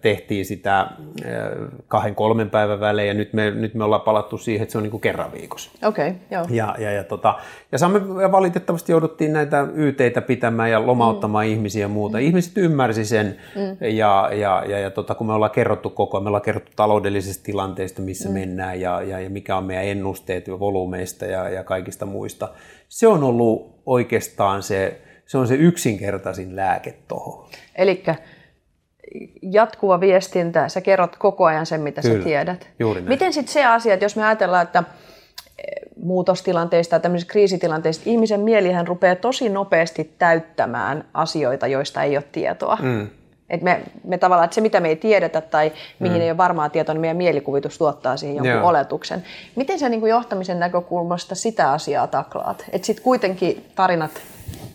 tehtiin 0.02 0.46
sitä 0.46 0.80
äh, 0.80 0.90
kahden 1.88 2.16
kolmen 2.16 2.50
päivän 2.50 2.80
välein 2.80 3.08
ja 3.08 3.14
nyt 3.14 3.34
me, 3.34 3.52
nyt 3.52 3.74
me 3.74 3.84
ollaan 3.84 4.02
palattu 4.02 4.38
siihen, 4.38 4.64
että 4.64 4.72
se 4.72 4.78
on 4.78 4.84
niin 4.84 4.92
kuin 4.92 5.02
kerran 5.02 5.32
viikossa. 5.32 5.72
Okei, 5.84 6.08
okay, 6.08 6.20
joo. 6.32 6.46
Ja, 6.50 6.76
ja, 6.78 6.92
ja, 6.92 7.04
tota, 7.04 7.36
ja 7.72 7.78
saamme, 7.78 8.22
ja 8.22 8.32
valitettavasti 8.32 8.92
jouduttiin 8.92 9.34
näitä 9.34 9.68
YTitä 9.74 10.22
pitämään 10.22 10.72
ja 10.72 10.88
lomauttamaan 10.88 11.46
mm. 11.46 11.52
ihmisiä 11.52 11.82
ja 11.82 11.88
muuta. 11.88 12.18
Ihmiset 12.18 12.58
ymmärsi 12.58 13.06
sen 13.06 13.38
mm. 13.56 13.88
ja, 13.88 14.30
ja, 14.34 14.64
ja, 14.68 14.80
ja 14.80 14.92
tota, 14.92 15.16
kun 15.16 15.28
me 15.28 15.34
ollaan 15.34 15.52
kerrottu 15.52 15.90
koko 15.90 16.18
ajan, 16.18 16.24
me 16.24 16.30
ollaan 16.30 16.42
kerrottu 16.42 16.72
taloudellisesta 16.76 17.44
tilanteesta, 17.44 18.02
missä 18.02 18.30
mm. 18.30 18.34
mennään 18.34 18.82
ja, 18.82 19.02
ja, 19.02 19.20
ja 19.20 19.30
mikä 19.30 19.58
on 19.58 19.64
meidän 19.64 19.86
ennusteet 19.86 20.48
ja 20.48 20.60
volyymeista 20.60 21.26
ja, 21.26 21.50
ja 21.50 21.64
kaikista 21.64 22.06
muista. 22.06 22.50
Se 22.90 23.08
on 23.08 23.24
ollut 23.24 23.75
oikeastaan 23.86 24.64
se, 24.64 25.02
se 25.26 25.38
on 25.38 25.48
se 25.48 25.56
yksinkertaisin 25.56 26.56
lääke 26.56 26.94
tuohon. 27.08 27.50
Eli 27.76 28.04
jatkuva 29.42 30.00
viestintä, 30.00 30.70
sä 30.70 30.82
kerrot 30.82 31.16
koko 31.16 31.46
ajan 31.46 31.66
sen, 31.66 31.82
mitä 31.82 32.02
Kyllä, 32.02 32.18
sä 32.18 32.24
tiedät. 32.24 32.70
juuri 32.80 33.02
näin. 33.02 33.10
Miten 33.10 33.34
sitten 33.34 33.54
se 33.54 33.66
asia, 33.66 33.94
että 33.94 34.06
jos 34.06 34.16
me 34.16 34.26
ajatellaan, 34.26 34.64
että 34.64 34.84
eh, 35.58 35.66
muutostilanteista 36.04 36.90
tai 36.90 37.00
tämmöisistä 37.00 37.32
kriisitilanteista, 37.32 38.04
ihmisen 38.10 38.40
mielihän 38.40 38.88
rupeaa 38.88 39.16
tosi 39.16 39.50
nopeasti 39.50 40.16
täyttämään 40.20 41.06
asioita, 41.14 41.68
joista 41.68 42.04
ei 42.04 42.18
ole 42.18 42.26
tietoa. 42.32 42.78
Mm. 42.82 43.08
Et 43.50 43.62
me, 43.62 43.82
me 44.04 44.18
tavallaan, 44.18 44.46
että 44.46 44.56
se 44.56 44.62
mitä 44.62 44.80
me 44.80 44.88
ei 44.88 44.96
tiedetä 44.96 45.42
tai 45.42 45.72
mihin 46.00 46.18
mm. 46.18 46.22
ei 46.22 46.30
ole 46.30 46.38
varmaa 46.38 46.70
tietoa, 46.70 46.94
niin 46.94 47.02
meidän 47.02 47.18
mielikuvitus 47.18 47.78
tuottaa 47.78 48.18
siihen 48.18 48.36
jonkun 48.36 48.52
Joo. 48.52 48.70
oletuksen. 48.70 49.24
Miten 49.56 49.80
sä 49.80 49.90
niin 49.90 50.00
kuin 50.00 50.10
johtamisen 50.10 50.60
näkökulmasta 50.60 51.36
sitä 51.36 51.72
asiaa 51.72 52.08
taklaat? 52.08 52.66
Että 52.72 52.86
sitten 52.86 53.04
kuitenkin 53.04 53.66
tarinat 53.76 54.12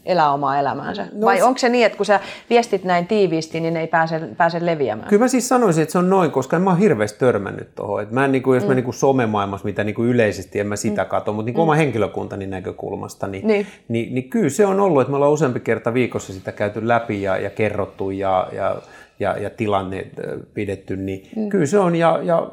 elää 0.07 0.33
omaa 0.33 0.59
elämäänsä? 0.59 1.07
No, 1.13 1.27
Vai 1.27 1.43
onko 1.43 1.59
se 1.59 1.69
niin, 1.69 1.87
että 1.87 1.97
kun 1.97 2.07
sä 2.07 2.21
viestit 2.51 2.85
näin 2.85 3.07
tiiviisti, 3.07 3.61
niin 3.61 3.75
ne 3.75 3.81
ei 3.81 3.87
pääse, 3.87 4.21
pääse 4.37 4.67
leviämään? 4.67 5.09
Kyllä 5.09 5.25
mä 5.25 5.29
siis 5.29 5.49
sanoisin, 5.49 5.83
että 5.83 5.93
se 5.93 5.99
on 5.99 6.11
noin, 6.11 6.31
koska 6.31 6.57
en 6.57 6.63
mä 6.63 6.71
oon 6.71 6.79
hirveästi 6.79 7.19
törmännyt 7.19 7.75
tuohon. 7.75 8.07
Mä 8.11 8.25
en, 8.25 8.33
niin 8.33 8.43
kuin, 8.43 8.57
jos 8.57 8.67
mä 8.67 8.75
niin 8.75 8.85
kuin 8.85 8.95
somemaailmassa, 8.95 9.65
mitä 9.65 9.85
niin 9.85 9.95
kuin 9.95 10.09
yleisesti 10.09 10.61
en 10.61 10.67
mä 10.67 10.77
sitä 10.77 11.03
mm. 11.03 11.09
katso, 11.09 11.33
mutta 11.33 11.47
niin 11.47 11.55
kuin 11.55 11.61
mm. 11.61 11.69
oma 11.69 11.75
henkilökuntani 11.75 12.47
näkökulmasta, 12.47 13.27
niin, 13.27 13.47
Niin. 13.47 13.67
niin. 13.89 14.15
Niin, 14.15 14.31
kyllä 14.31 14.51
se 14.51 14.67
on 14.67 14.81
ollut, 14.81 15.01
että 15.01 15.11
me 15.11 15.17
ollaan 15.17 15.33
useampi 15.33 15.61
kerta 15.61 15.95
viikossa 15.95 16.33
sitä 16.33 16.53
käyty 16.53 16.89
läpi 16.89 17.23
ja, 17.23 17.37
ja 17.37 17.51
kerrottu 17.51 18.11
ja, 18.11 18.49
ja, 18.53 18.77
ja, 19.21 19.39
ja 19.39 19.51
tilanne 19.51 20.07
pidetty, 20.55 20.97
niin 20.97 21.29
mm. 21.37 21.49
kyllä 21.49 21.67
se 21.67 21.79
on. 21.79 21.97
Ja, 21.97 22.19
ja 22.23 22.49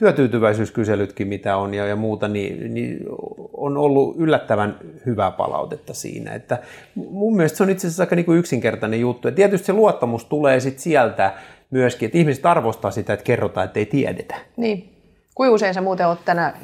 työtyytyväisyyskyselytkin, 0.00 1.28
mitä 1.28 1.56
on 1.56 1.74
ja, 1.74 1.86
ja 1.86 1.96
muuta, 1.96 2.28
niin, 2.28 2.74
niin 2.74 3.06
on 3.52 3.76
ollut 3.76 4.16
yllättävän 4.18 4.76
hyvää 5.06 5.30
palautetta 5.30 5.94
siinä. 5.94 6.34
Että 6.34 6.58
mun 6.94 7.36
mielestä 7.36 7.56
se 7.56 7.62
on 7.62 7.70
itse 7.70 7.86
asiassa 7.86 8.02
aika 8.02 8.16
niin 8.16 8.26
kuin 8.26 8.38
yksinkertainen 8.38 9.00
juttu. 9.00 9.28
Ja 9.28 9.32
tietysti 9.32 9.66
se 9.66 9.72
luottamus 9.72 10.24
tulee 10.24 10.60
sit 10.60 10.78
sieltä 10.78 11.32
myöskin, 11.70 12.06
että 12.06 12.18
ihmiset 12.18 12.46
arvostaa 12.46 12.90
sitä, 12.90 13.12
että 13.12 13.24
kerrotaan, 13.24 13.64
että 13.64 13.78
ei 13.78 13.86
tiedetä. 13.86 14.34
Niin. 14.56 14.96
Kuinka 15.34 15.54
usein 15.54 15.74
sä 15.74 15.80
muuten 15.80 16.06
oot 16.06 16.24
tänä, 16.24 16.54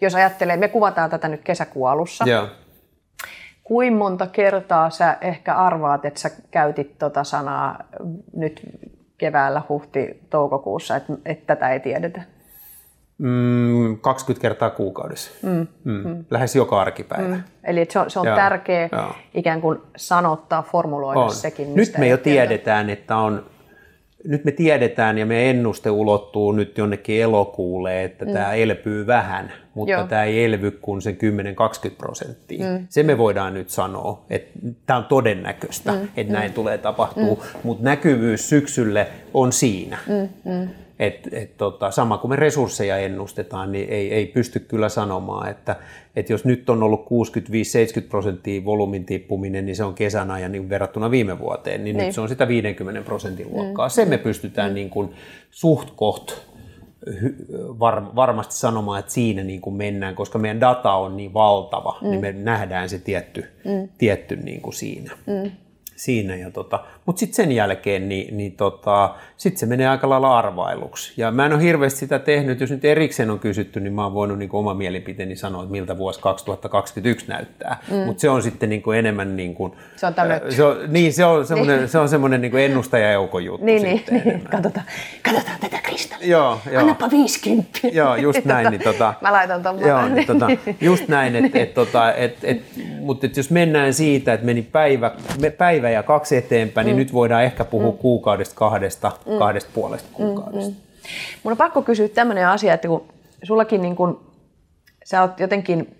jos 0.00 0.14
ajattelee, 0.14 0.56
me 0.56 0.68
kuvataan 0.68 1.10
tätä 1.10 1.28
nyt 1.28 1.40
kesäkuun 1.44 1.90
alussa. 1.90 2.24
Joo. 2.28 2.48
Kuinka 3.62 3.98
monta 3.98 4.26
kertaa 4.26 4.90
sä 4.90 5.16
ehkä 5.20 5.54
arvaat, 5.54 6.04
että 6.04 6.20
sä 6.20 6.30
käytit 6.50 6.98
tota 6.98 7.24
sanaa 7.24 7.84
nyt 8.36 8.60
keväällä, 9.18 9.62
huhti, 9.68 10.20
toukokuussa, 10.30 10.96
että, 10.96 11.12
että 11.24 11.46
tätä 11.46 11.70
ei 11.70 11.80
tiedetä? 11.80 12.22
Mm, 13.18 13.98
20 14.00 14.42
kertaa 14.42 14.70
kuukaudessa. 14.70 15.30
Mm. 15.42 15.66
Mm. 15.84 16.24
Lähes 16.30 16.56
joka 16.56 16.80
arkipäivä. 16.80 17.34
Mm. 17.34 17.42
Eli 17.64 17.86
se 17.90 17.98
on, 17.98 18.10
se 18.10 18.18
on 18.18 18.26
tärkeä 18.26 18.88
joo. 18.92 19.14
ikään 19.34 19.60
kuin 19.60 19.78
sanottaa, 19.96 20.62
formuloida 20.62 21.20
On. 21.20 21.34
sekin, 21.34 21.74
Nyt 21.74 21.98
me 21.98 22.08
jo 22.08 22.16
tiedetään, 22.16 22.90
että 22.90 23.16
on 23.16 23.44
nyt 24.24 24.44
me 24.44 24.52
tiedetään 24.52 25.18
ja 25.18 25.26
meidän 25.26 25.56
ennuste 25.56 25.90
ulottuu 25.90 26.52
nyt 26.52 26.78
jonnekin 26.78 27.22
elokuulle, 27.22 28.04
että 28.04 28.24
mm. 28.24 28.32
tämä 28.32 28.52
elpyy 28.52 29.06
vähän, 29.06 29.52
mutta 29.74 29.92
Joo. 29.92 30.06
tämä 30.06 30.24
ei 30.24 30.44
elvy 30.44 30.70
kuin 30.70 31.02
sen 31.02 31.18
10-20 31.90 31.94
prosenttia. 31.98 32.70
Mm. 32.70 32.86
Se 32.88 33.02
me 33.02 33.18
voidaan 33.18 33.54
nyt 33.54 33.70
sanoa, 33.70 34.24
että 34.30 34.58
tämä 34.86 34.96
on 34.96 35.04
todennäköistä, 35.04 35.92
mm. 35.92 36.08
että 36.16 36.32
mm. 36.32 36.38
näin 36.38 36.52
tulee 36.52 36.78
tapahtuu, 36.78 37.36
mm. 37.36 37.60
mutta 37.62 37.84
näkyvyys 37.84 38.48
syksylle 38.48 39.06
on 39.34 39.52
siinä. 39.52 39.98
Mm. 40.06 40.52
Mm. 40.52 40.68
Et, 40.98 41.28
et 41.32 41.56
tota, 41.56 41.90
sama 41.90 42.18
kuin 42.18 42.28
me 42.28 42.36
resursseja 42.36 42.98
ennustetaan, 42.98 43.72
niin 43.72 43.88
ei, 43.88 44.14
ei 44.14 44.26
pysty 44.26 44.60
kyllä 44.60 44.88
sanomaan, 44.88 45.50
että 45.50 45.76
et 46.16 46.30
jos 46.30 46.44
nyt 46.44 46.70
on 46.70 46.82
ollut 46.82 47.06
65-70 48.00 48.08
prosenttia 48.08 48.64
volyymin 48.64 49.04
tippuminen, 49.04 49.66
niin 49.66 49.76
se 49.76 49.84
on 49.84 49.94
kesän 49.94 50.30
ajan 50.30 50.52
niin 50.52 50.68
verrattuna 50.68 51.10
viime 51.10 51.38
vuoteen, 51.38 51.84
niin, 51.84 51.96
niin 51.96 52.06
nyt 52.06 52.14
se 52.14 52.20
on 52.20 52.28
sitä 52.28 52.48
50 52.48 53.02
prosentin 53.02 53.52
luokkaa. 53.52 53.86
Mm. 53.86 53.90
Sen 53.90 54.08
me 54.08 54.18
pystytään 54.18 54.70
mm. 54.70 54.74
niin 54.74 54.90
kuin 54.90 55.10
suht 55.50 55.90
koht 55.96 56.32
var, 57.78 58.16
varmasti 58.16 58.54
sanomaan, 58.54 59.00
että 59.00 59.12
siinä 59.12 59.44
niin 59.44 59.60
kuin 59.60 59.76
mennään, 59.76 60.14
koska 60.14 60.38
meidän 60.38 60.60
data 60.60 60.92
on 60.92 61.16
niin 61.16 61.34
valtava, 61.34 61.98
niin 62.00 62.08
mm. 62.08 62.22
niin 62.22 62.36
me 62.36 62.42
nähdään 62.42 62.88
se 62.88 62.98
tietty, 62.98 63.44
mm. 63.64 63.88
tietty 63.98 64.36
niin 64.36 64.60
kuin 64.60 64.74
siinä. 64.74 65.12
Mm 65.26 65.50
siinä. 65.96 66.36
Ja 66.36 66.50
tota, 66.50 66.84
Mutta 67.06 67.20
sitten 67.20 67.34
sen 67.34 67.52
jälkeen 67.52 68.08
niin, 68.08 68.36
niin 68.36 68.52
tota, 68.52 69.14
sit 69.36 69.56
se 69.56 69.66
menee 69.66 69.88
aika 69.88 70.08
lailla 70.08 70.38
arvailuksi. 70.38 71.12
Ja 71.16 71.30
mä 71.30 71.46
en 71.46 71.52
ole 71.52 71.62
hirveästi 71.62 71.98
sitä 72.00 72.18
tehnyt, 72.18 72.60
jos 72.60 72.70
nyt 72.70 72.84
erikseen 72.84 73.30
on 73.30 73.38
kysytty, 73.38 73.80
niin 73.80 73.92
mä 73.92 74.04
oon 74.04 74.14
voinut 74.14 74.38
niin 74.38 74.50
oma 74.52 74.74
mielipiteeni 74.74 75.36
sanoa, 75.36 75.62
että 75.62 75.72
miltä 75.72 75.98
vuosi 75.98 76.20
2021 76.20 77.26
näyttää. 77.28 77.78
Mm. 77.90 77.96
Mutta 77.96 78.20
se 78.20 78.30
on 78.30 78.42
sitten 78.42 78.68
niin 78.68 78.82
kuin 78.82 78.98
enemmän 78.98 79.36
niin 79.36 79.54
kuin, 79.54 79.72
se 79.96 80.06
on 80.06 80.14
tämmöinen. 80.14 80.52
Se 80.52 80.64
on, 80.64 80.76
niin, 80.88 81.12
se 81.12 81.24
on 81.24 81.46
semmoinen, 81.46 81.78
niin. 81.78 81.88
se 81.88 81.98
on 81.98 82.08
semmoinen 82.08 82.40
niin 82.40 82.58
ennustajajoukon 82.58 83.44
juttu 83.44 83.66
niin, 83.66 83.82
niin, 83.82 84.02
niin. 84.10 84.40
Katsotaan, 84.50 84.86
katsotaan 85.22 85.58
tätä 85.60 85.78
kristallia. 85.82 86.28
Joo, 86.28 86.60
joo. 86.72 86.80
Annapa 86.80 87.10
50. 87.10 87.78
Joo, 87.92 88.16
just 88.16 88.44
näin. 88.54 88.70
Niin, 88.70 88.82
tota, 88.82 89.14
mä 89.20 89.32
laitan 89.32 89.62
ton 89.62 89.80
joo, 89.80 90.08
niin, 90.08 90.26
tota, 90.26 90.46
just 90.80 91.08
näin, 91.08 91.36
että 91.36 91.58
et, 91.58 91.74
tota, 91.74 92.14
et, 92.14 92.36
et, 92.42 92.62
mutta 93.00 93.26
et 93.26 93.36
jos 93.36 93.50
mennään 93.50 93.94
siitä, 93.94 94.32
että 94.32 94.46
meni 94.46 94.62
päivä, 94.62 95.10
päivä 95.58 95.90
ja 95.90 96.02
kaksi 96.02 96.36
eteenpäin, 96.36 96.84
niin 96.84 96.93
mm. 96.93 96.93
Niin 96.96 97.06
nyt 97.06 97.12
voidaan 97.12 97.44
ehkä 97.44 97.64
puhua 97.64 97.90
mm. 97.90 97.98
kuukaudesta 97.98 98.54
kahdesta, 98.54 99.12
mm. 99.26 99.38
kahdesta 99.38 99.70
puolesta 99.74 100.08
mm, 100.08 100.14
kuukaudesta. 100.14 100.70
Mm. 100.70 100.76
Mun 101.42 101.52
on 101.52 101.56
pakko 101.56 101.82
kysyä 101.82 102.08
tämmöinen 102.08 102.48
asia, 102.48 102.74
että 102.74 102.88
kun 102.88 103.04
sullakin 103.42 103.82
niin 103.82 103.96
kun, 103.96 104.32
sä 105.04 105.22
oot 105.22 105.40
jotenkin, 105.40 105.96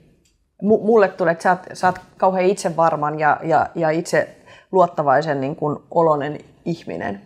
mulle 0.62 1.08
tulee, 1.08 1.32
että 1.32 1.42
sä 1.42 1.50
oot, 1.50 1.60
sä 1.72 1.86
oot 1.86 1.98
kauhean 2.16 2.46
itsevarman 2.46 3.18
ja, 3.18 3.40
ja, 3.42 3.66
ja 3.74 3.90
itse 3.90 4.36
luottavaisen 4.72 5.40
niin 5.40 5.56
kun 5.56 5.86
olonen 5.90 6.38
ihminen. 6.64 7.20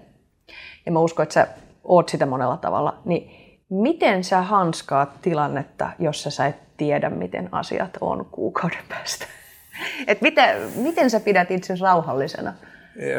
Ja 0.87 0.93
mä 0.93 0.99
uskon, 0.99 1.23
että 1.23 1.33
sä 1.33 1.47
oot 1.85 2.09
sitä 2.09 2.27
monella 2.27 2.57
tavalla. 2.57 2.99
Niin 3.05 3.31
miten 3.71 4.25
sä 4.25 4.43
hanskaat 4.43 5.23
tilannetta, 5.23 5.91
jossa 5.99 6.31
sä 6.31 6.47
et 6.47 6.57
tiedä, 6.77 7.11
miten 7.11 7.49
asiat 7.53 7.99
on 8.01 8.27
kuukauden 8.31 8.85
päästä? 8.89 9.27
Et 10.07 10.21
miten, 10.21 10.57
miten 10.77 11.11
sä 11.11 11.21
pidät 11.21 11.51
itsesi 11.51 11.83
rauhallisena 11.83 12.55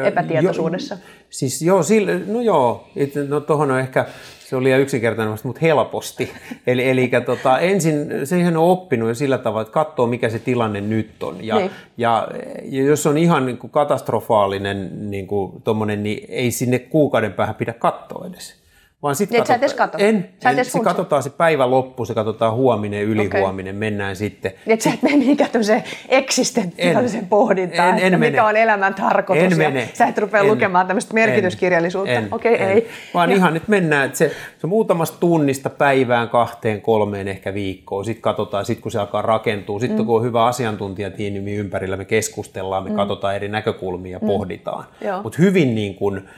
epätietoisuudessa? 0.06 0.94
Jo, 0.94 1.00
siis 1.30 1.62
joo, 1.62 1.82
sille, 1.82 2.20
no 2.26 2.40
joo, 2.40 2.88
et, 2.96 3.14
no 3.28 3.40
tuohon 3.40 3.70
on 3.70 3.80
ehkä, 3.80 4.06
se 4.44 4.56
oli 4.56 4.64
liian 4.64 4.80
yksinkertainen, 4.80 5.38
mutta 5.42 5.60
helposti. 5.62 6.32
Eli, 6.66 6.88
eli 6.88 7.10
tota, 7.26 7.58
ensin 7.58 8.26
siihen 8.26 8.56
on 8.56 8.64
oppinut 8.64 9.08
jo 9.08 9.14
sillä 9.14 9.38
tavalla, 9.38 9.62
että 9.62 9.72
katsoo 9.72 10.06
mikä 10.06 10.28
se 10.28 10.38
tilanne 10.38 10.80
nyt 10.80 11.22
on. 11.22 11.44
Ja, 11.44 11.56
niin. 11.56 11.70
ja, 11.96 12.28
ja 12.64 12.82
jos 12.82 13.06
on 13.06 13.18
ihan 13.18 13.46
niin 13.46 13.58
kuin 13.58 13.70
katastrofaalinen 13.70 15.10
niin, 15.10 15.26
kuin 15.26 15.62
niin 15.96 16.26
ei 16.28 16.50
sinne 16.50 16.78
kuukauden 16.78 17.32
päähän 17.32 17.54
pidä 17.54 17.72
katsoa 17.72 18.26
edes. 18.26 18.59
Vaan 19.02 19.14
sit 19.16 19.30
niin, 19.30 19.44
katsota, 19.44 19.74
katso. 19.76 19.98
En, 19.98 20.28
sä 20.42 20.50
en 20.50 20.64
se 20.64 20.80
katsotaan 20.80 21.22
se 21.22 21.30
päivä 21.30 21.70
loppu, 21.70 22.04
se 22.04 22.14
katsotaan 22.14 22.54
huominen, 22.54 23.02
ylihuominen, 23.02 23.74
okay. 23.74 23.78
mennään 23.78 24.16
sitten. 24.16 24.52
Niin, 24.66 24.72
että 24.72 24.84
sä 24.84 24.90
et 24.94 25.02
mene 25.02 25.16
mihinkään 25.16 25.50
tämmöiseen 25.50 25.84
eksistentiaalisen 26.08 27.26
pohdintaan, 27.26 27.98
en, 27.98 28.04
en, 28.04 28.14
en 28.14 28.20
mikä 28.20 28.44
on 28.44 28.56
elämän 28.56 28.94
tarkoitus. 28.94 29.52
En 29.52 29.58
mene. 29.58 29.88
Sä 29.94 30.06
et 30.06 30.18
rupea 30.18 30.40
en, 30.40 30.46
lukemaan 30.46 30.86
tämmöistä 30.86 31.14
merkityskirjallisuutta. 31.14 32.22
Okei, 32.30 32.54
okay, 32.54 32.66
ei. 32.66 32.88
Vaan 33.14 33.32
ihan 33.32 33.54
nyt 33.54 33.68
mennään, 33.68 34.06
että 34.06 34.18
se, 34.18 34.32
se 34.58 34.66
muutamasta 34.66 35.16
tunnista 35.20 35.70
päivään, 35.70 36.28
kahteen, 36.28 36.80
kolmeen 36.80 37.28
ehkä 37.28 37.54
viikkoon. 37.54 38.04
Sitten 38.04 38.22
katsotaan, 38.22 38.64
sit 38.64 38.80
kun 38.80 38.92
se 38.92 38.98
alkaa 38.98 39.22
rakentua. 39.22 39.80
Sitten 39.80 39.98
mm. 39.98 40.06
kun 40.06 40.16
on 40.16 40.22
hyvä 40.22 40.44
asiantuntijatiimi 40.44 41.54
ympärillä, 41.54 41.96
me 41.96 42.04
keskustellaan, 42.04 42.84
me 42.84 42.90
mm. 42.90 42.96
katsotaan 42.96 43.36
eri 43.36 43.48
näkökulmia 43.48 44.12
ja 44.12 44.18
mm. 44.18 44.26
pohditaan. 44.26 44.84
Mutta 45.22 45.38
hyvin 45.42 45.74
niin 45.74 45.94
kuin, 45.94 46.28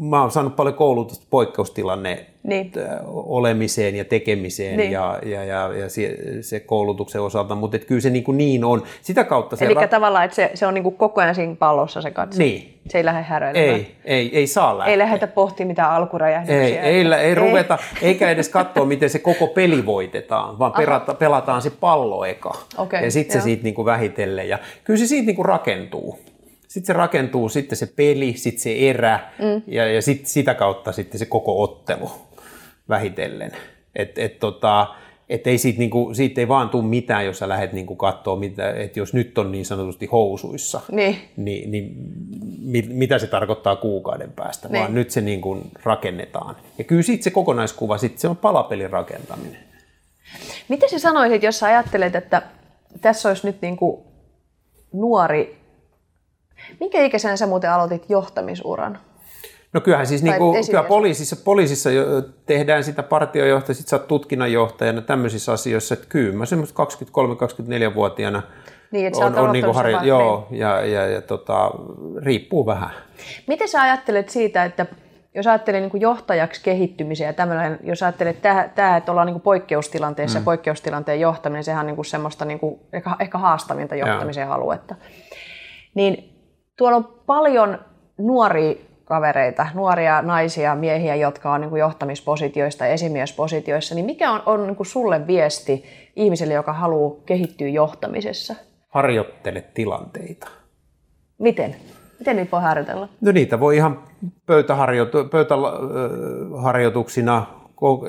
mä 0.00 0.20
oon 0.20 0.30
saanut 0.30 0.56
paljon 0.56 0.74
koulutusta 0.74 1.26
poikkeustilanne 1.30 2.26
niin. 2.42 2.72
olemiseen 3.06 3.96
ja 3.96 4.04
tekemiseen 4.04 4.76
niin. 4.76 4.92
ja, 4.92 5.18
ja, 5.24 5.44
ja, 5.44 5.72
ja 5.72 5.88
se, 5.88 6.16
se 6.40 6.60
koulutuksen 6.60 7.22
osalta, 7.22 7.54
mutta 7.54 7.78
kyllä 7.78 8.00
se 8.00 8.10
niin, 8.10 8.24
kuin 8.24 8.38
niin 8.38 8.64
on. 8.64 8.82
Sitä 9.02 9.24
kautta 9.24 9.56
se... 9.56 9.64
Eli 9.64 9.74
ra- 9.74 9.88
tavallaan, 9.88 10.24
että 10.24 10.34
se, 10.34 10.50
se 10.54 10.66
on 10.66 10.74
niin 10.74 10.82
kuin 10.82 10.96
koko 10.96 11.20
ajan 11.20 11.34
siinä 11.34 11.56
pallossa 11.58 12.02
se 12.02 12.10
katse. 12.10 12.38
Niin. 12.38 12.72
Se 12.88 12.98
ei 12.98 13.04
lähde 13.04 13.22
häröilemään. 13.22 13.74
Ei, 13.74 13.96
ei, 14.04 14.38
ei 14.38 14.46
saa 14.46 14.78
lähteä. 14.78 14.92
Ei 14.92 14.98
lähdetä 14.98 15.26
pohtimaan 15.26 15.68
mitään 15.68 15.90
alkuräjähdyksiä. 15.90 16.62
Ei, 16.62 16.78
ei, 16.78 17.06
ei, 17.06 17.12
ei 17.12 17.34
ruveta, 17.34 17.78
eikä 18.02 18.30
edes 18.30 18.48
katsoa, 18.48 18.84
miten 18.94 19.10
se 19.10 19.18
koko 19.18 19.46
peli 19.46 19.86
voitetaan, 19.86 20.58
vaan 20.58 20.72
perata, 20.72 21.14
pelataan 21.14 21.62
se 21.62 21.70
pallo 21.70 22.24
eka. 22.24 22.54
Okay, 22.78 23.04
ja 23.04 23.10
sitten 23.10 23.40
se 23.40 23.44
siitä 23.44 23.62
niin 23.62 23.74
kuin 23.74 23.86
vähitellen. 23.86 24.48
Ja 24.48 24.58
kyllä 24.84 24.98
se 24.98 25.06
siitä 25.06 25.26
niin 25.26 25.36
kuin 25.36 25.46
rakentuu 25.46 26.18
sitten 26.76 26.94
se 26.94 26.98
rakentuu 26.98 27.48
sitten 27.48 27.78
se 27.78 27.86
peli, 27.86 28.34
sitten 28.36 28.62
se 28.62 28.72
erä 28.90 29.20
mm. 29.38 29.62
ja, 29.66 29.92
ja 29.92 30.02
sit, 30.02 30.26
sitä 30.26 30.54
kautta 30.54 30.92
sitten 30.92 31.18
se 31.18 31.26
koko 31.26 31.62
ottelu 31.62 32.10
vähitellen. 32.88 33.52
Et, 33.94 34.18
et 34.18 34.38
tota, 34.38 34.94
et 35.28 35.46
ei 35.46 35.58
siitä, 35.58 35.78
niinku, 35.78 36.14
siitä 36.14 36.40
ei 36.40 36.48
vaan 36.48 36.68
tule 36.68 36.84
mitään, 36.84 37.26
jos 37.26 37.38
sä 37.38 37.48
lähdet 37.48 37.72
niinku 37.72 37.96
katsoa, 37.96 38.36
mitä, 38.36 38.70
että 38.70 38.98
jos 38.98 39.14
nyt 39.14 39.38
on 39.38 39.52
niin 39.52 39.64
sanotusti 39.64 40.06
housuissa, 40.06 40.80
niin, 40.92 41.16
niin, 41.36 41.70
niin 41.70 41.96
mit, 42.58 42.88
mitä 42.88 43.18
se 43.18 43.26
tarkoittaa 43.26 43.76
kuukauden 43.76 44.32
päästä, 44.32 44.68
niin. 44.68 44.80
vaan 44.80 44.94
nyt 44.94 45.10
se 45.10 45.20
niinku 45.20 45.58
rakennetaan. 45.82 46.56
Ja 46.78 46.84
kyllä 46.84 47.02
sitten 47.02 47.24
se 47.24 47.30
kokonaiskuva, 47.30 47.98
sit 47.98 48.18
se 48.18 48.28
on 48.28 48.36
palapelin 48.36 48.90
rakentaminen. 48.90 49.60
Miten 50.68 50.90
sä 50.90 50.98
sanoisit, 50.98 51.42
jos 51.42 51.58
sä 51.58 51.66
ajattelet, 51.66 52.14
että 52.14 52.42
tässä 53.00 53.28
olisi 53.28 53.46
nyt 53.46 53.62
niinku 53.62 54.06
nuori 54.92 55.65
Minkä 56.80 57.02
ikäisenä 57.02 57.36
sä 57.36 57.46
muuten 57.46 57.72
aloitit 57.72 58.04
johtamisuran? 58.08 58.98
No 59.72 59.80
kyllähän 59.80 60.06
siis 60.06 60.22
niin 60.22 60.38
kuin, 60.38 60.66
kyllä 60.66 60.82
poliisissa, 60.82 61.36
poliisissa 61.36 61.90
jo 61.90 62.22
tehdään 62.46 62.84
sitä 62.84 63.02
partiojohtajaa, 63.02 63.74
sit 63.74 63.88
sä 63.88 63.96
oot 63.96 64.08
tutkinnanjohtajana 64.08 65.00
tämmöisissä 65.00 65.52
asioissa, 65.52 65.94
että 65.94 66.06
kyllä 66.08 66.36
mä 66.38 66.46
semmoista 66.46 66.84
23-24-vuotiaana 66.84 68.42
niin, 68.90 69.06
että 69.06 69.26
on, 69.26 69.38
on 69.38 69.52
niin 69.52 69.64
kuin 69.64 69.74
harjo- 69.74 70.04
joo, 70.04 70.46
niin. 70.50 70.60
ja, 70.60 70.80
ja, 70.86 71.06
ja 71.06 71.22
tota, 71.22 71.70
riippuu 72.22 72.66
vähän. 72.66 72.90
Miten 73.46 73.68
sä 73.68 73.82
ajattelet 73.82 74.28
siitä, 74.28 74.64
että 74.64 74.86
jos 75.34 75.46
ajattelee 75.46 75.80
niin 75.80 75.90
kuin 75.90 76.00
johtajaksi 76.00 76.62
kehittymisen 76.62 77.26
ja 77.26 77.32
tämmöinen, 77.32 77.78
jos 77.82 78.02
ajattelee 78.02 78.32
tämä, 78.74 78.96
että 78.96 79.12
ollaan 79.12 79.26
niin 79.26 79.34
kuin 79.34 79.42
poikkeustilanteessa 79.42 80.38
mm. 80.38 80.42
ja 80.42 80.44
poikkeustilanteen 80.44 81.20
johtaminen, 81.20 81.64
sehän 81.64 81.80
on 81.80 81.86
niin 81.86 81.96
kuin 81.96 82.06
semmoista 82.06 82.44
niin 82.44 82.58
kuin 82.58 82.80
ehkä, 82.92 83.10
ehkä 83.20 83.38
haastavinta 83.38 83.94
johtamisen 83.94 84.42
Joo. 84.42 84.50
haluetta. 84.50 84.94
Niin 85.94 86.35
tuolla 86.78 86.96
on 86.96 87.08
paljon 87.26 87.78
nuoria 88.18 88.74
kavereita, 89.04 89.66
nuoria 89.74 90.22
naisia, 90.22 90.74
miehiä, 90.74 91.14
jotka 91.14 91.52
on 91.52 91.60
niin 91.60 91.70
kuin 91.70 91.80
johtamispositioista 91.80 92.86
ja 92.86 92.92
esimiespositioissa, 92.92 93.94
niin 93.94 94.06
mikä 94.06 94.30
on, 94.30 94.42
on 94.46 94.66
niin 94.66 94.76
kuin 94.76 94.86
sulle 94.86 95.26
viesti 95.26 95.84
ihmiselle, 96.16 96.54
joka 96.54 96.72
haluaa 96.72 97.20
kehittyä 97.26 97.68
johtamisessa? 97.68 98.54
Harjoittele 98.88 99.64
tilanteita. 99.74 100.48
Miten? 101.38 101.76
Miten 102.18 102.36
niitä 102.36 102.50
voi 102.50 102.62
harjoitella? 102.62 103.08
No 103.20 103.32
niitä 103.32 103.60
voi 103.60 103.76
ihan 103.76 104.02
pöytäharjoitu- 104.46 105.28
pöytäharjoituksina 105.30 107.46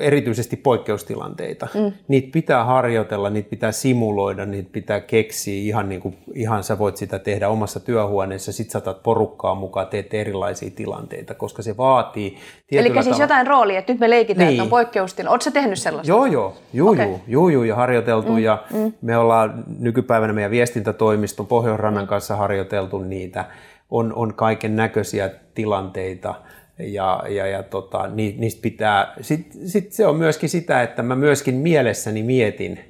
erityisesti 0.00 0.56
poikkeustilanteita. 0.56 1.68
Mm. 1.74 1.92
Niitä 2.08 2.28
pitää 2.32 2.64
harjoitella, 2.64 3.30
niitä 3.30 3.50
pitää 3.50 3.72
simuloida, 3.72 4.46
niitä 4.46 4.68
pitää 4.72 5.00
keksiä 5.00 5.62
ihan 5.62 5.88
niin 5.88 6.00
kuin 6.00 6.18
ihan 6.34 6.64
sä 6.64 6.78
voit 6.78 6.96
sitä 6.96 7.18
tehdä 7.18 7.48
omassa 7.48 7.80
työhuoneessa, 7.80 8.52
sit 8.52 8.70
saatat 8.70 9.02
porukkaa 9.02 9.54
mukaan, 9.54 9.86
teet 9.86 10.14
erilaisia 10.14 10.70
tilanteita, 10.70 11.34
koska 11.34 11.62
se 11.62 11.76
vaatii 11.76 12.36
Eli 12.72 12.82
siis 12.82 13.04
tavalla... 13.04 13.24
jotain 13.24 13.46
roolia, 13.46 13.78
että 13.78 13.92
nyt 13.92 14.00
me 14.00 14.10
leikitään, 14.10 14.46
niin. 14.46 14.52
että 14.54 14.62
on 14.62 14.66
niin. 14.66 14.70
poikkeustila. 14.70 15.30
Oletko 15.30 15.50
tehnyt 15.50 15.78
sellaista? 15.78 16.12
Joo, 16.12 16.26
joo, 16.26 16.56
juu, 16.72 16.88
okay. 16.88 17.06
juu, 17.06 17.20
juu, 17.26 17.48
juu, 17.48 17.62
ja 17.62 17.76
harjoiteltu 17.76 18.32
mm. 18.32 18.38
ja 18.38 18.64
mm. 18.72 18.92
me 19.02 19.16
ollaan 19.16 19.64
nykypäivänä 19.78 20.32
meidän 20.32 20.50
viestintätoimiston 20.50 21.46
Pohjoisrannan 21.46 22.04
mm. 22.04 22.08
kanssa 22.08 22.36
harjoiteltu 22.36 22.98
niitä. 22.98 23.44
On, 23.90 24.12
on 24.14 24.34
kaiken 24.34 24.76
näköisiä 24.76 25.30
tilanteita 25.54 26.34
ja, 26.78 27.22
ja, 27.28 27.46
ja 27.46 27.62
tota, 27.62 28.06
niistä 28.06 28.62
pitää, 28.62 29.14
sitten 29.20 29.68
sit 29.68 29.92
se 29.92 30.06
on 30.06 30.16
myöskin 30.16 30.48
sitä, 30.48 30.82
että 30.82 31.02
mä 31.02 31.16
myöskin 31.16 31.54
mielessäni 31.54 32.22
mietin 32.22 32.80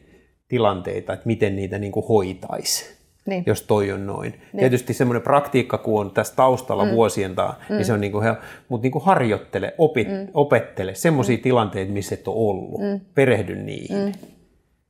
tilanteita, 0.49 1.12
että 1.12 1.26
miten 1.26 1.57
niitä 1.57 1.78
niin 1.78 1.93
kuin 1.93 2.07
hoitaisi. 2.09 2.99
Niin. 3.26 3.45
jos 3.47 3.62
toi 3.62 3.93
on 3.93 4.07
noin. 4.07 4.32
Niin. 4.32 4.59
Tietysti 4.59 4.95
semmoinen 4.95 5.22
praktiikka, 5.22 5.78
kun 5.78 6.01
on 6.01 6.11
tässä 6.11 6.36
taustalla 6.36 6.84
mm. 6.84 6.91
vuosien 6.91 7.34
taa, 7.34 7.61
mm. 7.68 7.74
niin 7.76 7.84
se 7.84 7.93
on 7.93 8.01
niin 8.01 8.12
kuin, 8.12 8.24
mutta 8.68 8.82
niin 8.82 8.93
kuin 8.93 9.05
harjoittele, 9.05 9.74
opi, 9.78 10.05
mm. 10.05 10.28
opettele 10.34 10.95
semmoisia 10.95 11.36
mm. 11.36 11.43
tilanteita, 11.43 11.93
missä 11.93 12.14
et 12.14 12.28
ole 12.28 12.36
ollut. 12.36 12.80
Mm. 12.80 13.01
Perehdy 13.14 13.57
niihin. 13.57 13.99
Mm. 13.99 14.12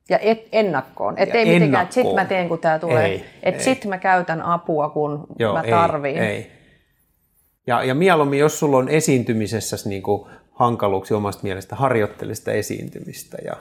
Ja 0.09 0.19
et, 0.19 0.47
ennakkoon. 0.51 1.17
Että 1.17 1.37
ei 1.37 1.45
mitenkään, 1.45 1.83
että 1.83 1.93
sit 1.93 2.15
mä 2.15 2.25
teen, 2.25 2.49
kun 2.49 2.59
tämä 2.59 2.79
tulee. 2.79 3.25
Että 3.43 3.63
sit 3.63 3.85
mä 3.85 3.97
käytän 3.97 4.41
apua, 4.41 4.89
kun 4.89 5.27
Joo, 5.39 5.53
mä 5.53 5.63
tarviin. 5.69 6.17
Ei, 6.17 6.27
ei. 6.35 6.58
Ja, 7.69 7.83
ja 7.83 7.95
mieluummin, 7.95 8.39
jos 8.39 8.59
sulla 8.59 8.77
on 8.77 8.89
esiintymisessä 8.89 9.89
niin 9.89 10.03
kuin 10.03 10.29
hankaluuksia 10.53 11.17
omasta 11.17 11.43
mielestä, 11.43 11.75
harjoittele 11.75 12.35
sitä 12.35 12.51
esiintymistä. 12.51 13.37
Ja, 13.45 13.55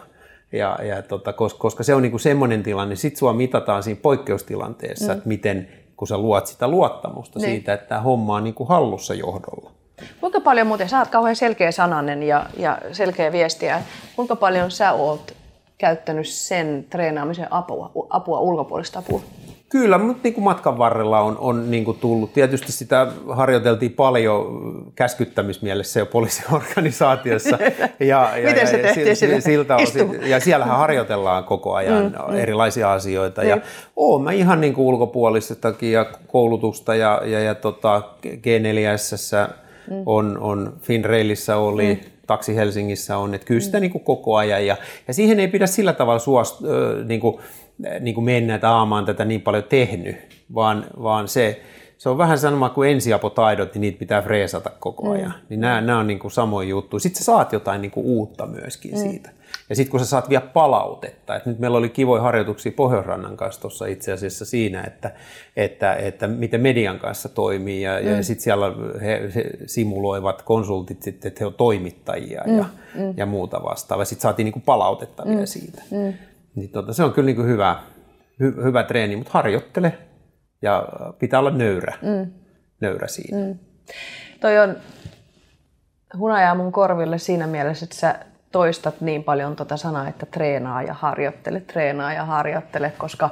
ja, 0.53 0.79
ja 0.85 1.03
tota, 1.03 1.33
koska, 1.33 1.59
koska 1.59 1.83
se 1.83 1.95
on 1.95 2.03
niin 2.03 2.11
kuin 2.11 2.21
semmoinen 2.21 2.63
tilanne, 2.63 2.89
niin 2.89 2.97
sitten 2.97 3.19
sua 3.19 3.33
mitataan 3.33 3.83
siinä 3.83 4.01
poikkeustilanteessa, 4.03 5.13
mm. 5.13 5.13
että 5.13 5.29
miten, 5.29 5.69
kun 5.97 6.09
sä 6.09 6.19
luot 6.19 6.47
sitä 6.47 6.69
luottamusta 6.69 7.39
niin. 7.39 7.51
siitä, 7.51 7.73
että 7.73 7.89
tämä 7.89 8.01
homma 8.01 8.35
on 8.35 8.45
niin 8.45 8.55
kuin 8.55 8.69
hallussa 8.69 9.15
johdolla. 9.15 9.71
Kuinka 10.21 10.41
paljon 10.41 10.67
muuten, 10.67 10.89
sä 10.89 10.99
oot 10.99 11.09
kauhean 11.09 11.37
selkeä 11.37 11.73
sananen 11.73 12.23
ja, 12.23 12.47
ja 12.57 12.79
selkeä 12.93 13.33
viestiä, 13.33 13.83
kuinka 14.17 14.37
paljon 14.37 14.71
sä 14.71 14.93
oot 14.93 15.35
käyttänyt 15.79 16.29
sen 16.29 16.87
treenaamisen 16.91 17.53
apua, 17.53 17.91
apua 18.11 18.41
ulkopuolista 18.41 18.99
apua? 18.99 19.23
Kyllä, 19.69 19.99
mutta 19.99 20.21
niin 20.23 20.35
kuin 20.35 20.45
matkan 20.45 20.79
varrella 20.79 21.21
on, 21.21 21.39
on 21.39 21.71
niin 21.71 21.85
kuin 21.85 21.99
tullut. 21.99 22.33
Tietysti 22.33 22.73
sitä 22.73 23.07
harjoiteltiin 23.31 23.93
paljon 23.93 24.93
käskyttämismielessä 24.95 26.01
jo 26.01 26.07
poliisiorganisaatiossa. 26.07 27.59
Ja, 28.01 28.37
ja, 28.37 28.49
Miten 28.49 28.67
se 28.67 28.79
tehtiin 28.79 29.17
sille? 29.17 29.41
Siltä 29.41 29.77
osin, 29.77 30.21
ja 30.23 30.41
siellähän 30.41 30.77
harjoitellaan 30.77 31.45
koko 31.45 31.75
ajan 31.75 32.05
mm, 32.05 32.33
mm. 32.33 32.39
erilaisia 32.39 32.93
asioita. 32.93 33.45
Ja 33.45 33.57
niin. 33.57 33.65
oon 33.97 34.23
mä 34.23 34.33
ihan 34.33 34.61
niin 34.61 34.75
kuin 34.75 34.87
ulkopuolistakin 34.87 35.93
ja 35.93 36.07
koulutusta 36.27 36.95
ja, 36.95 37.23
ja, 37.25 37.41
ja 37.41 37.55
tota 37.55 38.03
G4S 38.27 39.53
mm. 39.91 40.03
on, 40.07 40.39
on 40.41 40.73
Finrailissa 40.83 41.57
oli, 41.57 41.95
mm. 41.95 42.11
Taksi 42.27 42.57
Helsingissä 42.57 43.17
on, 43.17 43.35
että 43.35 43.47
kyllä 43.47 43.61
sitä 43.61 43.79
mm. 43.79 43.81
niin 43.81 43.91
kuin 43.91 44.05
koko 44.05 44.37
ajan. 44.37 44.67
Ja, 44.67 44.77
ja 45.09 45.15
siihen 45.15 45.41
ei 45.41 45.49
pidä 45.49 45.67
sillä 45.67 45.93
tavalla 45.93 46.19
suost, 46.19 46.61
niin 47.05 47.21
kuin, 47.21 47.39
niin 48.01 48.15
kuin 48.15 48.25
mennä, 48.25 48.55
että 48.55 48.71
aamaan 48.71 49.05
tätä 49.05 49.25
niin 49.25 49.41
paljon 49.41 49.65
tehnyt, 49.65 50.17
vaan, 50.55 50.87
vaan 51.03 51.29
se, 51.29 51.63
se 51.99 52.09
on 52.09 52.19
vähän 52.19 52.39
sama 52.39 52.69
kuin 52.69 52.91
ensiapotaidot, 52.91 53.75
niin 53.75 53.81
niitä 53.81 53.99
pitää 53.99 54.23
freesata 54.23 54.71
koko 54.79 55.05
mm. 55.05 55.11
ajan. 55.11 55.31
Mm. 55.31 55.47
Niin 55.49 55.61
nämä, 55.61 55.81
nämä 55.81 55.99
on 55.99 56.07
niin 56.07 56.19
kuin 56.19 56.31
samoja 56.31 56.69
juttuja. 56.69 57.01
Sitten 57.01 57.19
sä 57.19 57.25
saat 57.25 57.53
jotain 57.53 57.83
niin 57.83 57.91
kuin 57.91 58.07
uutta 58.07 58.47
myöskin 58.47 58.91
mm. 58.91 58.99
siitä. 58.99 59.31
Ja 59.69 59.77
sitten 59.77 59.91
kun 59.91 60.01
sä 60.01 60.07
saat 60.07 60.29
vielä 60.29 60.47
palautetta, 60.47 61.37
että 61.37 61.51
nyt 61.51 61.59
meillä 61.59 61.79
oli 61.79 61.89
kivoja 61.89 62.23
harjoituksia 62.23 62.73
Pohjoisrannan 62.77 63.37
kanssa 63.37 63.61
tuossa 63.61 63.87
itse 63.87 64.13
asiassa 64.13 64.45
siinä, 64.45 64.83
että, 64.83 65.11
että, 65.57 65.95
että 65.95 66.27
miten 66.27 66.61
median 66.61 66.99
kanssa 66.99 67.29
toimii 67.29 67.83
ja, 67.83 68.01
mm. 68.01 68.09
ja 68.09 68.23
sitten 68.23 68.43
siellä 68.43 68.73
he, 69.01 69.31
he 69.35 69.51
simuloivat 69.67 70.43
konsultit 70.43 71.03
sitten, 71.03 71.29
että 71.29 71.41
he 71.41 71.47
ovat 71.47 71.57
toimittajia 71.57 72.43
mm. 72.47 72.59
ja, 72.59 72.65
mm. 72.95 73.15
ja 73.17 73.27
muuta 73.27 73.63
vastaavaa. 73.63 74.05
Sitten 74.05 74.23
saatiin 74.23 74.45
niin 74.45 74.53
kuin 74.53 74.63
palautetta 74.63 75.25
mm. 75.25 75.31
vielä 75.31 75.47
siitä. 75.47 75.83
Mm. 75.91 76.13
Niin 76.59 76.71
tota, 76.71 76.93
se 76.93 77.05
on 77.05 77.13
kyllä 77.13 77.27
niin 77.27 77.37
kuin 77.37 77.49
hyvä, 77.49 77.77
hy, 78.41 78.55
hyvä 78.65 78.83
treeni, 78.83 79.17
mutta 79.17 79.31
harjoittele 79.33 79.99
ja 80.63 80.89
pitää 81.19 81.41
olla 81.41 81.51
nöyrä, 81.51 81.95
mm. 82.03 82.33
nöyrä 82.81 83.07
siinä. 83.07 83.39
Mm. 83.39 83.59
Toi 84.41 84.59
on 84.59 84.77
hunajaa 86.19 86.55
mun 86.55 86.73
korville 86.73 87.19
siinä 87.19 87.47
mielessä, 87.47 87.85
että 87.85 87.97
sä 87.97 88.19
toistat 88.53 89.01
niin 89.01 89.25
paljon 89.25 89.57
tuota 89.57 89.77
sanaa, 89.77 90.09
että 90.09 90.27
treenaa 90.27 90.83
ja 90.83 90.95
harjoittele, 90.95 91.61
treenaa 91.61 92.13
ja 92.13 92.25
harjoittele, 92.25 92.93
koska, 92.99 93.31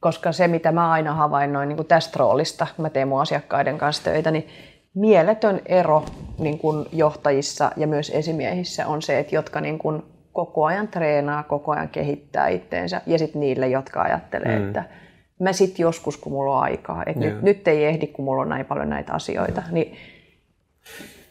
koska 0.00 0.32
se, 0.32 0.48
mitä 0.48 0.72
mä 0.72 0.90
aina 0.90 1.14
havainnoin 1.14 1.68
niin 1.68 1.76
kuin 1.76 1.88
tästä 1.88 2.18
roolista, 2.18 2.66
mä 2.78 2.90
teen 2.90 3.08
mun 3.08 3.20
asiakkaiden 3.20 3.78
kanssa 3.78 4.04
töitä, 4.04 4.30
niin 4.30 4.48
mieletön 4.94 5.60
ero 5.66 6.04
niin 6.38 6.58
kuin 6.58 6.86
johtajissa 6.92 7.70
ja 7.76 7.86
myös 7.86 8.10
esimiehissä 8.14 8.86
on 8.86 9.02
se, 9.02 9.18
että 9.18 9.34
jotka 9.34 9.60
niin 9.60 9.78
kuin 9.78 10.02
koko 10.38 10.64
ajan 10.64 10.88
treenaa, 10.88 11.42
koko 11.42 11.72
ajan 11.72 11.88
kehittää 11.88 12.48
itteensä 12.48 13.00
ja 13.06 13.18
sitten 13.18 13.40
niille, 13.40 13.68
jotka 13.68 14.02
ajattelee, 14.02 14.58
mm. 14.58 14.66
että 14.66 14.84
mä 15.40 15.52
sitten 15.52 15.82
joskus, 15.82 16.16
kun 16.16 16.32
mulla 16.32 16.56
on 16.56 16.62
aikaa, 16.62 17.02
että 17.06 17.20
nyt, 17.20 17.42
nyt 17.42 17.68
ei 17.68 17.84
ehdi, 17.84 18.06
kun 18.06 18.24
mulla 18.24 18.42
on 18.42 18.48
näin 18.48 18.66
paljon 18.66 18.90
näitä 18.90 19.12
asioita, 19.12 19.62
niin 19.70 19.96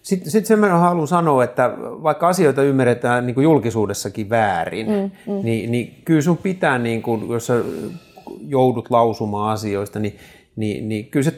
sitten 0.01 0.32
sit 0.32 0.45
sen 0.45 0.62
verran 0.62 0.80
haluan 0.80 1.08
sanoa, 1.08 1.43
että 1.43 1.74
vaikka 1.80 2.28
asioita 2.28 2.64
ymmärretään 2.64 3.26
niin 3.26 3.36
kuin 3.36 3.43
julkisuudessakin 3.43 4.30
väärin, 4.30 4.88
mm, 4.88 5.34
mm. 5.34 5.39
Niin, 5.43 5.72
niin 5.72 6.01
kyllä 6.05 6.22
sun 6.22 6.38
pitää, 6.38 6.78
niin 6.78 7.01
kuin, 7.01 7.30
jos 7.30 7.47
sä 7.47 7.53
joudut 8.47 8.89
lausumaan 8.89 9.53
asioista, 9.53 9.99
niin, 9.99 10.18
niin, 10.55 10.89
niin 10.89 11.05
kyllä 11.05 11.24
se 11.24 11.34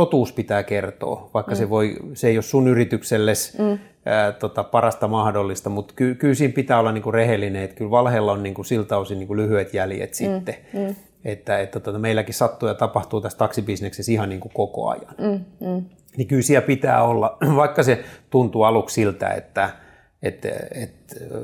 totuus 0.00 0.32
pitää 0.32 0.62
kertoa, 0.62 1.30
vaikka 1.34 1.52
mm. 1.52 1.56
se, 1.56 1.70
voi, 1.70 1.96
se 2.14 2.28
ei 2.28 2.36
ole 2.36 2.42
sun 2.42 2.68
yritykselles 2.68 3.58
mm. 3.58 3.78
ää, 4.04 4.32
tota, 4.32 4.64
parasta 4.64 5.08
mahdollista, 5.08 5.70
mutta 5.70 5.94
ky, 5.96 6.14
kyllä 6.14 6.34
siinä 6.34 6.54
pitää 6.54 6.78
olla 6.78 6.92
niin 6.92 7.02
kuin 7.02 7.14
rehellinen, 7.14 7.62
että 7.62 7.76
kyllä 7.76 7.90
valheella 7.90 8.32
on 8.32 8.42
niin 8.42 8.54
kuin 8.54 8.66
siltä 8.66 8.98
osin 8.98 9.18
niin 9.18 9.26
kuin 9.26 9.36
lyhyet 9.36 9.74
jäljet 9.74 10.10
mm. 10.10 10.14
sitten. 10.14 10.56
Mm. 10.72 10.94
Että, 11.24 11.58
että 11.58 11.80
tota, 11.80 11.98
meilläkin 11.98 12.34
sattuu 12.34 12.68
ja 12.68 12.74
tapahtuu 12.74 13.20
tässä 13.20 13.38
taksibisneksessä 13.38 14.12
ihan 14.12 14.28
niin 14.28 14.40
kuin 14.40 14.52
koko 14.54 14.88
ajan. 14.88 15.14
Mm. 15.18 15.68
Mm 15.68 15.84
niin 16.16 16.28
kyllä 16.28 16.42
siellä 16.42 16.66
pitää 16.66 17.02
olla, 17.02 17.36
vaikka 17.56 17.82
se 17.82 18.04
tuntuu 18.30 18.62
aluksi 18.62 18.94
siltä, 18.94 19.28
että 19.28 19.70
et, 20.22 20.44
et, 20.44 20.94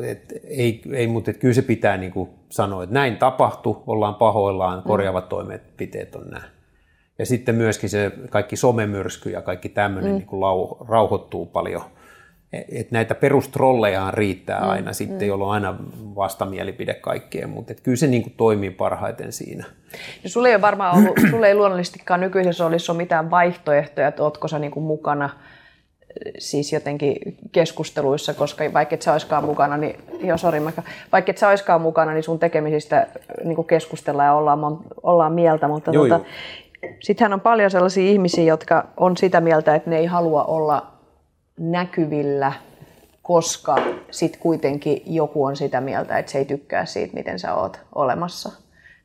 et, 0.02 0.32
ei, 0.44 0.82
ei, 0.92 1.06
mutta 1.06 1.30
et 1.30 1.36
kyllä 1.36 1.54
se 1.54 1.62
pitää 1.62 1.96
niin 1.96 2.12
kuin 2.12 2.30
sanoa, 2.48 2.82
että 2.82 2.94
näin 2.94 3.16
tapahtui, 3.16 3.82
ollaan 3.86 4.14
pahoillaan, 4.14 4.78
mm. 4.78 4.82
korjaavat 4.82 5.28
toimenpiteet 5.28 6.16
on 6.16 6.24
nämä. 6.30 6.55
Ja 7.18 7.26
sitten 7.26 7.54
myöskin 7.54 7.90
se 7.90 8.12
kaikki 8.30 8.56
somemyrsky 8.56 9.30
ja 9.30 9.42
kaikki 9.42 9.68
tämmöinen 9.68 10.10
mm. 10.10 10.16
niin 10.16 10.26
kuin 10.26 10.40
lau, 10.40 10.76
rauhoittuu 10.88 11.46
paljon– 11.46 11.82
et 12.52 12.90
näitä 12.90 13.14
perustrollejahan 13.14 14.14
riittää 14.14 14.60
mm, 14.60 14.68
aina 14.68 14.92
sitten, 14.92 15.20
mm. 15.20 15.26
jolloin 15.26 15.48
on 15.48 15.54
aina 15.54 15.78
vastamielipide 16.16 16.94
kaikkeen, 16.94 17.50
mutta 17.50 17.74
kyllä 17.74 17.96
se 17.96 18.06
niin 18.06 18.22
kuin 18.22 18.34
toimii 18.36 18.70
parhaiten 18.70 19.32
siinä. 19.32 19.64
No 20.24 20.30
sulle 20.30 20.48
ei 20.48 20.60
varmaan 20.60 20.96
ollut, 20.98 21.18
sulle 21.30 21.48
ei 21.48 21.54
luonnollisestikaan 21.54 22.20
nykyisessä 22.20 22.64
roolissa 22.64 22.92
ole 22.92 22.96
mitään 22.96 23.30
vaihtoehtoja, 23.30 24.08
että 24.08 24.22
ootko 24.22 24.48
sä 24.48 24.58
niin 24.58 24.70
kuin 24.70 24.84
mukana 24.84 25.30
siis 26.38 26.72
jotenkin 26.72 27.16
keskusteluissa, 27.52 28.34
koska 28.34 28.64
vaikka 28.72 28.94
et 28.94 29.02
sä 29.02 29.12
olisikaan 29.12 29.44
mukana, 29.44 29.76
niin, 29.76 29.96
jo, 30.20 30.38
sorry, 30.38 30.60
vaikka 31.12 31.30
et 31.30 31.38
sä 31.38 31.48
olisikaan 31.48 31.80
mukana, 31.80 32.12
niin 32.12 32.22
sun 32.22 32.38
tekemisistä 32.38 33.06
niin 33.44 33.56
kuin 33.56 33.66
keskustellaan 33.66 34.26
ja 34.26 34.34
ollaan, 34.34 34.78
ollaan 35.02 35.32
mieltä, 35.32 35.68
mutta 35.68 35.92
tota, 35.92 36.20
sittenhän 37.00 37.32
on 37.32 37.40
paljon 37.40 37.70
sellaisia 37.70 38.10
ihmisiä, 38.10 38.44
jotka 38.44 38.88
on 38.96 39.16
sitä 39.16 39.40
mieltä, 39.40 39.74
että 39.74 39.90
ne 39.90 39.98
ei 39.98 40.06
halua 40.06 40.44
olla 40.44 40.92
näkyvillä, 41.58 42.52
koska 43.22 43.76
sitten 44.10 44.40
kuitenkin 44.40 45.02
joku 45.06 45.44
on 45.44 45.56
sitä 45.56 45.80
mieltä, 45.80 46.18
että 46.18 46.32
se 46.32 46.38
ei 46.38 46.44
tykkää 46.44 46.84
siitä, 46.84 47.14
miten 47.14 47.38
sä 47.38 47.54
oot 47.54 47.80
olemassa. 47.94 48.52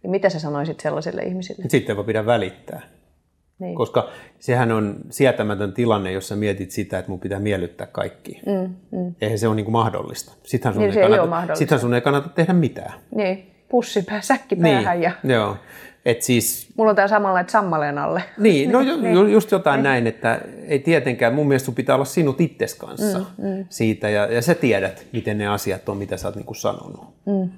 Niin 0.04 0.12
mitä 0.12 0.30
sä 0.30 0.40
sanoisit 0.40 0.80
sellaisille 0.80 1.22
ihmisille? 1.22 1.66
Sitten 1.68 1.96
voi 1.96 2.06
pidä 2.06 2.26
välittää. 2.26 2.82
Niin. 3.60 3.76
Koska 3.76 4.10
sehän 4.40 4.72
on 4.72 4.96
sietämätön 5.10 5.74
tilanne, 5.74 6.12
jos 6.12 6.28
sä 6.28 6.36
mietit 6.36 6.72
sitä, 6.72 7.00
että 7.00 7.12
mun 7.12 7.20
pitää 7.20 7.40
miellyttää 7.40 7.88
kaikki. 7.88 8.42
Mm, 8.46 8.76
mm. 8.92 9.16
Eihän 9.22 9.40
se 9.40 9.48
ole 9.48 9.56
niin 9.56 9.66
kuin 9.66 9.74
mahdollista. 9.74 10.34
Sittenhän 10.44 10.74
sun, 10.74 10.84
niin, 10.84 10.98
ei, 10.98 11.02
kannata, 11.02 11.22
ei 11.22 11.30
mahdollista. 11.30 11.60
Sittenhän 11.60 11.82
sun 11.82 11.94
ei 11.94 12.02
kannata 12.02 12.30
tehdä 12.30 12.54
mitään. 12.54 12.94
Niin, 13.16 13.52
pussipää, 13.70 14.22
säkkipäähän. 14.22 15.00
Niin. 15.00 15.04
Ja... 15.04 15.36
Joo. 15.36 15.58
Et 16.06 16.22
siis, 16.22 16.70
Mulla 16.78 16.90
on 16.90 16.96
tämä 16.96 17.08
samalla, 17.08 17.40
että 17.40 17.52
sammaleen 17.52 17.98
alle. 17.98 18.24
Niin, 18.38 18.72
no 18.72 18.82
ju, 18.82 18.96
niin. 19.02 19.32
just 19.32 19.52
jotain 19.52 19.78
niin. 19.78 19.84
näin, 19.84 20.08
että 20.08 20.42
ei 20.68 20.80
tietenkään, 20.80 21.34
mun 21.34 21.48
mielestä 21.48 21.66
sun 21.66 21.76
pitää 21.76 21.96
olla 21.96 22.06
sinut 22.06 22.42
itses 22.42 22.76
kanssa 22.76 23.20
mm, 23.20 23.48
mm. 23.48 23.66
siitä, 23.70 24.10
ja, 24.10 24.26
ja 24.26 24.42
sä 24.42 24.56
tiedät, 24.56 25.06
miten 25.12 25.38
ne 25.38 25.48
asiat 25.48 25.90
on, 25.90 25.98
mitä 25.98 26.18
sä 26.18 26.28
oot 26.28 26.36
niinku 26.36 26.54
sanonut. 26.54 27.14
Mm. 27.26 27.50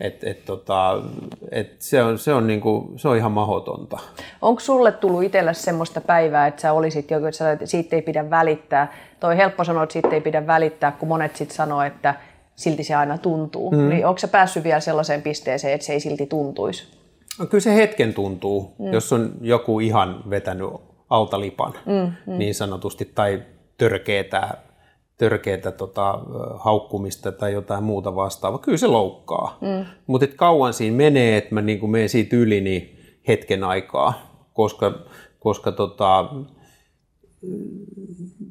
Et, 0.00 0.24
et, 0.24 0.44
tota, 0.44 1.02
et 1.50 1.76
se, 1.78 2.02
on, 2.02 2.18
se, 2.18 2.34
on 2.34 2.46
niinku, 2.46 2.92
se 2.96 3.08
on 3.08 3.16
ihan 3.16 3.32
mahdotonta. 3.32 3.98
Onko 4.42 4.60
sulle 4.60 4.92
tullut 4.92 5.22
itselle 5.22 5.54
semmoista 5.54 6.00
päivää, 6.00 6.46
että 6.46 6.62
sä 6.62 6.72
olisit 6.72 7.10
joku, 7.10 7.26
että 7.26 7.66
siitä 7.66 7.96
ei 7.96 8.02
pidä 8.02 8.30
välittää? 8.30 8.92
Toi 9.20 9.36
helppo 9.36 9.64
sanoa, 9.64 9.82
että 9.82 9.92
siitä 9.92 10.08
ei 10.08 10.20
pidä 10.20 10.46
välittää, 10.46 10.92
kun 10.92 11.08
monet 11.08 11.36
sitten 11.36 11.56
sanoo, 11.56 11.82
että 11.82 12.14
silti 12.56 12.84
se 12.84 12.94
aina 12.94 13.18
tuntuu. 13.18 13.70
Mm. 13.70 13.88
Niin 13.88 14.06
onko 14.06 14.18
sä 14.18 14.28
päässyt 14.28 14.64
vielä 14.64 14.80
sellaiseen 14.80 15.22
pisteeseen, 15.22 15.74
että 15.74 15.86
se 15.86 15.92
ei 15.92 16.00
silti 16.00 16.26
tuntuisi? 16.26 17.03
No, 17.38 17.46
kyllä 17.46 17.62
se 17.62 17.74
hetken 17.74 18.14
tuntuu, 18.14 18.74
mm. 18.78 18.92
jos 18.92 19.12
on 19.12 19.32
joku 19.40 19.80
ihan 19.80 20.22
vetänyt 20.30 20.68
altalipan 21.10 21.72
mm, 21.86 22.32
mm. 22.32 22.38
niin 22.38 22.54
sanotusti 22.54 23.10
tai 23.14 23.42
törkeetä, 23.78 24.54
törkeetä 25.18 25.70
tota, 25.70 26.18
haukkumista 26.58 27.32
tai 27.32 27.52
jotain 27.52 27.84
muuta 27.84 28.14
vastaavaa. 28.16 28.58
Kyllä 28.58 28.78
se 28.78 28.86
loukkaa. 28.86 29.58
Mm. 29.60 29.86
Mutta 30.06 30.26
kauan 30.26 30.74
siinä 30.74 30.96
menee, 30.96 31.36
että 31.36 31.54
mä 31.54 31.62
niin 31.62 31.90
menen 31.90 32.08
siitä 32.08 32.36
yli 32.36 32.60
niin 32.60 32.98
hetken 33.28 33.64
aikaa, 33.64 34.44
koska, 34.52 34.98
koska 35.38 35.72
tota, 35.72 36.34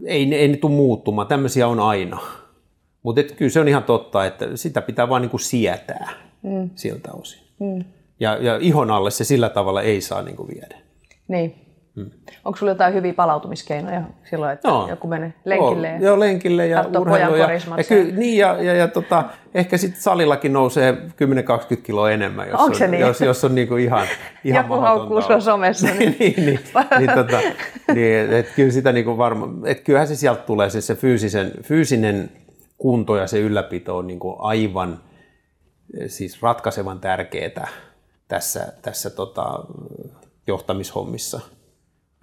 ei, 0.06 0.36
ei 0.36 0.48
ne 0.48 0.58
tule 0.58 0.72
muuttumaan. 0.72 1.28
Tämmöisiä 1.28 1.68
on 1.68 1.80
aina. 1.80 2.20
Mutta 3.04 3.24
kyllä 3.24 3.52
se 3.52 3.60
on 3.60 3.68
ihan 3.68 3.84
totta, 3.84 4.26
että 4.26 4.58
sitä 4.58 4.82
pitää 4.82 5.10
vaan 5.10 5.22
niin 5.22 5.40
sietää 5.40 6.14
mm. 6.42 6.70
siltä 6.76 7.12
osin. 7.12 7.42
Mm. 7.60 7.84
Ja, 8.24 8.38
ja 8.42 8.58
ihon 8.62 8.92
alle 8.92 9.12
se 9.12 9.24
sillä 9.24 9.50
tavalla 9.50 9.82
ei 9.82 10.02
saa 10.02 10.22
niin 10.22 10.36
kuin 10.36 10.50
viedä. 10.56 10.76
Niin. 11.28 11.56
Hmm. 11.96 12.12
Onko 12.46 12.58
sulla 12.58 12.72
jotain 12.72 12.94
hyviä 12.94 13.14
palautumiskeinoja 13.14 14.02
silloin, 14.30 14.54
että 14.54 14.68
no. 14.68 14.88
joku 14.90 15.08
menee 15.08 15.34
lenkille? 15.46 15.88
Ja 15.88 16.00
joo, 16.00 16.20
lenkille 16.20 16.68
ja 16.68 16.86
urheilu. 17.00 17.36
Ja, 17.36 17.52
ja, 17.52 17.84
ky, 17.88 18.12
niin, 18.12 18.38
ja, 18.38 18.62
ja, 18.62 18.74
ja 18.74 18.88
tota, 18.88 19.24
ehkä 19.54 19.78
sitten 19.78 20.02
salillakin 20.02 20.54
nousee 20.54 20.92
10-20 20.92 21.76
kiloa 21.84 22.12
enemmän, 22.12 22.50
jos 22.50 22.62
Onko 22.62 22.78
on, 22.84 22.92
niin? 22.92 23.02
jos, 23.02 23.22
jos 23.22 23.44
on 23.44 23.56
niinku 23.56 23.76
ihan, 23.76 24.08
ihan 24.44 24.66
Joku 24.66 24.82
haukkuu 24.82 25.22
sua 25.22 25.40
somessa. 25.40 25.88
Niin, 26.00 26.16
niin, 26.20 26.36
niin, 26.46 26.60
niin, 27.00 27.12
tota, 27.16 27.40
niin 27.94 28.34
et 28.34 28.48
kyllä 28.56 28.72
sitä 28.72 28.92
niinku 28.92 29.18
varma, 29.18 29.68
et 29.68 29.80
kyllähän 29.80 30.08
se 30.08 30.16
sieltä 30.16 30.42
tulee, 30.42 30.70
se, 30.70 30.82
se 30.82 30.96
fyysisen, 30.96 31.52
fyysinen 31.64 32.30
kunto 32.78 33.18
ja 33.18 33.28
se 33.28 33.40
ylläpito 33.40 33.98
on 33.98 34.08
niinku 34.08 34.36
aivan 34.40 35.00
siis 36.08 36.42
ratkaisevan 36.42 37.00
tärkeää 37.00 37.68
tässä, 38.28 38.74
tässä 38.82 39.10
tota, 39.10 39.60
johtamishommissa. 40.48 41.40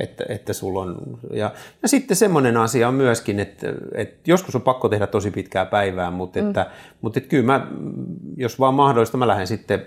Että, 0.01 0.25
että 0.29 0.53
sulla 0.53 0.81
on, 0.81 1.19
ja, 1.33 1.53
ja 1.83 1.89
sitten 1.89 2.17
semmoinen 2.17 2.57
asia 2.57 2.89
on 2.89 2.95
myöskin, 2.95 3.41
että, 3.41 3.67
että 3.95 4.31
joskus 4.31 4.55
on 4.55 4.63
pakko 4.63 4.89
tehdä 4.89 5.07
tosi 5.07 5.31
pitkää 5.31 5.67
päivää, 5.67 6.11
mutta, 6.11 6.41
mm. 6.41 6.47
että, 6.47 6.71
mutta 7.01 7.19
että 7.19 7.31
kyllä 7.31 7.47
mä, 7.47 7.67
jos 8.37 8.59
vaan 8.59 8.75
mahdollista, 8.75 9.17
mä 9.17 9.29
lähden 9.29 9.47
sitten 9.47 9.87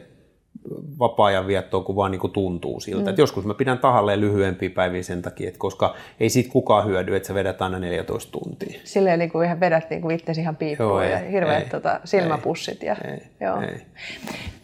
vapaa-ajan 1.00 1.48
viettoon, 1.48 1.84
kun 1.84 1.96
vaan 1.96 2.12
niin 2.12 2.20
kuin 2.20 2.34
tuntuu 2.34 2.80
siltä. 2.80 3.04
Mm. 3.04 3.10
Että 3.10 3.22
joskus 3.22 3.46
mä 3.46 3.54
pidän 3.54 3.80
tahalleen 3.80 4.22
lyhyempiä 4.22 4.70
päiviä 4.70 5.04
sen 5.04 5.22
takia, 5.22 5.48
että 5.48 5.60
koska 5.60 5.96
ei 6.20 6.30
siitä 6.30 6.52
kukaan 6.52 6.86
hyödy, 6.86 7.16
että 7.16 7.28
sä 7.28 7.34
vedät 7.34 7.62
aina 7.62 7.80
14 7.80 8.32
tuntia. 8.32 8.80
Silleen 8.84 9.20
niin 9.20 9.32
kuin 9.32 9.46
ihan 9.46 9.60
vedät 9.60 9.90
niin 9.90 10.02
kuin 10.02 10.16
itsesi 10.16 10.42
ihan 10.42 10.56
piippuun 10.56 11.10
ja 11.10 11.18
hirveät 11.18 11.70
tota, 11.70 12.00
silmäpussit. 12.04 12.84
Ei, 12.84 12.88
ja, 12.88 12.96
ei, 13.12 13.22
joo. 13.42 13.62
Ei. 13.62 13.82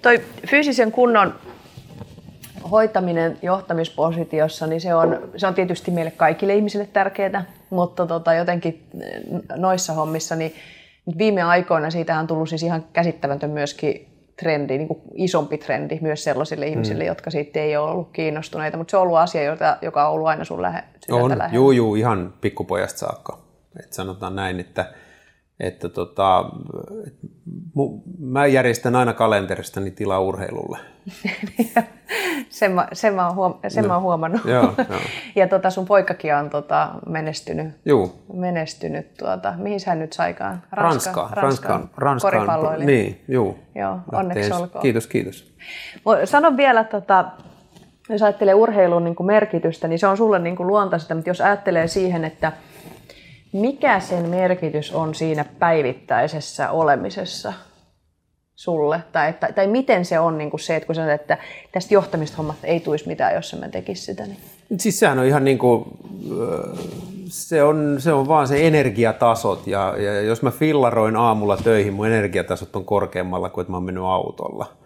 Toi 0.02 0.22
fyysisen 0.48 0.92
kunnon 0.92 1.34
hoitaminen 2.72 3.38
johtamispositiossa, 3.42 4.68
niin 4.68 4.82
se 4.82 4.96
on, 4.96 5.30
se 5.38 5.48
on 5.48 5.54
tietysti 5.54 5.92
meille 5.92 6.12
kaikille 6.12 6.56
ihmisille 6.56 6.90
tärkeää, 6.94 7.46
mutta 7.70 8.06
tota, 8.06 8.34
jotenkin 8.34 8.84
noissa 9.56 9.94
hommissa, 9.94 10.36
niin 10.36 10.54
viime 11.18 11.44
aikoina 11.44 11.90
siitä 11.90 12.20
on 12.20 12.28
tullut 12.28 12.50
siis 12.50 12.64
ihan 12.64 12.86
käsittämätön 12.94 13.50
myöskin 13.50 14.09
trendi, 14.40 14.78
niin 14.78 14.88
kuin 14.88 15.02
isompi 15.16 15.58
trendi 15.58 16.00
myös 16.02 16.24
sellaisille 16.24 16.66
mm. 16.66 16.72
ihmisille, 16.72 17.06
jotka 17.06 17.30
siitä 17.30 17.60
ei 17.60 17.78
ole 17.78 17.92
ollut 17.92 18.10
kiinnostuneita, 18.14 18.78
mutta 18.78 18.92
se 18.92 18.98
on 18.98 19.04
ollut 19.04 19.18
asia, 19.18 19.44
jota, 19.44 19.78
joka 19.82 20.08
on 20.08 20.14
ollut 20.14 20.28
aina 20.28 20.44
sun 20.44 20.62
lähe, 20.62 20.84
on, 21.12 21.30
lähellä. 21.30 21.50
Juu, 21.52 21.72
juu, 21.72 21.96
ihan 21.96 22.34
pikkupojasta 22.42 23.00
saakka. 23.00 23.40
Et 23.80 23.94
sanotaan 23.94 24.36
näin, 24.36 24.60
että 24.60 24.86
että 25.60 25.90
tota, 25.90 26.46
mä 28.20 28.48
järjestän 28.48 28.96
aina 28.96 29.14
kalenteristani 29.14 29.92
tilaa 29.92 30.20
urheilulle. 30.20 30.78
sen, 32.50 32.72
mä, 32.72 32.88
sen, 32.94 33.14
mä 33.14 33.28
oon 33.28 33.36
huom- 33.36 33.60
sen 33.68 33.84
no. 33.84 33.88
mä 33.88 33.94
oon 33.94 34.04
huomannut. 34.04 34.42
Joo, 34.46 34.74
joo. 34.90 35.00
ja 35.36 35.48
tota, 35.48 35.70
sun 35.70 35.86
poikakin 35.86 36.36
on 36.36 36.50
tota, 36.50 36.90
menestynyt. 37.06 37.68
Juu. 37.86 38.24
menestynyt 38.34 39.14
tuota, 39.18 39.54
mihin 39.58 39.80
hän 39.86 40.00
nyt 40.00 40.14
saikaan? 40.14 40.64
Ranska, 40.72 41.12
Ranska, 41.12 41.42
Ranskan, 41.42 41.90
Ranskan 41.98 42.32
koripalloilija. 42.32 42.86
Niin, 42.86 43.22
juu. 43.28 43.60
Joo, 43.76 44.00
onneksi 44.12 44.54
olkoon. 44.54 44.82
Kiitos, 44.82 45.08
kiitos. 45.08 45.54
Sano 46.26 46.58
vielä, 46.58 46.84
tota, 46.84 47.26
jos 48.10 48.24
ajattelee 48.24 48.54
urheilun 48.54 49.04
niin 49.04 49.16
kuin 49.16 49.28
merkitystä, 49.28 49.88
niin 49.88 50.00
se 50.00 50.08
on 50.08 50.18
sulle 50.18 50.40
niin 50.40 50.56
kuin 50.56 50.68
luontaista, 50.68 51.16
mutta 51.16 51.30
jos 51.30 51.42
ajattelee 51.42 51.88
siihen, 51.88 52.26
että– 52.26 52.52
mikä 53.54 54.00
sen 54.00 54.30
merkitys 54.30 54.92
on 54.94 55.16
siinä 55.16 55.46
päivittäisessä 55.60 56.72
olemisessa 56.72 57.54
sulle? 58.56 59.04
Tai, 59.12 59.34
tai, 59.34 59.54
tai 59.54 59.68
miten 59.68 60.06
se 60.06 60.20
on 60.20 60.38
niin 60.38 60.50
kuin 60.50 60.60
se, 60.60 60.76
että 60.76 60.88
kun 60.88 60.96
sanot, 60.96 61.12
että 61.12 61.38
tästä 61.72 61.94
johtamishommasta 61.94 62.68
ei 62.68 62.80
tulisi 62.80 63.08
mitään, 63.08 63.36
jos 63.36 63.56
mä 63.60 63.70
tekisi 63.70 64.02
sitä? 64.02 64.26
Niin... 64.26 64.38
Siis 64.78 65.00
sehän 65.00 65.20
on 65.20 65.26
ihan 65.26 65.44
niin 65.44 65.58
kuin, 65.58 65.86
se 67.30 67.64
on, 67.64 67.96
se 68.00 68.14
on 68.14 68.28
vaan 68.28 68.48
se 68.48 68.68
energiatasot 68.68 69.68
ja, 69.68 69.96
ja 69.98 70.22
jos 70.22 70.42
mä 70.42 70.52
fillaroin 70.52 71.16
aamulla 71.16 71.58
töihin, 71.58 71.94
mun 71.94 72.08
energiatasot 72.08 72.76
on 72.76 72.86
korkeammalla 72.86 73.50
kuin 73.50 73.62
että 73.62 73.72
mä 73.72 73.78
oon 73.78 73.84
mennyt 73.84 74.04
autolla. 74.04 74.79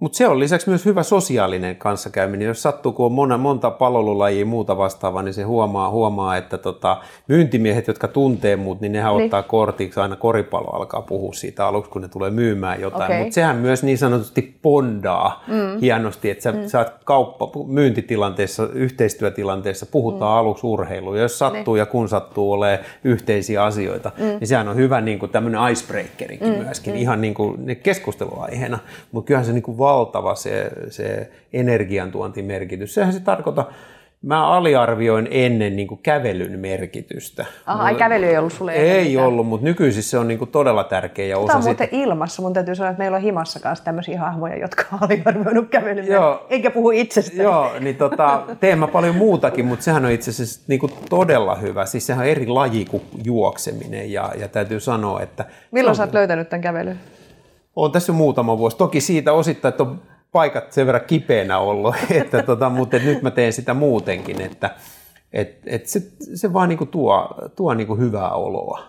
Mutta 0.00 0.16
se 0.16 0.28
on 0.28 0.38
lisäksi 0.38 0.68
myös 0.68 0.84
hyvä 0.84 1.02
sosiaalinen 1.02 1.76
kanssakäyminen. 1.76 2.48
Jos 2.48 2.62
sattuu, 2.62 2.92
kun 2.92 3.06
on 3.06 3.12
monta, 3.12 3.38
monta 3.38 3.70
palvelulajia 3.70 4.46
muuta 4.46 4.76
vastaavaa, 4.76 5.22
niin 5.22 5.34
se 5.34 5.42
huomaa, 5.42 5.90
huomaa 5.90 6.36
että 6.36 6.58
tota, 6.58 6.96
myyntimiehet, 7.28 7.86
jotka 7.86 8.08
tuntee 8.08 8.56
muut, 8.56 8.80
niin 8.80 8.92
nehän 8.92 9.16
niin. 9.16 9.24
ottaa 9.24 9.42
kortiksi 9.42 10.00
aina 10.00 10.16
koripallo 10.16 10.70
alkaa 10.70 11.02
puhua 11.02 11.32
siitä 11.32 11.66
aluksi, 11.66 11.90
kun 11.90 12.02
ne 12.02 12.08
tulee 12.08 12.30
myymään 12.30 12.80
jotain. 12.80 13.04
Okay. 13.04 13.18
Mutta 13.18 13.34
sehän 13.34 13.56
myös 13.56 13.82
niin 13.82 13.98
sanotusti 13.98 14.58
pondaa 14.62 15.44
mm. 15.46 15.80
hienosti, 15.80 16.30
että 16.30 16.42
sä 16.42 16.52
mm. 16.52 16.66
saat 16.66 16.92
kauppa, 17.04 17.50
myyntitilanteessa, 17.66 18.68
yhteistyötilanteessa, 18.72 19.86
puhutaan 19.86 20.32
mm. 20.32 20.38
aluksi 20.38 20.66
urheiluun. 20.66 21.16
Ja 21.16 21.22
jos 21.22 21.38
sattuu 21.38 21.74
niin. 21.74 21.78
ja 21.78 21.86
kun 21.86 22.08
sattuu 22.08 22.52
olemaan 22.52 22.84
yhteisiä 23.04 23.64
asioita, 23.64 24.12
mm. 24.18 24.24
niin 24.24 24.46
sehän 24.46 24.68
on 24.68 24.76
hyvä 24.76 25.00
niin 25.00 25.18
kuin 25.18 25.32
tämmöinen 25.32 25.60
icebreakerikin 25.72 26.48
mm. 26.48 26.64
myöskin, 26.64 26.94
mm. 26.94 27.00
ihan 27.00 27.20
niin 27.20 27.34
kuin 27.34 27.76
keskusteluaiheena. 27.82 28.78
Mutta 29.12 29.26
kyllähän 29.26 29.46
se 29.46 29.52
niin 29.52 29.62
kuin 29.62 29.78
valtava 29.90 30.34
se, 30.34 30.70
se 30.90 31.30
energiantuontimerkitys. 31.52 32.94
Sehän 32.94 33.12
se 33.12 33.20
tarkoittaa, 33.20 33.72
Mä 34.22 34.46
aliarvioin 34.46 35.28
ennen 35.30 35.76
niin 35.76 35.88
kuin 35.88 36.00
kävelyn 36.02 36.58
merkitystä. 36.58 37.46
Aha, 37.66 37.84
ai 37.84 37.94
kävely 37.94 38.26
ei 38.26 38.38
ollut 38.38 38.52
sulle 38.52 38.72
Ei 38.72 39.08
mitään. 39.08 39.26
ollut, 39.26 39.46
mutta 39.46 39.64
nykyisin 39.64 40.02
se 40.02 40.18
on 40.18 40.28
niin 40.28 40.38
kuin 40.38 40.50
todella 40.50 40.84
tärkeä. 40.84 41.26
Ja 41.26 41.38
osa 41.38 41.46
Tämä 41.46 41.58
on 41.58 41.64
muuten 41.64 41.88
sit... 41.90 42.00
ilmassa. 42.00 42.42
Mun 42.42 42.52
täytyy 42.52 42.74
sanoa, 42.74 42.90
että 42.90 42.98
meillä 42.98 43.16
on 43.16 43.22
himassa 43.22 43.60
kanssa 43.60 43.84
tämmöisiä 43.84 44.20
hahmoja, 44.20 44.56
jotka 44.58 44.84
on 44.92 44.98
aliarvioinut 45.02 45.68
kävelyn. 45.68 46.06
Joo. 46.06 46.46
Eikä 46.50 46.70
puhu 46.70 46.90
itsestä. 46.90 47.42
Joo, 47.42 47.72
niin 47.80 47.96
tota, 47.96 48.42
teen 48.60 48.78
mä 48.78 48.86
paljon 48.86 49.16
muutakin, 49.16 49.66
mutta 49.66 49.84
sehän 49.84 50.04
on 50.04 50.10
itse 50.10 50.30
asiassa 50.30 50.60
niin 50.66 50.80
kuin 50.80 50.92
todella 51.10 51.54
hyvä. 51.54 51.86
Siis 51.86 52.06
sehän 52.06 52.22
on 52.24 52.30
eri 52.30 52.46
laji 52.46 52.84
kuin 52.84 53.02
juokseminen 53.24 54.12
ja, 54.12 54.32
ja 54.38 54.48
täytyy 54.48 54.80
sanoa, 54.80 55.20
että... 55.20 55.44
Milloin 55.70 55.96
sä 55.96 56.02
oot 56.02 56.14
löytänyt 56.14 56.48
tämän 56.48 56.62
kävelyn? 56.62 57.00
On 57.76 57.92
tässä 57.92 58.12
muutama 58.12 58.58
vuosi. 58.58 58.76
Toki 58.76 59.00
siitä 59.00 59.32
osittain, 59.32 59.70
että 59.72 59.82
on 59.82 60.02
paikat 60.32 60.72
sen 60.72 60.86
verran 60.86 61.04
kipeänä 61.06 61.58
ollut, 61.58 61.94
että 62.10 62.42
tota, 62.42 62.70
mutta 62.70 62.98
nyt 62.98 63.22
mä 63.22 63.30
teen 63.30 63.52
sitä 63.52 63.74
muutenkin, 63.74 64.40
että 64.40 64.70
et, 65.32 65.58
et 65.66 65.86
se, 65.86 66.02
se 66.34 66.52
vaan 66.52 66.68
niinku 66.68 66.86
tuo, 66.86 67.28
tuo 67.56 67.74
niinku 67.74 67.96
hyvää 67.96 68.30
oloa. 68.30 68.82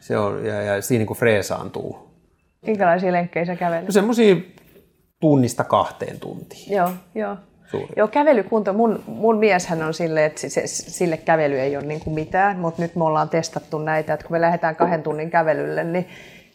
Se 0.00 0.18
on, 0.18 0.46
ja, 0.46 0.62
ja 0.62 0.82
siinä 0.82 0.98
niinku 0.98 1.14
freesaantuu. 1.14 2.08
Minkälaisia 2.66 3.12
lenkkejä 3.12 3.44
sä 3.44 3.56
kävelet? 3.56 3.84
No 3.84 3.92
semmoisia 3.92 4.36
tunnista 5.20 5.64
kahteen 5.64 6.20
tuntiin. 6.20 6.72
Joo, 6.72 6.90
joo. 7.14 7.36
Suuri. 7.70 7.92
Joo, 7.96 8.08
kävelykunto. 8.08 8.72
Mun, 8.72 9.02
mun 9.06 9.38
mieshän 9.38 9.82
on 9.82 9.94
silleen, 9.94 10.26
että 10.26 10.48
se, 10.48 10.66
sille 10.66 11.16
kävely 11.16 11.58
ei 11.58 11.76
ole 11.76 11.84
niin 11.84 12.00
kuin 12.00 12.14
mitään, 12.14 12.58
mutta 12.58 12.82
nyt 12.82 12.96
me 12.96 13.04
ollaan 13.04 13.28
testattu 13.28 13.78
näitä, 13.78 14.14
että 14.14 14.26
kun 14.26 14.34
me 14.34 14.40
lähdetään 14.40 14.76
kahden 14.76 15.02
tunnin 15.02 15.30
kävelylle, 15.30 15.84
niin 15.84 16.06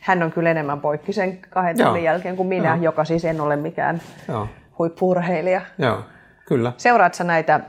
hän 0.04 0.24
on 0.24 0.32
kyllä 0.32 0.51
enemmän 0.51 0.82
poikki 0.82 1.14
sen 1.14 1.38
kahden 1.49 1.78
tunnin 1.78 2.04
jälkeen 2.04 2.36
kuin 2.36 2.47
minä, 2.47 2.70
Joo. 2.70 2.84
joka 2.84 3.06
siis 3.06 3.26
en 3.26 3.41
ole 3.41 3.56
mikään 3.56 4.01
Joo. 4.28 4.47
huippurheilija. 4.80 5.62
Joo, 5.78 6.04
kyllä. 6.47 6.74
Seuraatko 6.78 7.24
näitä 7.24 7.60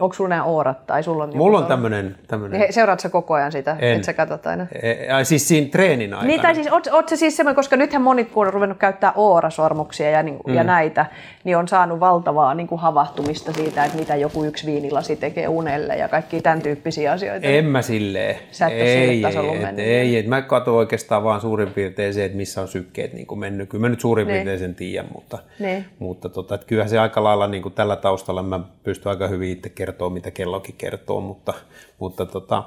Onko 0.00 0.14
sulla 0.14 0.28
nämä 0.28 0.44
oorat 0.44 0.86
tai 0.86 1.02
sulla 1.02 1.24
on 1.24 1.36
Mulla 1.36 1.58
on 1.58 1.66
tämmöinen... 1.66 2.16
tämmönen... 2.28 2.72
Seuraatko 2.72 3.08
koko 3.10 3.34
ajan 3.34 3.52
sitä, 3.52 3.76
en. 3.78 3.94
että 3.94 4.06
sä 4.06 4.12
katsot 4.12 4.46
aina? 4.46 4.66
E, 4.82 4.90
e, 4.90 5.24
siis 5.24 5.48
siinä 5.48 5.68
treenin 5.70 6.14
aikana. 6.14 6.26
Niin, 6.26 6.40
tai 6.40 6.54
siis 6.54 6.72
oot, 6.72 6.86
oot 6.86 7.08
se 7.08 7.16
siis 7.16 7.36
semmoinen, 7.36 7.56
koska 7.56 7.76
nythän 7.76 8.02
monet 8.02 8.30
kun 8.30 8.46
on 8.46 8.52
ruvennut 8.52 8.78
käyttää 8.78 9.12
oorasormuksia 9.16 10.10
ja, 10.10 10.22
niin, 10.22 10.38
mm. 10.46 10.54
ja 10.54 10.64
näitä, 10.64 11.06
niin 11.44 11.56
on 11.56 11.68
saanut 11.68 12.00
valtavaa 12.00 12.54
niin 12.54 12.66
kuin 12.66 12.80
havahtumista 12.80 13.52
siitä, 13.52 13.84
että 13.84 13.98
mitä 13.98 14.16
joku 14.16 14.44
yksi 14.44 14.66
viinilasi 14.66 15.16
tekee 15.16 15.48
unelle 15.48 15.96
ja 15.96 16.08
kaikki 16.08 16.40
tämän 16.40 16.62
tyyppisiä 16.62 17.12
asioita. 17.12 17.46
En 17.46 17.64
mä 17.64 17.82
silleen. 17.82 18.36
Sä 18.50 18.66
et 18.66 18.72
ei, 18.72 19.08
sille 19.08 19.28
tasolla 19.28 19.52
ei, 19.52 19.58
mennyt. 19.58 19.86
Ei, 19.86 20.16
et 20.16 20.26
mä 20.26 20.42
katson 20.42 20.74
oikeastaan 20.74 21.24
vaan 21.24 21.40
suurin 21.40 21.70
piirtein 21.70 22.14
se, 22.14 22.24
että 22.24 22.36
missä 22.36 22.60
on 22.60 22.68
sykkeet 22.68 23.12
niin 23.12 23.26
kuin 23.26 23.38
mennyt. 23.38 23.68
Kyllä 23.68 23.82
mä 23.82 23.88
nyt 23.88 24.00
suurin 24.00 24.26
niin. 24.26 24.34
piirtein 24.34 24.58
sen 24.58 24.74
tiedän, 24.74 25.10
mutta, 25.14 25.38
niin. 25.58 25.84
mutta 25.98 26.28
tota, 26.28 26.54
että 26.54 26.66
kyllähän 26.66 26.90
se 26.90 26.98
aika 26.98 27.24
lailla 27.24 27.46
niin 27.46 27.62
kuin 27.62 27.74
tällä 27.74 27.96
taustalla 27.96 28.42
mä 28.42 28.60
pystyn 28.82 29.10
aika 29.10 29.28
hyvin 29.28 29.50
itse 29.50 29.68
kertoa, 29.90 30.10
mitä 30.10 30.30
kellokin 30.30 30.74
kertoo, 30.78 31.20
mutta, 31.20 31.54
mutta 31.98 32.26
tota, 32.26 32.64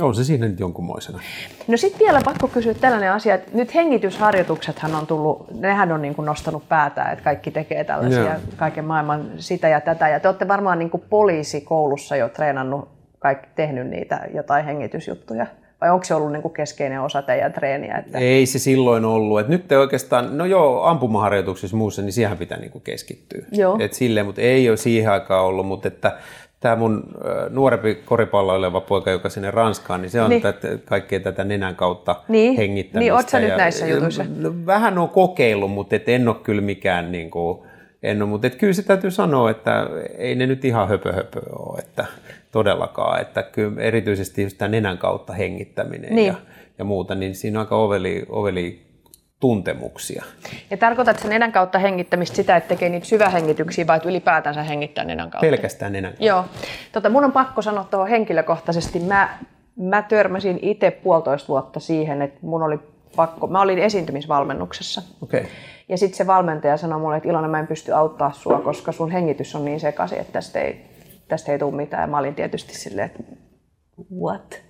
on 0.00 0.14
se 0.14 0.24
siinä 0.24 0.48
nyt 0.48 0.60
jonkunmoisena. 0.60 1.20
No 1.68 1.76
sitten 1.76 1.98
vielä 1.98 2.20
pakko 2.24 2.48
kysyä 2.48 2.74
tällainen 2.74 3.12
asia, 3.12 3.34
että 3.34 3.50
nyt 3.54 3.74
hengitysharjoituksethan 3.74 4.94
on 4.94 5.06
tullut, 5.06 5.46
nehän 5.60 5.92
on 5.92 6.02
niin 6.02 6.14
kuin 6.14 6.26
nostanut 6.26 6.68
päätään, 6.68 7.12
että 7.12 7.24
kaikki 7.24 7.50
tekee 7.50 7.84
tällaisia 7.84 8.22
Joo. 8.22 8.40
kaiken 8.56 8.84
maailman 8.84 9.30
sitä 9.36 9.68
ja 9.68 9.80
tätä. 9.80 10.08
Ja 10.08 10.20
te 10.20 10.28
olette 10.28 10.48
varmaan 10.48 10.78
niin 10.78 10.90
kuin 10.90 11.02
poliisikoulussa 11.10 12.16
jo 12.16 12.28
treenannut, 12.28 12.88
kaikki, 13.18 13.48
tehnyt 13.54 13.86
niitä 13.86 14.20
jotain 14.34 14.64
hengitysjuttuja. 14.64 15.46
Vai 15.80 15.90
onko 15.90 16.04
se 16.04 16.14
ollut 16.14 16.32
niin 16.32 16.42
kuin 16.42 16.54
keskeinen 16.54 17.00
osa 17.00 17.22
teidän 17.22 17.52
treeniä? 17.52 17.96
Että... 17.96 18.18
Ei 18.18 18.46
se 18.46 18.58
silloin 18.58 19.04
ollut. 19.04 19.40
Et 19.40 19.48
nyt 19.48 19.68
te 19.68 19.78
oikeastaan, 19.78 20.38
no 20.38 20.44
joo, 20.44 20.82
ampumaharjoituksissa 20.82 21.76
muussa, 21.76 22.02
niin 22.02 22.12
siihen 22.12 22.38
pitää 22.38 22.58
niin 22.58 22.70
kuin 22.70 22.82
keskittyä. 22.82 23.44
Joo. 23.52 23.76
Et 23.80 23.92
silleen, 23.92 24.26
mutta 24.26 24.40
ei 24.40 24.68
ole 24.68 24.76
siihen 24.76 25.12
aikaan 25.12 25.44
ollut, 25.44 25.66
mutta 25.66 25.88
että 25.88 26.18
tämä 26.62 26.76
mun 26.76 27.04
nuorempi 27.50 27.94
koripalloileva 27.94 28.80
poika, 28.80 29.10
joka 29.10 29.28
sinne 29.28 29.50
Ranskaan, 29.50 30.02
niin 30.02 30.10
se 30.10 30.22
on 30.22 30.30
niin. 30.30 30.42
tätä, 30.42 30.68
kaikkea 30.84 31.20
tätä 31.20 31.44
nenän 31.44 31.76
kautta 31.76 32.16
niin. 32.28 32.56
hengittämistä. 32.56 32.98
Niin, 32.98 33.12
ootko 33.12 33.38
nyt 33.38 33.56
näissä 33.56 33.86
jutuissa? 33.86 34.24
Vähän 34.66 34.98
on 34.98 35.08
kokeillut, 35.08 35.70
mutta 35.70 35.96
et 35.96 36.08
en 36.08 36.28
ole 36.28 36.36
kyllä 36.42 36.62
mikään 36.62 37.12
niin 37.12 37.30
kuin, 37.30 37.58
en 38.02 38.22
ole, 38.22 38.30
mutta 38.30 38.46
et 38.46 38.54
kyllä 38.54 38.72
se 38.72 38.82
täytyy 38.82 39.10
sanoa, 39.10 39.50
että 39.50 39.86
ei 40.18 40.34
ne 40.34 40.46
nyt 40.46 40.64
ihan 40.64 40.88
höpö, 40.88 41.12
höpö 41.12 41.40
ole, 41.58 41.78
että 41.78 42.04
todellakaan, 42.52 43.20
että 43.20 43.42
kyllä 43.42 43.82
erityisesti 43.82 44.42
just 44.42 44.58
tämän 44.58 44.70
nenän 44.70 44.98
kautta 44.98 45.32
hengittäminen 45.32 46.14
Niin. 46.14 46.26
ja, 46.26 46.34
ja 46.78 46.84
muuta, 46.84 47.14
niin 47.14 47.34
siinä 47.34 47.58
on 47.58 47.66
aika 47.66 47.76
oveli, 47.76 48.26
oveli 48.28 48.91
tuntemuksia. 49.42 50.24
Ja 50.70 50.76
tarkoitat 50.76 51.18
sen 51.18 51.30
nenän 51.30 51.52
kautta 51.52 51.78
hengittämistä 51.78 52.36
sitä, 52.36 52.56
että 52.56 52.68
tekee 52.68 52.88
niitä 52.88 53.06
syvähengityksiä 53.06 53.86
vai 53.86 53.96
että 53.96 54.08
ylipäätänsä 54.08 54.62
hengittää 54.62 55.04
nenän 55.04 55.30
kautta? 55.30 55.46
Pelkästään 55.46 55.92
nenän 55.92 56.10
kautta. 56.10 56.24
Joo. 56.24 56.44
Tota, 56.92 57.08
mun 57.08 57.24
on 57.24 57.32
pakko 57.32 57.62
sanoa 57.62 57.84
tuohon 57.84 58.08
henkilökohtaisesti. 58.08 59.00
Mä, 59.00 59.38
mä 59.76 60.02
törmäsin 60.02 60.58
itse 60.62 60.90
puolitoista 60.90 61.48
vuotta 61.48 61.80
siihen, 61.80 62.22
että 62.22 62.38
mun 62.42 62.62
oli 62.62 62.78
pakko, 63.16 63.46
mä 63.46 63.60
olin 63.60 63.78
esiintymisvalmennuksessa. 63.78 65.02
Okei. 65.22 65.40
Okay. 65.40 65.52
Ja 65.88 65.98
sitten 65.98 66.16
se 66.16 66.26
valmentaja 66.26 66.76
sanoi 66.76 67.00
mulle, 67.00 67.16
että 67.16 67.28
Ilona 67.28 67.48
mä 67.48 67.58
en 67.58 67.66
pysty 67.66 67.92
auttaa 67.92 68.32
sua, 68.32 68.60
koska 68.60 68.92
sun 68.92 69.10
hengitys 69.10 69.54
on 69.54 69.64
niin 69.64 69.80
sekaisin, 69.80 70.18
että 70.18 70.32
tästä 70.32 70.60
ei, 70.60 70.84
tästä 71.28 71.52
ei 71.52 71.58
tule 71.58 71.76
mitään. 71.76 72.02
Ja 72.02 72.06
mä 72.06 72.18
olin 72.18 72.34
tietysti 72.34 72.74
silleen, 72.74 73.06
että 73.06 73.22
what? 74.20 74.62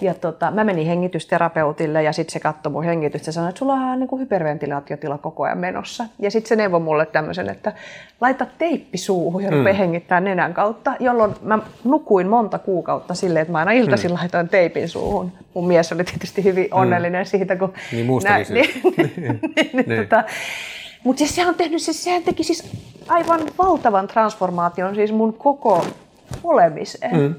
Ja 0.00 0.14
tota, 0.14 0.50
mä 0.50 0.64
menin 0.64 0.86
hengitysterapeutille 0.86 2.02
ja 2.02 2.12
sitten 2.12 2.32
se 2.32 2.40
katsoi 2.40 2.72
mun 2.72 2.84
hengitystä 2.84 3.28
ja 3.28 3.32
sanoi, 3.32 3.48
että 3.48 3.58
sulla 3.58 3.72
on 3.72 3.98
niin 3.98 4.08
kuin 4.08 4.20
hyperventilaatiotila 4.20 5.18
koko 5.18 5.42
ajan 5.42 5.58
menossa. 5.58 6.04
Ja 6.18 6.30
sitten 6.30 6.48
se 6.48 6.56
neuvoi 6.56 6.80
mulle 6.80 7.06
tämmöisen, 7.06 7.50
että 7.50 7.72
laita 8.20 8.46
teippi 8.58 8.98
suuhun 8.98 9.42
ja 9.42 9.50
rupea 9.50 9.72
mm. 9.72 9.78
hengittää 9.78 10.20
nenän 10.20 10.54
kautta, 10.54 10.94
jolloin 11.00 11.34
mä 11.42 11.58
nukuin 11.84 12.28
monta 12.28 12.58
kuukautta 12.58 13.14
silleen, 13.14 13.42
että 13.42 13.52
mä 13.52 13.58
aina 13.58 13.72
iltaisin 13.72 14.10
mm. 14.10 14.16
laitoin 14.16 14.48
teipin 14.48 14.88
suuhun. 14.88 15.32
Mun 15.54 15.68
mies 15.68 15.92
oli 15.92 16.04
tietysti 16.04 16.44
hyvin 16.44 16.68
onnellinen 16.70 17.22
mm. 17.22 17.28
siitä, 17.28 17.56
kun... 17.56 17.72
Niin 17.92 18.06
muustakin 18.06 18.46
syystä. 18.46 18.72
niin, 18.96 19.12
niin, 19.16 19.38
niin, 19.72 19.84
Niin. 19.88 20.00
tota, 20.00 20.24
mutta 21.04 21.18
siis 21.18 21.34
sehän, 21.34 21.48
on 21.48 21.54
tehnyt, 21.54 21.82
siis 21.82 22.04
sehän 22.04 22.22
teki 22.22 22.44
siis 22.44 22.70
aivan 23.08 23.40
valtavan 23.58 24.06
transformaation 24.06 24.94
siis 24.94 25.12
mun 25.12 25.34
koko 25.34 25.86
olemiseen. 26.44 27.16
Mm. 27.16 27.34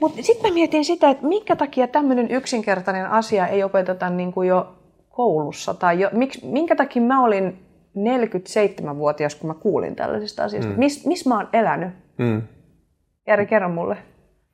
Mutta 0.00 0.22
sitten 0.22 0.50
mä 0.50 0.54
mietin 0.54 0.84
sitä, 0.84 1.10
että 1.10 1.26
minkä 1.26 1.56
takia 1.56 1.88
tämmöinen 1.88 2.30
yksinkertainen 2.30 3.06
asia 3.06 3.46
ei 3.46 3.64
opeteta 3.64 4.10
niin 4.10 4.32
kuin 4.32 4.48
jo 4.48 4.74
koulussa. 5.08 5.74
Tai 5.74 6.00
jo, 6.00 6.08
miksi, 6.12 6.46
minkä 6.46 6.76
takia 6.76 7.02
mä 7.02 7.24
olin 7.24 7.58
47-vuotias, 7.96 9.34
kun 9.34 9.48
mä 9.48 9.54
kuulin 9.54 9.96
tällaisista 9.96 10.44
asioista. 10.44 10.72
Mm. 10.72 10.78
Missä 10.78 11.08
mis 11.08 11.26
mä 11.26 11.36
oon 11.36 11.48
elänyt? 11.52 11.90
Mm. 12.18 12.42
Jari, 13.26 13.46
kerro 13.46 13.68
mulle. 13.68 13.96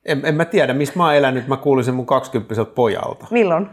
En, 0.05 0.21
en 0.25 0.35
mä 0.35 0.45
tiedä, 0.45 0.75
missä 0.75 0.95
mä 0.97 1.05
oon 1.05 1.15
elänyt. 1.15 1.49
Mä 1.49 1.57
kuulin 1.57 1.85
sen 1.85 1.95
mun 1.95 2.07
20 2.07 2.65
pojalta. 2.65 3.27
Milloin? 3.31 3.69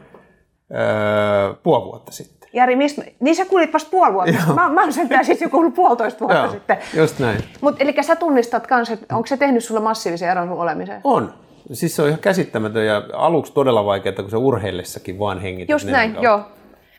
Öö, 0.71 1.53
puoli 1.63 1.85
vuotta 1.85 2.11
sitten. 2.11 2.49
Jari, 2.53 2.75
miss, 2.75 3.01
niin 3.19 3.35
sä 3.35 3.45
kuulit 3.45 3.73
vasta 3.73 3.89
puoli 3.91 4.13
vuotta. 4.13 4.31
Joo. 4.31 4.55
Mä, 4.55 4.69
mä 4.69 4.81
oon 4.81 4.93
sentään 4.93 5.25
siis 5.25 5.41
jo 5.41 5.49
kuullut 5.49 5.73
puolitoista 5.73 6.19
vuotta 6.19 6.37
Joo, 6.37 6.51
sitten. 6.51 6.77
just 6.93 7.19
näin. 7.19 7.43
Mutta 7.61 7.83
eli 7.83 7.95
sä 8.01 8.15
tunnistat 8.15 8.67
kans, 8.67 8.89
että 8.89 9.15
onko 9.15 9.27
se 9.27 9.37
tehnyt 9.37 9.63
sulle 9.63 9.81
massiivisen 9.81 10.29
eron 10.29 10.47
sun 10.47 10.57
olemiseen? 10.57 11.01
On. 11.03 11.33
Siis 11.71 11.95
se 11.95 12.01
on 12.01 12.07
ihan 12.07 12.19
käsittämätön 12.19 12.85
ja 12.85 13.03
aluksi 13.13 13.53
todella 13.53 13.85
vaikeaa, 13.85 14.15
kun 14.15 14.29
se 14.29 14.37
urheillessakin 14.37 15.19
vaan 15.19 15.39
hengität 15.39 15.69
Just 15.69 15.87
näin, 15.87 16.11
kautta. 16.11 16.25
joo. 16.25 16.41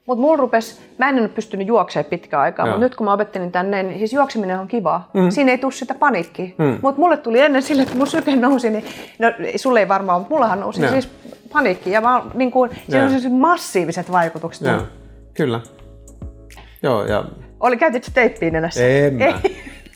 Mutta 0.06 0.20
mulla 0.20 0.36
rupes, 0.36 0.80
mä 0.98 1.08
en 1.08 1.18
ole 1.18 1.28
pystynyt 1.28 1.66
juoksemaan 1.66 2.10
pitkään 2.10 2.42
aikaa, 2.42 2.66
mutta 2.66 2.80
nyt 2.80 2.94
kun 2.96 3.04
mä 3.04 3.12
opettelin 3.12 3.52
tänne, 3.52 3.82
niin 3.82 3.98
siis 3.98 4.12
juokseminen 4.12 4.58
on 4.58 4.68
kivaa. 4.68 5.10
Mm. 5.14 5.30
Siinä 5.30 5.50
ei 5.52 5.58
tule 5.58 5.72
sitä 5.72 5.94
paniikkiä. 5.94 6.46
Mm. 6.58 6.78
Mutta 6.82 7.00
mulle 7.00 7.16
tuli 7.16 7.40
ennen 7.40 7.62
sille, 7.62 7.82
että 7.82 7.96
mun 7.96 8.06
syke 8.06 8.36
nousi, 8.36 8.70
niin 8.70 8.84
no 9.18 9.32
sulle 9.56 9.80
ei 9.80 9.88
varmaan, 9.88 10.20
mutta 10.20 10.34
mullahan 10.34 10.60
nousi 10.60 10.82
Joo. 10.82 10.90
siis 10.90 11.08
paniikki. 11.52 11.90
Ja 11.90 12.00
mä, 12.00 12.22
niin 12.34 12.50
kuin, 12.50 12.70
siinä 12.88 13.04
on 13.04 13.10
siis 13.10 13.32
massiiviset 13.32 14.12
vaikutukset. 14.12 14.66
Joo, 14.66 14.82
kyllä. 15.34 15.60
Joo, 16.82 17.04
ja 17.06 17.24
Oli, 17.60 17.76
käytit 17.76 18.04
sä 18.04 18.10
teippiä 18.14 18.50
nenässä? 18.50 18.86
en 18.88 19.14
mä. 19.14 19.40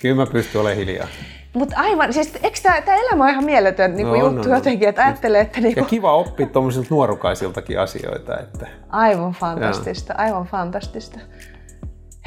Kyllä 0.03 0.15
mä 0.17 0.27
pystyn 0.27 0.61
olemaan 0.61 0.77
hiljaa. 0.87 1.09
Mutta 1.55 1.77
aivan, 1.79 2.13
siis 2.13 2.39
eikö 2.43 2.59
tämä 2.63 2.97
elämä 2.97 3.25
on 3.25 3.31
ihan 3.31 3.45
mieletön 3.45 3.97
niin 3.97 4.07
No 4.07 4.15
juttu 4.15 4.41
on, 4.41 4.47
on. 4.47 4.57
jotenkin, 4.57 4.89
että 4.89 5.05
ajattelee, 5.05 5.41
että 5.41 5.61
niin 5.61 5.71
Ja 5.71 5.75
kuin, 5.75 5.87
kiva 5.87 6.13
oppia 6.13 6.47
tuommoisilta 6.47 6.89
nuorukaisiltakin 6.91 7.81
asioita. 7.81 8.39
Että... 8.41 8.67
aivan 8.89 9.33
fantastista, 9.33 10.15
aivan 10.17 10.45
fantastista. 10.47 11.19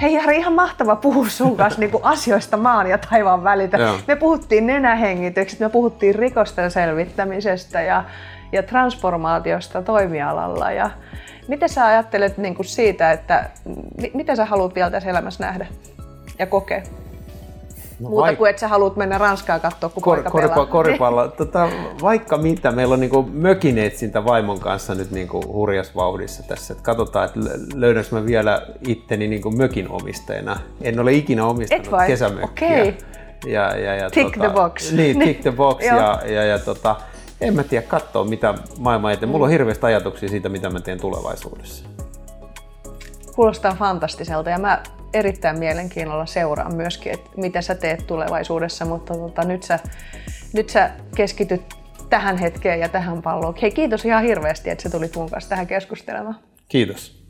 Hei 0.02 0.14
Jari, 0.14 0.38
ihan 0.38 0.54
mahtava 0.54 0.96
puhua 0.96 1.30
sun 1.30 1.58
kanssa 1.58 1.80
niin 1.80 1.92
kuin 1.92 2.04
asioista 2.04 2.58
maan 2.58 2.88
ja 2.88 2.98
taivaan 2.98 3.44
välitä. 3.44 3.78
Joo. 3.78 3.98
Me 4.08 4.16
puhuttiin 4.16 4.68
nenähengityksestä, 4.68 5.66
me 5.66 5.70
puhuttiin 5.70 6.16
rikosten 6.16 6.72
selvittämisestä 6.72 7.82
ja, 7.82 8.04
ja 8.52 8.64
transformaatiosta 8.64 9.82
toimialalla. 9.82 10.72
Ja 10.72 10.90
miten 11.48 11.70
sä 11.70 11.86
ajattelet 11.86 12.38
niin 12.38 12.56
kuin 12.56 12.66
siitä, 12.66 13.12
että 13.12 13.50
mi- 14.02 14.12
mitä 14.14 14.36
sä 14.36 14.46
haluat 14.46 14.76
vielä 14.76 14.92
tässä 14.92 15.10
elämässä 15.10 15.46
nähdä 15.46 15.68
ja 16.40 16.46
kokea? 16.46 16.82
No, 18.02 18.10
Muuta 18.10 18.28
vaik- 18.32 18.36
kuin, 18.38 18.50
että 18.50 18.60
sä 18.60 18.68
haluat 18.68 18.96
mennä 18.96 19.18
Ranskaan 19.18 19.62
katsoa, 19.62 19.90
kun 19.90 20.04
Kor, 20.04 20.16
poika 20.24 20.32
pelaa. 20.38 20.66
koripallo. 20.66 21.28
Tota, 21.28 21.70
vaikka 22.02 22.38
mitä, 22.38 22.72
meillä 22.72 22.94
on 22.94 23.00
niinku 23.00 23.30
mökinetsintä 23.34 24.26
vaimon 24.26 24.60
kanssa 24.60 24.96
nyt 24.96 25.12
niinku 25.12 25.42
hurjas 25.54 25.96
vauhdissa 25.96 26.44
tässä. 26.44 26.74
Et 26.74 26.82
katsotaan, 26.82 27.26
että 27.26 27.40
lö- 27.40 27.68
löydänkö 27.76 28.10
mä 28.12 28.26
vielä 28.26 28.62
itteni 28.88 29.28
niinku 29.28 29.52
mökin 29.52 29.90
omistajana. 29.90 30.60
En 30.82 31.00
ole 31.00 31.14
ikinä 31.14 31.46
omistanut 31.46 31.86
Et 31.86 31.92
vai? 31.92 32.08
kesämökkiä. 32.08 32.68
Okei. 32.68 32.98
Ja, 33.46 33.78
ja, 33.78 33.96
ja, 33.96 34.10
Tick 34.10 34.38
the 34.38 34.50
box. 34.50 34.92
Niin, 34.92 35.20
tick 35.20 35.42
the 35.42 35.52
box. 35.52 35.84
Ja, 35.86 36.20
ja, 36.26 36.44
ja 36.46 36.60
tota, 36.60 36.96
en 37.42 37.56
mä 37.56 37.64
tiedä, 37.64 37.88
katsoa 37.88 38.24
mitä 38.26 38.54
maailma 38.78 39.12
eteen. 39.12 39.30
Mulla 39.30 39.46
on 39.46 39.52
hirveästi 39.52 39.86
ajatuksia 39.86 40.30
siitä, 40.30 40.50
mitä 40.50 40.70
mä 40.70 40.80
teen 40.80 41.00
tulevaisuudessa. 41.00 41.86
Kuulostaa 43.36 43.76
fantastiselta 43.80 44.50
ja 44.50 44.58
mä 44.60 44.84
erittäin 45.14 45.60
mielenkiinnolla 45.60 46.26
seuraan 46.26 46.76
myöskin, 46.76 47.14
että 47.14 47.30
mitä 47.38 47.62
sä 47.62 47.76
teet 47.76 48.08
tulevaisuudessa, 48.08 48.86
mutta 48.86 49.14
tota, 49.14 49.44
nyt, 49.44 49.64
sä, 49.64 49.80
nyt 50.54 50.70
sä 50.70 50.92
keskityt 51.16 51.62
tähän 52.10 52.38
hetkeen 52.38 52.80
ja 52.80 52.90
tähän 52.90 53.22
palloon. 53.22 53.56
Hei 53.62 53.72
kiitos 53.72 54.06
ihan 54.06 54.24
hirveästi, 54.24 54.70
että 54.70 54.84
sä 54.84 54.90
tulit 54.90 55.16
mun 55.16 55.30
kanssa 55.30 55.50
tähän 55.50 55.68
keskustelemaan. 55.68 56.40
Kiitos. 56.68 57.21